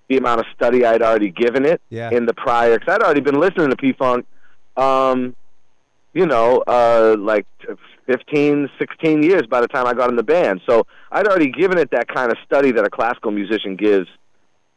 the 0.09 0.17
amount 0.17 0.39
of 0.39 0.45
study 0.55 0.85
I'd 0.85 1.01
already 1.01 1.29
given 1.29 1.65
it 1.65 1.81
Yeah. 1.89 2.11
in 2.11 2.25
the 2.25 2.33
prior. 2.33 2.77
Because 2.77 2.95
I'd 2.95 3.01
already 3.01 3.21
been 3.21 3.39
listening 3.39 3.69
to 3.69 3.75
P 3.75 3.93
Funk. 3.93 4.25
Um, 4.75 5.35
you 6.17 6.25
know, 6.25 6.63
uh, 6.65 7.15
like 7.19 7.45
15, 8.07 8.69
16 8.79 9.21
years 9.23 9.43
by 9.47 9.61
the 9.61 9.67
time 9.67 9.85
I 9.85 9.93
got 9.93 10.09
in 10.09 10.15
the 10.15 10.23
band. 10.23 10.61
So 10.67 10.87
I'd 11.11 11.27
already 11.27 11.51
given 11.51 11.77
it 11.77 11.91
that 11.91 12.07
kind 12.07 12.31
of 12.31 12.37
study 12.43 12.71
that 12.71 12.83
a 12.83 12.89
classical 12.89 13.29
musician 13.29 13.75
gives 13.75 14.07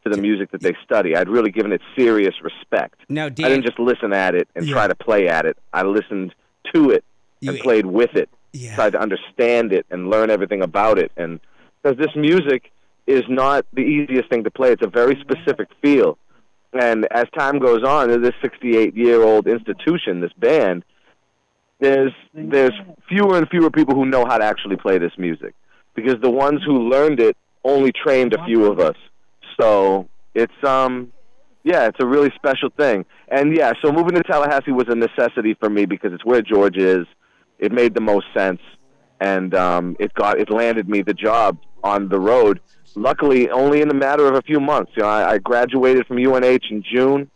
to 0.03 0.09
the 0.11 0.21
music 0.21 0.51
that 0.51 0.61
they 0.61 0.75
study. 0.85 1.15
I'd 1.15 1.27
really 1.29 1.49
given 1.49 1.71
it 1.71 1.81
serious 1.97 2.35
respect. 2.43 2.95
Now, 3.09 3.25
I 3.25 3.29
didn't 3.29 3.63
just 3.65 3.79
listen 3.79 4.13
at 4.13 4.35
it 4.35 4.47
and 4.55 4.67
Yeah. 4.67 4.73
try 4.73 4.87
to 4.87 4.93
play 4.95 5.27
at 5.27 5.45
it. 5.47 5.57
I 5.73 5.81
listened 5.81 6.35
to 6.75 6.91
it 6.91 7.03
and 7.41 7.55
You- 7.57 7.63
played 7.63 7.87
with 7.87 8.15
it, 8.15 8.29
yeah. 8.53 8.75
tried 8.75 8.91
to 8.91 8.99
understand 9.01 9.73
it 9.73 9.87
and 9.89 10.11
learn 10.11 10.29
everything 10.29 10.61
about 10.61 10.99
it. 10.99 11.11
And 11.17 11.39
because 11.81 11.97
this 11.97 12.15
music 12.15 12.71
is 13.07 13.23
not 13.27 13.65
the 13.73 13.81
easiest 13.81 14.29
thing 14.29 14.43
to 14.43 14.51
play, 14.51 14.71
it's 14.73 14.85
a 14.85 14.87
very 14.89 15.19
specific 15.21 15.69
feel. 15.81 16.19
And 16.73 17.07
as 17.11 17.25
time 17.35 17.57
goes 17.57 17.83
on, 17.83 18.09
this 18.21 18.33
68 18.43 18.95
year 18.95 19.23
old 19.23 19.47
institution, 19.47 20.21
this 20.21 20.33
band, 20.37 20.83
there's 21.81 22.13
there's 22.33 22.73
fewer 23.09 23.37
and 23.37 23.49
fewer 23.49 23.69
people 23.69 23.95
who 23.95 24.05
know 24.05 24.23
how 24.25 24.37
to 24.37 24.45
actually 24.45 24.77
play 24.77 24.97
this 24.99 25.11
music 25.17 25.53
because 25.95 26.15
the 26.21 26.29
ones 26.29 26.61
who 26.65 26.89
learned 26.89 27.19
it 27.19 27.35
only 27.65 27.91
trained 27.91 28.33
a 28.33 28.45
few 28.45 28.71
of 28.71 28.79
us. 28.79 28.95
So 29.59 30.07
it's 30.33 30.53
um 30.63 31.11
yeah, 31.63 31.87
it's 31.87 31.97
a 31.99 32.07
really 32.07 32.31
special 32.35 32.69
thing. 32.77 33.05
And 33.27 33.55
yeah, 33.55 33.73
so 33.83 33.91
moving 33.91 34.13
to 34.13 34.23
Tallahassee 34.23 34.71
was 34.71 34.87
a 34.89 34.95
necessity 34.95 35.55
for 35.59 35.69
me 35.69 35.85
because 35.85 36.13
it's 36.13 36.25
where 36.25 36.41
George 36.41 36.77
is. 36.77 37.05
It 37.59 37.71
made 37.71 37.93
the 37.93 38.01
most 38.01 38.27
sense 38.35 38.61
and 39.19 39.53
um 39.55 39.95
it 39.99 40.13
got 40.13 40.39
it 40.39 40.51
landed 40.51 40.87
me 40.87 41.01
the 41.01 41.15
job 41.15 41.57
on 41.83 42.09
the 42.09 42.19
road. 42.19 42.61
Luckily, 42.95 43.49
only 43.49 43.81
in 43.81 43.89
a 43.89 43.93
matter 43.93 44.27
of 44.27 44.35
a 44.35 44.41
few 44.43 44.59
months. 44.59 44.91
You 44.95 45.03
know, 45.03 45.09
I, 45.09 45.31
I 45.33 45.37
graduated 45.39 46.05
from 46.05 46.17
UNH 46.17 46.65
in 46.69 46.83
June. 46.83 47.31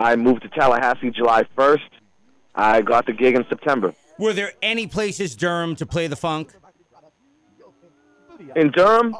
I 0.00 0.16
moved 0.16 0.42
to 0.42 0.48
Tallahassee 0.48 1.10
July 1.10 1.42
1st. 1.58 1.90
I 2.54 2.82
got 2.82 3.06
the 3.06 3.12
gig 3.12 3.34
in 3.34 3.44
September. 3.48 3.94
were 4.18 4.32
there 4.32 4.52
any 4.62 4.86
places 4.86 5.34
Durham 5.36 5.74
to 5.76 5.86
play 5.86 6.06
the 6.06 6.16
funk? 6.16 6.52
In 8.56 8.70
Durham? 8.72 9.14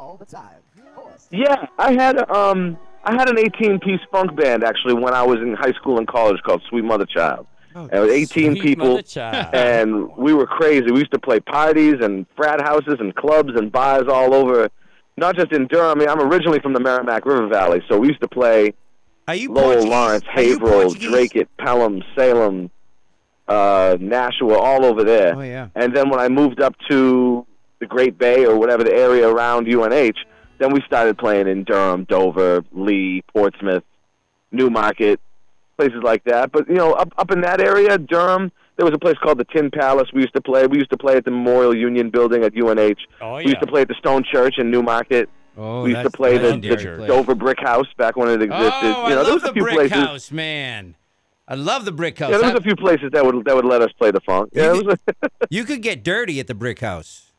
Yeah, 1.30 1.66
I 1.78 1.92
had 1.92 2.30
um 2.30 2.76
I 3.04 3.12
had 3.14 3.28
an 3.28 3.38
18 3.38 3.80
piece 3.80 4.00
funk 4.10 4.34
band 4.36 4.62
actually 4.64 4.94
when 4.94 5.14
I 5.14 5.22
was 5.22 5.38
in 5.38 5.54
high 5.54 5.72
school 5.72 5.98
and 5.98 6.06
college 6.06 6.40
called 6.42 6.62
Sweet 6.68 6.84
Mother 6.84 7.06
Child. 7.06 7.46
and 7.74 7.90
it 7.92 7.98
was 8.00 8.10
18 8.10 8.52
Sweet 8.52 8.62
people 8.62 8.88
mother 8.88 9.02
child. 9.02 9.54
and 9.54 10.14
we 10.16 10.34
were 10.34 10.46
crazy. 10.46 10.90
We 10.90 10.98
used 10.98 11.12
to 11.12 11.18
play 11.18 11.40
parties 11.40 11.96
and 12.02 12.26
frat 12.36 12.60
houses 12.60 12.96
and 13.00 13.14
clubs 13.14 13.50
and 13.56 13.72
bars 13.72 14.04
all 14.08 14.34
over 14.34 14.68
not 15.16 15.36
just 15.36 15.52
in 15.52 15.66
Durham. 15.68 15.90
I 15.90 15.94
mean, 16.00 16.08
I'm 16.08 16.20
originally 16.20 16.58
from 16.60 16.72
the 16.74 16.80
Merrimack 16.80 17.24
River 17.26 17.46
Valley, 17.46 17.82
so 17.88 17.98
we 17.98 18.08
used 18.08 18.20
to 18.22 18.28
play 18.28 18.72
Are 19.28 19.34
you 19.34 19.48
Lowell, 19.52 19.64
Portuguese? 19.68 19.90
Lawrence, 19.90 20.24
Haverhill, 20.28 20.58
Portuguese? 20.84 21.10
Dracut, 21.10 21.48
Pelham, 21.58 22.02
Salem, 22.16 22.70
uh, 23.52 23.96
Nashua, 24.00 24.56
all 24.58 24.84
over 24.84 25.04
there. 25.04 25.36
Oh 25.36 25.40
yeah. 25.42 25.68
And 25.74 25.94
then 25.94 26.08
when 26.10 26.20
I 26.20 26.28
moved 26.28 26.60
up 26.60 26.74
to 26.90 27.46
the 27.80 27.86
Great 27.86 28.18
Bay 28.18 28.46
or 28.46 28.56
whatever 28.56 28.84
the 28.84 28.94
area 28.94 29.28
around 29.28 29.72
UNH, 29.72 30.16
then 30.58 30.72
we 30.72 30.80
started 30.86 31.18
playing 31.18 31.48
in 31.48 31.64
Durham, 31.64 32.04
Dover, 32.04 32.64
Lee, 32.72 33.22
Portsmouth, 33.32 33.84
Newmarket, 34.52 35.20
places 35.76 36.00
like 36.02 36.24
that. 36.24 36.52
But 36.52 36.68
you 36.68 36.76
know, 36.76 36.92
up 36.92 37.12
up 37.18 37.30
in 37.30 37.40
that 37.42 37.60
area, 37.60 37.98
Durham, 37.98 38.52
there 38.76 38.86
was 38.86 38.94
a 38.94 38.98
place 38.98 39.16
called 39.22 39.38
the 39.38 39.44
Tin 39.44 39.70
Palace. 39.70 40.08
We 40.14 40.22
used 40.22 40.34
to 40.34 40.40
play. 40.40 40.66
We 40.66 40.78
used 40.78 40.90
to 40.90 40.96
play 40.96 41.16
at 41.16 41.24
the 41.24 41.30
Memorial 41.30 41.76
Union 41.76 42.10
Building 42.10 42.44
at 42.44 42.54
UNH. 42.56 42.96
Oh 43.20 43.38
yeah. 43.38 43.44
We 43.44 43.50
used 43.50 43.60
to 43.60 43.66
play 43.66 43.82
at 43.82 43.88
the 43.88 43.96
Stone 43.98 44.24
Church 44.30 44.58
in 44.58 44.70
Newmarket. 44.70 45.28
Oh, 45.56 45.82
we 45.82 45.90
used 45.90 46.02
to 46.04 46.10
play 46.10 46.38
the, 46.38 46.56
the. 46.56 47.06
Dover 47.06 47.34
Brick 47.34 47.58
House 47.60 47.86
back 47.98 48.16
when 48.16 48.28
it 48.30 48.40
existed. 48.40 48.94
Oh, 48.96 49.08
you 49.08 49.14
know, 49.14 49.20
I 49.20 49.24
there 49.24 49.24
love 49.24 49.34
was 49.34 49.42
the 49.42 49.52
few 49.52 49.62
brick 49.62 49.74
places. 49.74 49.98
house, 49.98 50.30
man. 50.32 50.94
I 51.52 51.54
love 51.54 51.84
the 51.84 51.92
brick 51.92 52.18
house. 52.18 52.30
Yeah, 52.30 52.38
there 52.38 52.50
was 52.54 52.60
a 52.60 52.62
few 52.62 52.74
places 52.74 53.10
that 53.12 53.22
would 53.26 53.44
that 53.44 53.54
would 53.54 53.66
let 53.66 53.82
us 53.82 53.92
play 53.98 54.10
the 54.10 54.20
funk. 54.22 54.48
Yeah, 54.54 54.72
You 54.72 54.84
was 54.84 54.96
you 55.50 55.64
could 55.64 55.82
get 55.82 56.02
dirty 56.02 56.40
at 56.40 56.46
the 56.46 56.54
brick 56.54 56.80
house. 56.80 57.30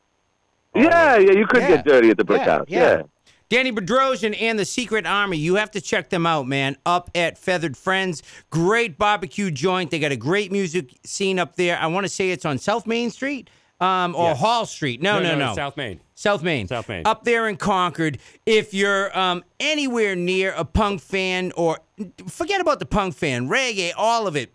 Yeah, 0.75 1.17
yeah, 1.17 1.31
you 1.31 1.47
could 1.47 1.63
Yeah. 1.63 1.67
get 1.77 1.85
dirty 1.85 2.11
at 2.11 2.17
the 2.17 2.23
brick 2.23 2.41
Yeah, 2.41 2.57
house. 2.59 2.65
yeah. 2.67 2.79
Yeah. 2.97 3.01
Danny 3.49 3.71
Bedrosian 3.71 4.39
and 4.39 4.59
the 4.59 4.65
Secret 4.65 5.07
Army. 5.07 5.37
You 5.37 5.55
have 5.55 5.71
to 5.71 5.81
check 5.81 6.09
them 6.09 6.27
out, 6.27 6.47
man. 6.47 6.77
Up 6.85 7.09
at 7.15 7.37
Feathered 7.39 7.75
Friends. 7.75 8.21
Great 8.51 8.97
barbecue 8.99 9.49
joint. 9.49 9.89
They 9.89 9.97
got 9.99 10.11
a 10.11 10.15
great 10.15 10.51
music 10.51 10.91
scene 11.03 11.39
up 11.39 11.55
there. 11.55 11.77
I 11.79 11.87
want 11.87 12.05
to 12.05 12.09
say 12.09 12.29
it's 12.29 12.45
on 12.45 12.59
South 12.59 12.85
Main 12.85 13.09
Street 13.09 13.49
um, 13.83 14.15
or 14.15 14.29
Yes. 14.29 14.39
Hall 14.39 14.65
Street. 14.65 15.01
No, 15.01 15.19
no, 15.19 15.35
no. 15.37 15.53
South 15.55 15.75
Main. 15.75 15.99
South 16.15 16.41
Main. 16.41 16.67
South 16.67 16.87
Main. 16.87 17.05
Up 17.05 17.23
there 17.25 17.47
in 17.49 17.57
Concord. 17.57 18.17
If 18.45 18.73
you're 18.73 19.17
um, 19.17 19.43
anywhere 19.59 20.15
near 20.15 20.53
a 20.53 20.63
punk 20.63 21.01
fan 21.01 21.51
or 21.57 21.79
forget 22.27 22.61
about 22.61 22.79
the 22.79 22.85
punk 22.85 23.15
fan, 23.15 23.49
reggae, 23.49 23.91
all 23.97 24.25
of 24.27 24.35
it. 24.35 24.53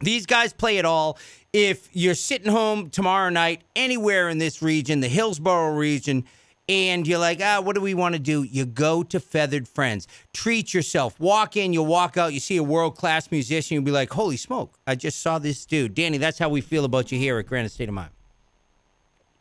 These 0.00 0.26
guys 0.26 0.52
play 0.52 0.76
it 0.76 0.84
all. 0.84 1.18
If 1.54 1.88
you're 1.92 2.14
sitting 2.14 2.52
home 2.52 2.90
tomorrow 2.90 3.30
night, 3.30 3.62
anywhere 3.74 4.28
in 4.28 4.36
this 4.36 4.60
region, 4.60 5.00
the 5.00 5.08
Hillsborough 5.08 5.74
region, 5.74 6.24
and 6.68 7.06
you're 7.06 7.18
like, 7.18 7.40
ah, 7.42 7.62
what 7.62 7.76
do 7.76 7.80
we 7.80 7.94
want 7.94 8.14
to 8.14 8.18
do? 8.18 8.42
You 8.42 8.66
go 8.66 9.02
to 9.04 9.18
Feathered 9.18 9.66
Friends. 9.66 10.06
Treat 10.34 10.74
yourself. 10.74 11.18
Walk 11.18 11.56
in, 11.56 11.72
you 11.72 11.82
walk 11.82 12.18
out, 12.18 12.34
you 12.34 12.40
see 12.40 12.58
a 12.58 12.62
world 12.62 12.96
class 12.96 13.30
musician, 13.30 13.76
you'll 13.76 13.84
be 13.84 13.90
like, 13.90 14.12
holy 14.12 14.36
smoke, 14.36 14.76
I 14.86 14.96
just 14.96 15.22
saw 15.22 15.38
this 15.38 15.64
dude. 15.64 15.94
Danny, 15.94 16.18
that's 16.18 16.38
how 16.38 16.50
we 16.50 16.60
feel 16.60 16.84
about 16.84 17.10
you 17.10 17.18
here 17.18 17.38
at 17.38 17.46
Granite 17.46 17.72
State 17.72 17.88
of 17.88 17.94
Mind. 17.94 18.10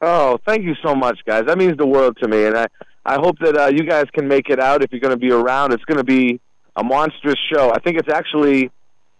Oh, 0.08 0.38
thank 0.46 0.64
you 0.64 0.76
so 0.86 0.94
much, 0.94 1.20
guys. 1.26 1.46
That 1.48 1.58
means 1.58 1.78
the 1.78 1.88
world 1.88 2.16
to 2.22 2.28
me, 2.28 2.46
and 2.46 2.56
I 2.56 2.68
I 3.06 3.16
hope 3.16 3.38
that 3.40 3.58
uh, 3.58 3.68
you 3.68 3.84
guys 3.84 4.06
can 4.14 4.28
make 4.28 4.50
it 4.50 4.60
out 4.60 4.84
if 4.84 4.92
you're 4.92 5.02
going 5.02 5.14
to 5.14 5.20
be 5.20 5.32
around. 5.32 5.74
It's 5.74 5.84
going 5.86 5.98
to 5.98 6.04
be 6.04 6.40
a 6.76 6.84
monstrous 6.84 7.40
show. 7.52 7.72
I 7.72 7.80
think 7.80 7.98
it's 7.98 8.12
actually 8.14 8.70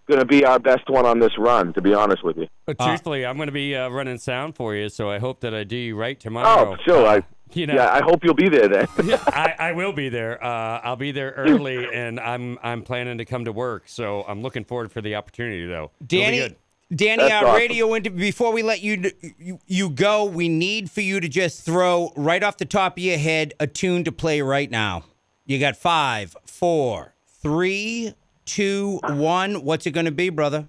going 0.08 0.20
to 0.20 0.26
be 0.26 0.46
our 0.46 0.60
best 0.60 0.88
one 0.88 1.08
on 1.08 1.20
this 1.20 1.32
run. 1.40 1.74
To 1.74 1.82
be 1.82 1.96
honest 1.96 2.24
with 2.24 2.38
you. 2.38 2.48
But 2.68 2.76
Uh, 2.80 2.88
truthfully, 2.88 3.26
I'm 3.26 3.36
going 3.36 3.48
to 3.48 3.52
be 3.54 3.76
uh, 3.76 3.90
running 3.90 4.20
sound 4.20 4.56
for 4.56 4.76
you, 4.76 4.90
so 4.90 5.10
I 5.10 5.18
hope 5.18 5.40
that 5.40 5.56
I 5.56 5.64
do 5.64 5.76
you 5.76 5.96
right 5.96 6.20
tomorrow. 6.20 6.76
Oh, 6.76 6.78
sure. 6.86 7.08
I, 7.08 7.24
you 7.54 7.66
know, 7.66 7.74
yeah, 7.74 7.92
I 7.92 8.02
hope 8.04 8.24
you'll 8.24 8.36
be 8.36 8.50
there 8.50 8.68
then. 8.68 8.88
I, 9.28 9.56
I 9.58 9.72
will 9.72 9.94
be 9.94 10.10
there. 10.10 10.44
Uh, 10.44 10.82
I'll 10.84 10.96
be 10.96 11.12
there 11.12 11.32
early, 11.32 11.92
and 11.92 12.20
I'm 12.20 12.60
I'm 12.62 12.84
planning 12.84 13.18
to 13.18 13.26
come 13.26 13.46
to 13.46 13.52
work. 13.52 13.84
So 13.88 14.24
I'm 14.28 14.44
looking 14.44 14.66
forward 14.66 14.92
for 14.92 15.02
the 15.02 15.16
opportunity, 15.16 15.66
though. 15.66 15.92
It'll 16.00 16.08
be 16.08 16.18
Danny, 16.18 16.38
good. 16.38 16.56
Danny, 16.94 17.24
That's 17.24 17.34
our 17.34 17.46
awesome. 17.50 17.60
radio 17.62 17.94
inter- 17.96 18.12
before 18.12 18.54
we 18.54 18.62
let 18.62 18.82
you, 18.82 19.12
you 19.40 19.60
you 19.66 19.90
go, 19.90 20.24
we 20.26 20.48
need 20.50 20.92
for 20.92 21.02
you 21.02 21.20
to 21.20 21.28
just 21.28 21.64
throw 21.66 22.12
right 22.16 22.44
off 22.44 22.58
the 22.58 22.66
top 22.66 22.98
of 22.98 23.04
your 23.04 23.18
head 23.18 23.54
a 23.60 23.66
tune 23.68 24.04
to 24.04 24.12
play 24.12 24.42
right 24.42 24.70
now. 24.70 25.04
You 25.48 25.60
got 25.60 25.76
five, 25.78 26.36
four, 26.46 27.16
three, 27.42 28.14
two, 28.46 29.00
one. 29.04 29.64
What's 29.64 29.86
it 29.88 29.92
going 29.92 30.06
to 30.06 30.12
be, 30.12 30.30
brother? 30.30 30.68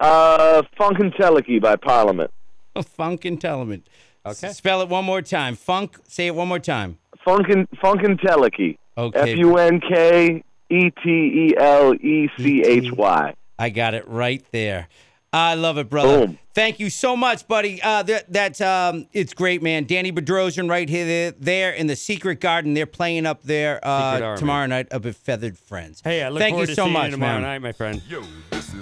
uh, 0.00 0.62
Funkentelechy 0.78 1.60
by 1.60 1.76
Parliament. 1.76 2.30
Funk 2.84 3.24
Intelligent. 3.24 3.86
Okay. 4.24 4.50
Spell 4.52 4.82
it 4.82 4.88
one 4.88 5.04
more 5.04 5.22
time. 5.22 5.56
Funk. 5.56 5.96
Say 6.06 6.26
it 6.26 6.34
one 6.34 6.48
more 6.48 6.58
time. 6.58 6.98
Funkin 7.26 7.66
Funkadelic. 7.82 8.76
Okay. 8.96 9.32
F 9.32 9.38
U 9.38 9.56
N 9.56 9.80
K 9.80 10.42
E 10.70 10.90
T 10.90 11.08
E 11.10 11.54
L 11.56 11.94
E 11.94 12.28
C 12.38 12.62
H 12.62 12.92
Y. 12.92 13.34
I 13.58 13.70
got 13.70 13.94
it 13.94 14.06
right 14.08 14.44
there. 14.52 14.88
I 15.32 15.54
love 15.54 15.76
it, 15.76 15.90
brother. 15.90 16.26
Boom. 16.26 16.38
Thank 16.54 16.80
you 16.80 16.88
so 16.88 17.14
much, 17.16 17.46
buddy. 17.46 17.82
Uh, 17.82 18.02
that 18.04 18.32
that's 18.32 18.60
um, 18.60 19.06
it's 19.12 19.34
great, 19.34 19.62
man. 19.62 19.84
Danny 19.84 20.10
Bedrosian 20.10 20.70
right 20.70 20.88
here, 20.88 21.04
there, 21.04 21.30
there 21.32 21.72
in 21.72 21.86
the 21.86 21.96
Secret 21.96 22.40
Garden. 22.40 22.72
They're 22.72 22.86
playing 22.86 23.26
up 23.26 23.42
there 23.42 23.78
uh, 23.82 24.36
tomorrow 24.36 24.66
night 24.66 24.90
up 24.90 25.04
at 25.04 25.14
Feathered 25.16 25.58
Friends. 25.58 26.00
Hey, 26.02 26.22
I 26.22 26.30
look 26.30 26.40
Thank 26.40 26.54
forward 26.54 26.70
you 26.70 26.74
to 26.74 26.80
so 26.80 26.84
seeing 26.84 26.94
much, 26.94 27.06
you 27.06 27.10
tomorrow 27.12 27.34
man. 27.34 27.42
night, 27.42 27.58
my 27.58 27.72
friend. 27.72 28.02
Yo, 28.08 28.22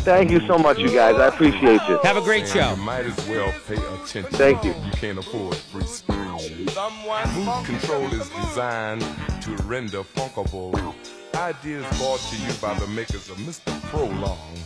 Thank 0.06 0.30
you 0.30 0.40
so 0.46 0.56
much, 0.56 0.78
you 0.78 0.88
guys. 0.88 1.16
I 1.16 1.28
appreciate 1.28 1.80
you. 1.88 1.98
Have 2.04 2.16
a 2.16 2.20
great 2.20 2.46
show. 2.46 2.70
You 2.70 2.76
might 2.76 3.06
as 3.06 3.28
well 3.28 3.52
pay 3.66 3.74
attention. 3.74 4.24
Thank 4.24 4.64
you. 4.64 4.70
You 4.70 4.90
can't 4.92 5.18
afford 5.18 5.56
free 5.56 5.82
speech. 5.82 6.16
Mood 6.16 7.66
control 7.66 8.04
is 8.12 8.28
designed 8.28 9.02
to 9.42 9.50
render 9.64 10.02
funkable. 10.02 10.94
Ideas 11.36 11.84
brought 11.98 12.18
to 12.30 12.36
you 12.36 12.52
by 12.62 12.72
the 12.78 12.86
makers 12.86 13.28
of 13.28 13.36
Mr. 13.36 13.70
Prolong, 13.90 14.56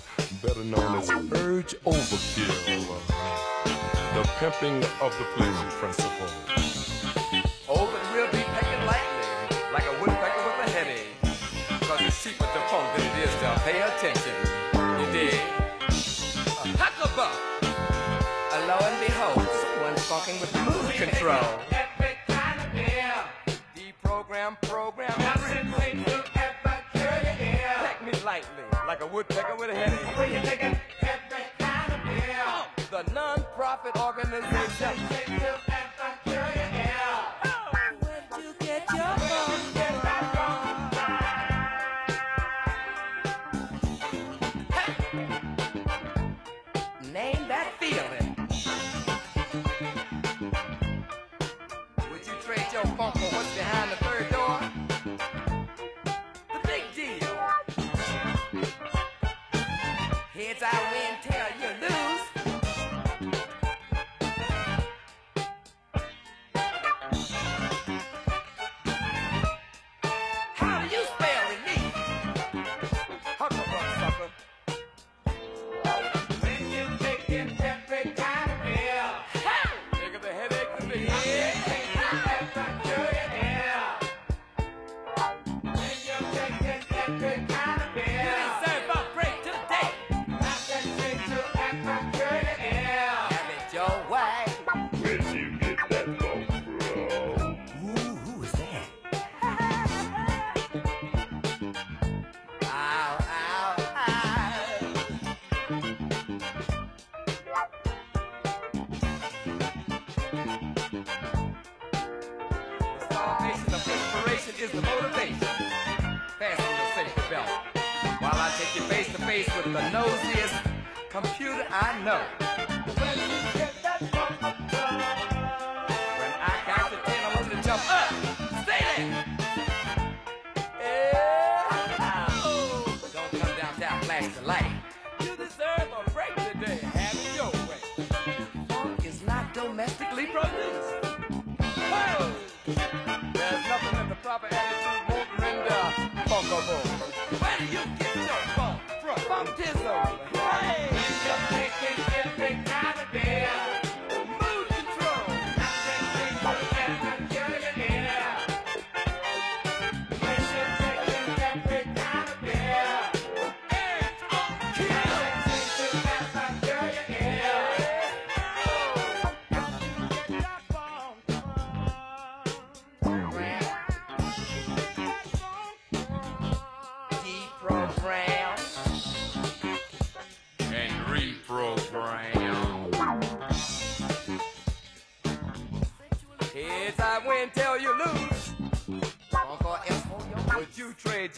better 0.41 0.63
known 0.63 0.99
as 0.99 1.11
Urge 1.11 1.75
Overkill. 1.85 2.97
The 4.15 4.23
pimping 4.39 4.77
of 5.03 5.13
the 5.19 5.25
pleasure 5.35 5.71
principle. 5.81 6.29
Oh, 7.69 7.91
but 7.91 8.01
we'll 8.15 8.31
be 8.31 8.45
pecking 8.55 8.87
lightly, 8.87 9.59
like 9.73 9.85
a 9.85 10.01
woodpecker 10.01 10.43
with 10.47 10.69
a 10.69 10.71
headache. 10.71 11.09
Cause 11.89 12.01
it's 12.03 12.23
cheaper 12.23 12.45
to 12.45 12.61
funk 12.71 12.97
than 12.97 13.05
it 13.05 13.19
is 13.25 13.35
to 13.43 13.49
pay 13.65 13.83
attention. 13.83 14.37
You 15.01 15.07
dig? 15.13 15.41
A 15.91 16.69
hucklebuck. 16.79 17.35
Uh, 18.53 18.67
lo 18.69 18.77
and 18.81 18.97
behold, 19.05 19.49
someone's 19.61 20.05
funking 20.05 20.41
with 20.41 20.55
mood 20.55 20.95
control. 20.95 21.59
Deprogram, 23.75 23.97
program, 24.03 24.57
Peck 24.63 24.70
like 29.01 29.11
a 29.11 29.15
woodpecker 29.15 29.57
with 29.57 29.71
a 29.71 29.75
headache. 29.75 30.77
Oh, 32.47 32.67
the 32.91 33.13
non-profit 33.13 33.97
organization. 33.97 35.70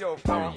You 0.01 0.17
trade 0.25 0.52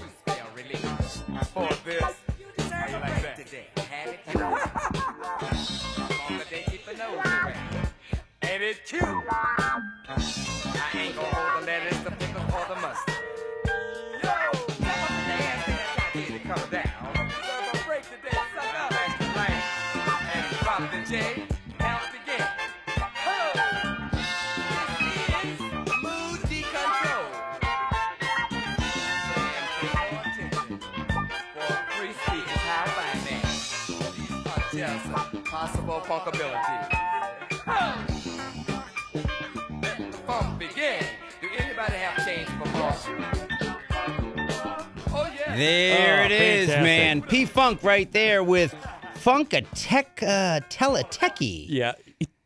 Funk 47.55 47.83
right 47.83 48.11
there 48.11 48.43
with 48.43 48.75
Funkatech 49.23 50.21
uh, 50.23 50.59
Teletechy. 50.69 51.65
Yeah, 51.69 51.93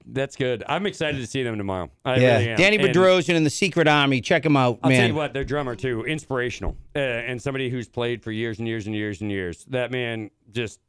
that's 0.05 0.35
good. 0.35 0.63
I'm 0.69 0.85
excited 0.85 1.17
to 1.17 1.25
see 1.25 1.41
them 1.41 1.57
tomorrow. 1.57 1.89
I 2.05 2.17
yeah, 2.17 2.33
really 2.37 2.49
am. 2.51 2.57
Danny 2.59 2.77
Bedrosian 2.77 3.35
and 3.35 3.43
the 3.43 3.49
Secret 3.49 3.87
Army. 3.87 4.21
Check 4.21 4.45
him 4.45 4.55
out, 4.55 4.77
I'll 4.83 4.91
man. 4.91 4.99
tell 4.99 5.09
you 5.09 5.15
what, 5.15 5.33
their 5.33 5.43
drummer 5.43 5.75
too, 5.75 6.05
inspirational, 6.05 6.77
uh, 6.95 6.99
and 6.99 7.41
somebody 7.41 7.71
who's 7.71 7.87
played 7.87 8.21
for 8.21 8.31
years 8.31 8.59
and 8.59 8.67
years 8.67 8.85
and 8.85 8.93
years 8.93 9.19
and 9.21 9.31
years. 9.31 9.65
That 9.65 9.89
man 9.89 10.29
just 10.51 10.79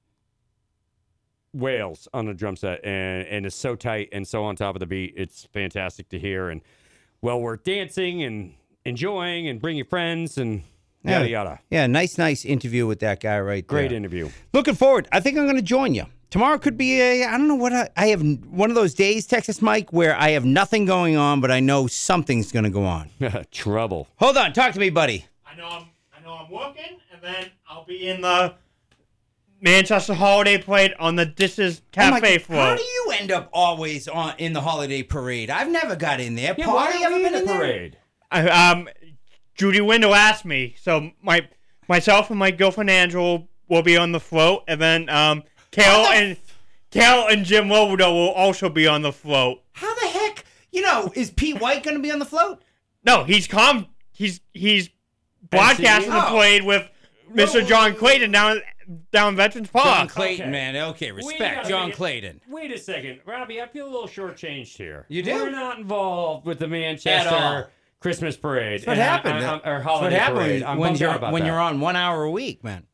wails 1.54 2.06
on 2.12 2.26
the 2.26 2.34
drum 2.34 2.56
set 2.56 2.84
and 2.84 3.26
and 3.26 3.46
is 3.46 3.54
so 3.54 3.74
tight 3.74 4.10
and 4.12 4.28
so 4.28 4.44
on 4.44 4.54
top 4.54 4.76
of 4.76 4.80
the 4.80 4.86
beat. 4.86 5.14
It's 5.16 5.46
fantastic 5.46 6.10
to 6.10 6.18
hear 6.18 6.50
and 6.50 6.60
well 7.22 7.40
worth 7.40 7.64
dancing 7.64 8.22
and 8.22 8.52
enjoying 8.84 9.48
and 9.48 9.62
bring 9.62 9.78
your 9.78 9.86
friends 9.86 10.36
and 10.36 10.64
yada 11.04 11.28
yada. 11.28 11.60
Yeah, 11.70 11.86
nice, 11.86 12.18
nice 12.18 12.44
interview 12.44 12.86
with 12.86 13.00
that 13.00 13.20
guy 13.20 13.38
right 13.40 13.66
there. 13.66 13.78
Great 13.78 13.92
interview. 13.92 14.30
Looking 14.52 14.74
forward. 14.74 15.08
I 15.12 15.20
think 15.20 15.38
I'm 15.38 15.44
going 15.44 15.56
to 15.56 15.62
join 15.62 15.94
you. 15.94 16.04
Tomorrow 16.30 16.58
could 16.58 16.76
be 16.76 17.00
a, 17.00 17.24
I 17.24 17.36
don't 17.36 17.48
know 17.48 17.56
what 17.56 17.72
I, 17.72 17.88
I 17.96 18.06
have, 18.08 18.22
one 18.22 18.70
of 18.70 18.76
those 18.76 18.94
days, 18.94 19.26
Texas 19.26 19.60
Mike, 19.60 19.92
where 19.92 20.14
I 20.16 20.30
have 20.30 20.44
nothing 20.44 20.84
going 20.84 21.16
on, 21.16 21.40
but 21.40 21.50
I 21.50 21.58
know 21.58 21.88
something's 21.88 22.52
going 22.52 22.64
to 22.64 22.70
go 22.70 22.84
on. 22.84 23.10
Trouble. 23.50 24.06
Hold 24.16 24.36
on. 24.36 24.52
Talk 24.52 24.72
to 24.74 24.78
me, 24.78 24.90
buddy. 24.90 25.24
I 25.44 25.56
know 25.56 25.66
I'm 25.66 25.86
I 26.16 26.22
know 26.22 26.34
I'm 26.34 26.50
working, 26.50 26.98
and 27.12 27.20
then 27.20 27.50
I'll 27.68 27.84
be 27.84 28.06
in 28.06 28.20
the 28.20 28.54
Manchester 29.60 30.14
Holiday 30.14 30.58
Parade 30.58 30.94
on 30.98 31.16
the 31.16 31.26
Dishes 31.26 31.82
Oh 31.96 32.10
my- 32.10 32.20
Cafe 32.20 32.32
How 32.38 32.44
floor. 32.44 32.76
do 32.76 32.82
you 32.82 33.12
end 33.18 33.30
up 33.32 33.48
always 33.52 34.06
on 34.08 34.34
in 34.38 34.52
the 34.52 34.60
holiday 34.60 35.02
parade? 35.02 35.50
I've 35.50 35.68
never 35.70 35.96
got 35.96 36.20
in 36.20 36.34
there. 36.34 36.54
Yeah, 36.56 36.66
Paul, 36.66 36.74
why 36.76 36.90
have 36.92 37.00
you 37.00 37.06
ever 37.06 37.16
we 37.16 37.22
been 37.24 37.34
in 37.34 37.40
in 37.40 37.46
the 37.46 37.52
there? 37.52 37.58
parade? 37.60 37.96
I, 38.30 38.48
um, 38.70 38.88
Judy 39.60 39.82
Window 39.82 40.14
asked 40.14 40.46
me, 40.46 40.74
so 40.80 41.10
my 41.20 41.46
myself 41.86 42.30
and 42.30 42.38
my 42.38 42.50
girlfriend 42.50 42.88
Angel 42.88 43.46
will 43.68 43.82
be 43.82 43.94
on 43.94 44.10
the 44.12 44.18
float, 44.20 44.64
and 44.66 44.80
then 44.80 45.10
um, 45.10 45.42
Carol 45.70 46.00
What 46.00 46.10
the 46.12 46.16
and 46.16 46.36
Carol 46.90 47.26
and 47.28 47.44
Jim 47.44 47.68
Lobodo 47.68 48.10
will 48.10 48.30
also 48.30 48.70
be 48.70 48.86
on 48.86 49.02
the 49.02 49.12
float. 49.12 49.60
How 49.72 49.94
the 49.96 50.06
heck? 50.06 50.46
You 50.72 50.80
know, 50.80 51.12
is 51.14 51.30
Pete 51.30 51.60
White 51.60 51.82
going 51.82 51.94
to 51.96 52.02
be 52.02 52.10
on 52.10 52.18
the 52.18 52.24
float? 52.24 52.62
No, 53.04 53.24
he's 53.24 53.46
com 53.46 53.88
he's 54.14 54.40
he's 54.54 54.88
broadcasting 55.50 56.10
the 56.10 56.26
Oh. 56.26 56.30
parade 56.30 56.64
with 56.64 56.88
Mr. 57.30 57.66
John 57.66 57.94
Clayton 57.94 58.30
down 58.30 58.62
down 59.12 59.36
Veterans 59.36 59.68
Park. 59.68 59.84
John 59.84 60.08
Clayton, 60.08 60.42
Okay. 60.44 60.50
man. 60.50 60.74
Okay, 60.76 61.12
respect. 61.12 61.68
John 61.68 61.88
make 61.88 61.96
Clayton. 61.96 62.40
Wait 62.48 62.72
a 62.72 62.78
second, 62.78 63.20
Robbie. 63.26 63.60
I 63.60 63.66
feel 63.66 63.86
a 63.86 63.90
little 63.92 64.08
shortchanged 64.08 64.74
here. 64.78 65.04
You 65.10 65.22
do? 65.22 65.34
We're 65.34 65.50
not 65.50 65.78
involved 65.78 66.46
with 66.46 66.58
the 66.60 66.64
all. 66.64 66.70
Manchester 66.70 67.70
Christmas 68.00 68.36
parade. 68.36 68.80
That's 68.80 68.86
what 68.86 68.92
and 68.98 69.02
I- 69.02 69.04
happened. 69.04 69.34
I- 69.34 69.38
I- 69.38 69.54
or 69.56 69.60
That's 69.60 69.64
what 69.64 69.82
holiday 69.82 70.16
happened 70.16 70.36
parade. 70.38 70.62
I'm 70.62 70.78
when 70.78 70.96
you're 70.96 71.14
about 71.14 71.32
when 71.32 71.42
that. 71.42 71.48
you're 71.48 71.60
on 71.60 71.80
one 71.80 71.96
hour 71.96 72.24
a 72.24 72.30
week, 72.30 72.64
man. 72.64 72.84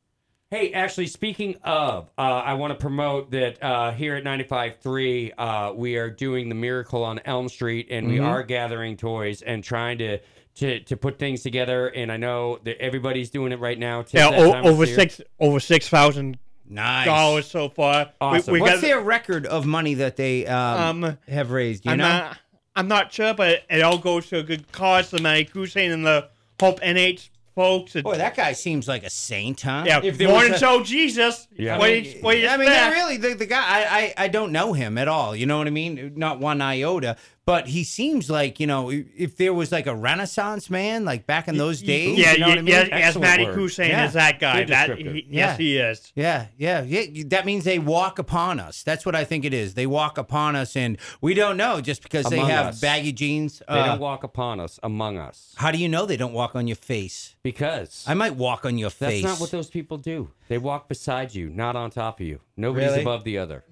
Hey, 0.51 0.73
actually, 0.73 1.09
speaking 1.09 1.57
of, 1.65 2.09
uh, 2.17 2.21
I 2.21 2.55
want 2.55 2.71
to 2.73 2.79
promote 2.81 3.33
that 3.33 3.61
uh, 3.63 3.91
here 3.91 4.15
at 4.15 4.23
95.3, 4.25 5.33
uh, 5.37 5.73
we 5.75 5.97
are 5.97 6.09
doing 6.09 6.49
the 6.49 6.55
Miracle 6.55 7.03
on 7.03 7.19
Elm 7.25 7.49
Street, 7.49 7.89
and 7.91 8.07
we 8.07 8.19
Mhm. 8.19 8.27
are 8.27 8.43
gathering 8.45 8.97
toys 8.97 9.43
and 9.43 9.63
trying 9.65 9.99
to, 9.99 10.19
to 10.57 10.81
to 10.81 10.97
put 10.97 11.19
things 11.19 11.43
together. 11.43 11.89
And 11.89 12.11
I 12.13 12.17
know 12.17 12.59
that 12.65 12.81
everybody's 12.81 13.29
doing 13.31 13.53
it 13.53 13.59
right 13.59 13.79
now. 13.79 14.05
Yeah, 14.13 14.29
o- 14.33 14.69
over 14.69 14.87
six 14.87 15.21
over 15.41 15.59
six 15.61 15.89
thousand 15.89 16.39
Nice. 16.69 17.07
dollars 17.07 17.47
so 17.47 17.69
far. 17.69 18.11
Awesome. 18.21 18.53
We, 18.53 18.59
we 18.59 18.63
What's 18.63 18.75
got, 18.77 18.81
their 18.83 19.01
record 19.01 19.47
of 19.47 19.67
money 19.67 19.95
that 19.95 20.17
they 20.17 20.47
um, 20.47 21.05
Um, 21.05 21.19
have 21.29 21.51
raised? 21.51 21.85
You 21.85 21.93
I'm 21.93 21.99
know? 21.99 22.09
not 22.09 22.39
I'm 22.77 22.89
not 22.89 23.13
sure, 23.13 23.35
but 23.35 23.63
it 23.71 23.81
all 23.83 23.99
goes 23.99 24.29
to 24.29 24.39
a 24.39 24.43
good 24.43 24.71
cause. 24.71 25.11
The 25.11 25.21
Matty 25.21 25.45
Crusade 25.47 25.91
and 25.91 26.05
the 26.07 26.29
Hope 26.61 26.81
NH 26.81 27.31
folks. 27.55 27.97
It- 27.97 28.05
Boy, 28.05 28.17
that 28.19 28.37
guy 28.37 28.53
seems 28.53 28.87
like 28.87 29.03
a 29.03 29.09
saint, 29.11 29.63
huh? 29.63 29.85
yeah, 29.87 30.01
If 30.05 30.19
there 30.19 30.29
morning 30.29 30.53
was 30.53 30.63
a- 30.63 30.65
show 30.65 30.83
Jesus. 30.83 31.49
Yeah. 31.57 31.79
What, 31.79 31.89
I 31.89 31.95
mean, 31.95 32.05
you- 32.05 32.13
what 32.21 32.33
do 32.35 32.47
I 32.47 32.57
mean, 32.59 32.69
expect? 32.69 32.95
really, 32.95 33.17
the, 33.17 33.35
the 33.35 33.47
guy, 33.47 33.63
I, 33.67 33.99
I, 33.99 34.15
I 34.25 34.29
don't 34.29 34.53
know 34.53 34.75
him 34.75 34.99
at 34.99 35.09
all. 35.09 35.35
You 35.35 35.47
know 35.47 35.57
what 35.59 35.67
I 35.67 35.71
mean? 35.71 36.13
Not 36.17 36.39
one 36.39 36.61
iota. 36.61 37.17
But 37.47 37.69
he 37.69 37.85
seems 37.85 38.29
like, 38.29 38.59
you 38.59 38.67
know, 38.67 38.91
if 38.91 39.37
there 39.37 39.55
was 39.55 39.71
like 39.71 39.87
a 39.87 39.95
Renaissance 39.95 40.69
man, 40.69 41.05
like 41.05 41.29
back 41.29 41.47
in 41.47 41.57
those 41.57 41.81
days, 41.81 42.19
yeah, 42.19 42.33
you 42.33 42.41
know 42.41 42.47
yeah, 42.49 42.53
what 42.55 42.59
I 42.59 42.63
mean? 42.63 42.75
yeah, 42.75 42.99
yes, 42.99 43.17
Matty 43.17 43.45
word. 43.45 43.55
Crusade 43.55 43.91
Yeah. 43.91 44.07
is 44.07 44.15
that 44.15 44.41
guy. 44.41 44.65
That 44.65 44.99
he, 44.99 45.05
Yeah. 45.05 45.51
yes, 45.51 45.59
he 45.59 45.77
is. 45.79 46.13
Yeah, 46.17 46.47
yeah, 46.59 46.83
yeah. 46.83 47.23
That 47.29 47.47
means 47.47 47.63
they 47.63 47.79
walk 47.79 48.19
upon 48.19 48.59
us. 48.59 48.83
That's 48.83 49.07
what 49.07 49.15
I 49.15 49.23
think 49.23 49.45
it 49.45 49.55
is. 49.55 49.75
They 49.75 49.87
walk 49.87 50.19
upon 50.19 50.57
us, 50.57 50.75
and 50.75 50.99
we 51.21 51.35
don't 51.35 51.57
know 51.57 51.81
just 51.81 52.03
because 52.03 52.27
they 52.27 52.41
have 52.41 52.67
us. 52.67 52.81
baggy 52.81 53.13
jeans. 53.13 53.61
They 53.61 53.65
uh, 53.79 53.87
don't 53.87 54.01
walk 54.01 54.25
upon 54.25 54.59
us, 54.59 54.81
among 54.83 55.17
us. 55.17 55.55
how 55.57 55.71
do 55.71 55.79
you 55.79 55.89
know 55.89 56.05
they 56.05 56.17
don't 56.17 56.33
walk 56.33 56.57
on 56.57 56.67
your 56.67 56.75
face? 56.75 57.37
Because 57.45 58.05
I 58.09 58.15
might 58.15 58.35
walk 58.35 58.65
on 58.67 58.77
your 58.77 58.91
face. 58.91 59.23
that's 59.23 59.35
not 59.35 59.41
what 59.41 59.53
those 59.53 59.71
people 59.71 59.99
do. 59.99 60.33
They 60.49 60.59
walk 60.59 60.89
beside 60.89 61.33
you, 61.33 61.49
not 61.51 61.77
on 61.77 61.91
top 61.93 62.19
of 62.19 62.27
you. 62.27 62.41
Nobody's 62.57 62.89
Really? 62.91 63.03
above 63.03 63.23
the 63.23 63.39
other. 63.39 63.63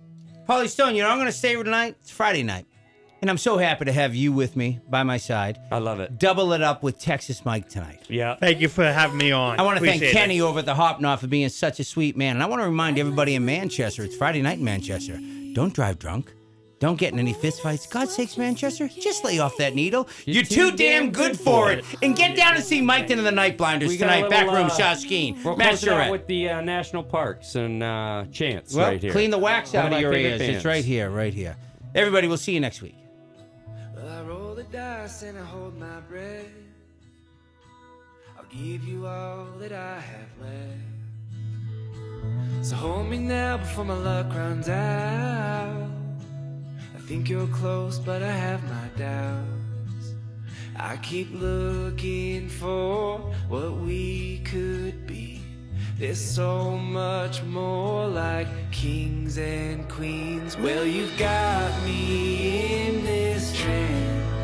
Paulie 0.48 0.68
Stone, 0.68 0.94
you 0.94 1.02
know, 1.02 1.08
I'm 1.08 1.16
going 1.16 1.26
to 1.26 1.32
stay 1.32 1.48
here 1.56 1.64
tonight. 1.64 1.96
It's 2.00 2.10
Friday 2.10 2.44
night. 2.44 2.66
And 3.24 3.30
I'm 3.30 3.38
so 3.38 3.56
happy 3.56 3.86
to 3.86 3.92
have 3.92 4.14
you 4.14 4.32
with 4.32 4.54
me 4.54 4.80
by 4.90 5.02
my 5.02 5.16
side. 5.16 5.58
I 5.72 5.78
love 5.78 5.98
it. 5.98 6.18
Double 6.18 6.52
it 6.52 6.60
up 6.60 6.82
with 6.82 6.98
Texas 6.98 7.42
Mike 7.46 7.70
tonight. 7.70 8.02
Yeah. 8.06 8.34
Thank 8.34 8.60
you 8.60 8.68
for 8.68 8.84
having 8.84 9.16
me 9.16 9.32
on. 9.32 9.58
I 9.58 9.62
want 9.62 9.78
to 9.78 9.82
thank 9.82 9.96
Appreciate 9.96 10.10
it. 10.10 10.12
Kenny 10.20 10.40
over 10.42 10.58
at 10.58 10.66
the 10.66 10.74
Hop 10.74 11.00
Knot 11.00 11.20
for 11.20 11.26
being 11.26 11.48
such 11.48 11.80
a 11.80 11.84
sweet 11.84 12.18
man. 12.18 12.36
And 12.36 12.42
I 12.42 12.46
want 12.46 12.60
to 12.60 12.66
remind 12.66 12.98
everybody 12.98 13.34
in 13.34 13.42
Manchester, 13.46 14.04
it's 14.04 14.14
Friday 14.14 14.42
night 14.42 14.58
in 14.58 14.64
Manchester. 14.66 15.18
Don't 15.54 15.72
drive 15.72 15.98
drunk. 15.98 16.34
Don't 16.80 16.98
get 16.98 17.14
in 17.14 17.18
any 17.18 17.32
fistfights. 17.32 17.88
God 17.90 18.10
sakes, 18.10 18.36
Manchester, 18.36 18.88
just 18.88 19.24
lay 19.24 19.38
off 19.38 19.56
that 19.56 19.74
needle. 19.74 20.06
You're, 20.26 20.44
too, 20.44 20.72
damn 20.72 21.10
good 21.10 21.40
for 21.40 21.72
it. 21.72 21.82
And 22.02 22.14
get 22.14 22.36
down 22.36 22.56
and 22.56 22.62
see 22.62 22.82
Mike 22.82 23.08
and 23.08 23.24
the 23.24 23.32
Night 23.32 23.56
Blinders 23.56 23.88
We 23.88 23.96
got 23.96 24.10
a 24.10 24.16
tonight. 24.16 24.28
Back 24.28 24.44
little, 24.48 24.60
room, 24.64 24.66
uh, 24.70 24.76
Shaskeen. 24.76 25.42
We're 25.42 25.56
Matt 25.56 25.68
closing 25.68 25.88
out 25.94 26.10
with 26.10 26.26
the 26.26 26.50
uh, 26.50 26.60
national 26.60 27.04
parks 27.04 27.54
and 27.54 27.82
uh, 27.82 28.26
Chance 28.30 28.74
Well, 28.74 28.86
right 28.90 29.00
here. 29.00 29.12
clean 29.12 29.30
the 29.30 29.38
wax 29.38 29.72
One 29.72 29.86
out 29.86 29.92
of 29.92 29.94
of 29.94 30.00
your 30.02 30.12
ears. 30.12 30.40
bands. 30.40 30.56
It's 30.56 30.64
right 30.66 30.84
here, 30.84 31.08
right 31.08 31.32
here. 31.32 31.56
Everybody, 31.94 32.28
we'll 32.28 32.36
see 32.36 32.52
you 32.52 32.60
next 32.60 32.82
week. 32.82 32.96
And 34.76 35.38
I 35.38 35.42
hold 35.44 35.78
my 35.78 36.00
breath. 36.00 36.46
I'll 38.36 38.44
give 38.50 38.82
you 38.82 39.06
all 39.06 39.46
that 39.60 39.72
I 39.72 40.00
have 40.00 40.28
left. 40.42 40.80
So 42.66 42.74
hold 42.74 43.08
me 43.08 43.18
now 43.18 43.58
before 43.58 43.84
my 43.84 43.94
luck 43.94 44.34
runs 44.34 44.68
out. 44.68 45.88
I 46.92 46.98
think 47.06 47.28
you're 47.28 47.46
close, 47.46 48.00
but 48.00 48.24
I 48.24 48.32
have 48.32 48.64
my 48.64 48.88
doubts. 48.98 50.14
I 50.76 50.96
keep 50.96 51.28
looking 51.32 52.48
for 52.48 53.18
what 53.48 53.74
we 53.76 54.40
could 54.44 55.06
be. 55.06 55.40
There's 55.98 56.20
so 56.20 56.76
much 56.76 57.44
more 57.44 58.08
like 58.08 58.48
kings 58.72 59.38
and 59.38 59.88
queens. 59.88 60.58
Well, 60.58 60.84
you've 60.84 61.16
got 61.16 61.70
me 61.84 62.88
in 62.88 63.04
this 63.04 63.56
trance, 63.56 64.43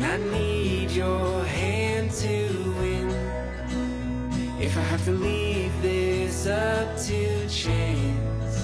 and 0.00 0.06
I 0.06 0.16
need 0.38 0.92
your 0.92 1.44
hand 1.44 2.12
to 2.12 2.74
win. 2.78 3.10
If 4.60 4.76
I 4.76 4.80
have 4.82 5.04
to 5.06 5.10
leave 5.10 5.72
this 5.82 6.46
up 6.46 6.96
to 7.06 7.48
chance, 7.48 8.58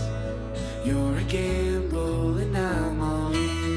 you're 0.85 1.17
a 1.17 1.25
gamble 1.25 2.39
and 2.39 2.57
I'm 2.57 3.01
all 3.03 3.33
in. 3.33 3.75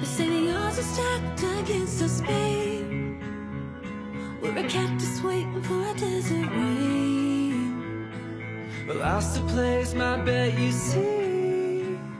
They 0.00 0.06
say 0.06 0.28
the 0.28 0.52
odds 0.56 0.78
are 0.78 0.82
stacked 0.82 1.42
against 1.60 2.00
us, 2.00 2.22
babe. 2.22 3.20
We're 4.40 4.56
a 4.56 4.68
cactus 4.68 5.22
waiting 5.22 5.62
for 5.62 5.82
a 5.86 5.94
desert 5.94 6.48
rain. 6.50 7.31
I 8.90 9.20
still 9.20 9.46
place 9.48 9.94
my 9.94 10.16
bet, 10.16 10.58
you 10.58 10.72
see. 10.72 11.31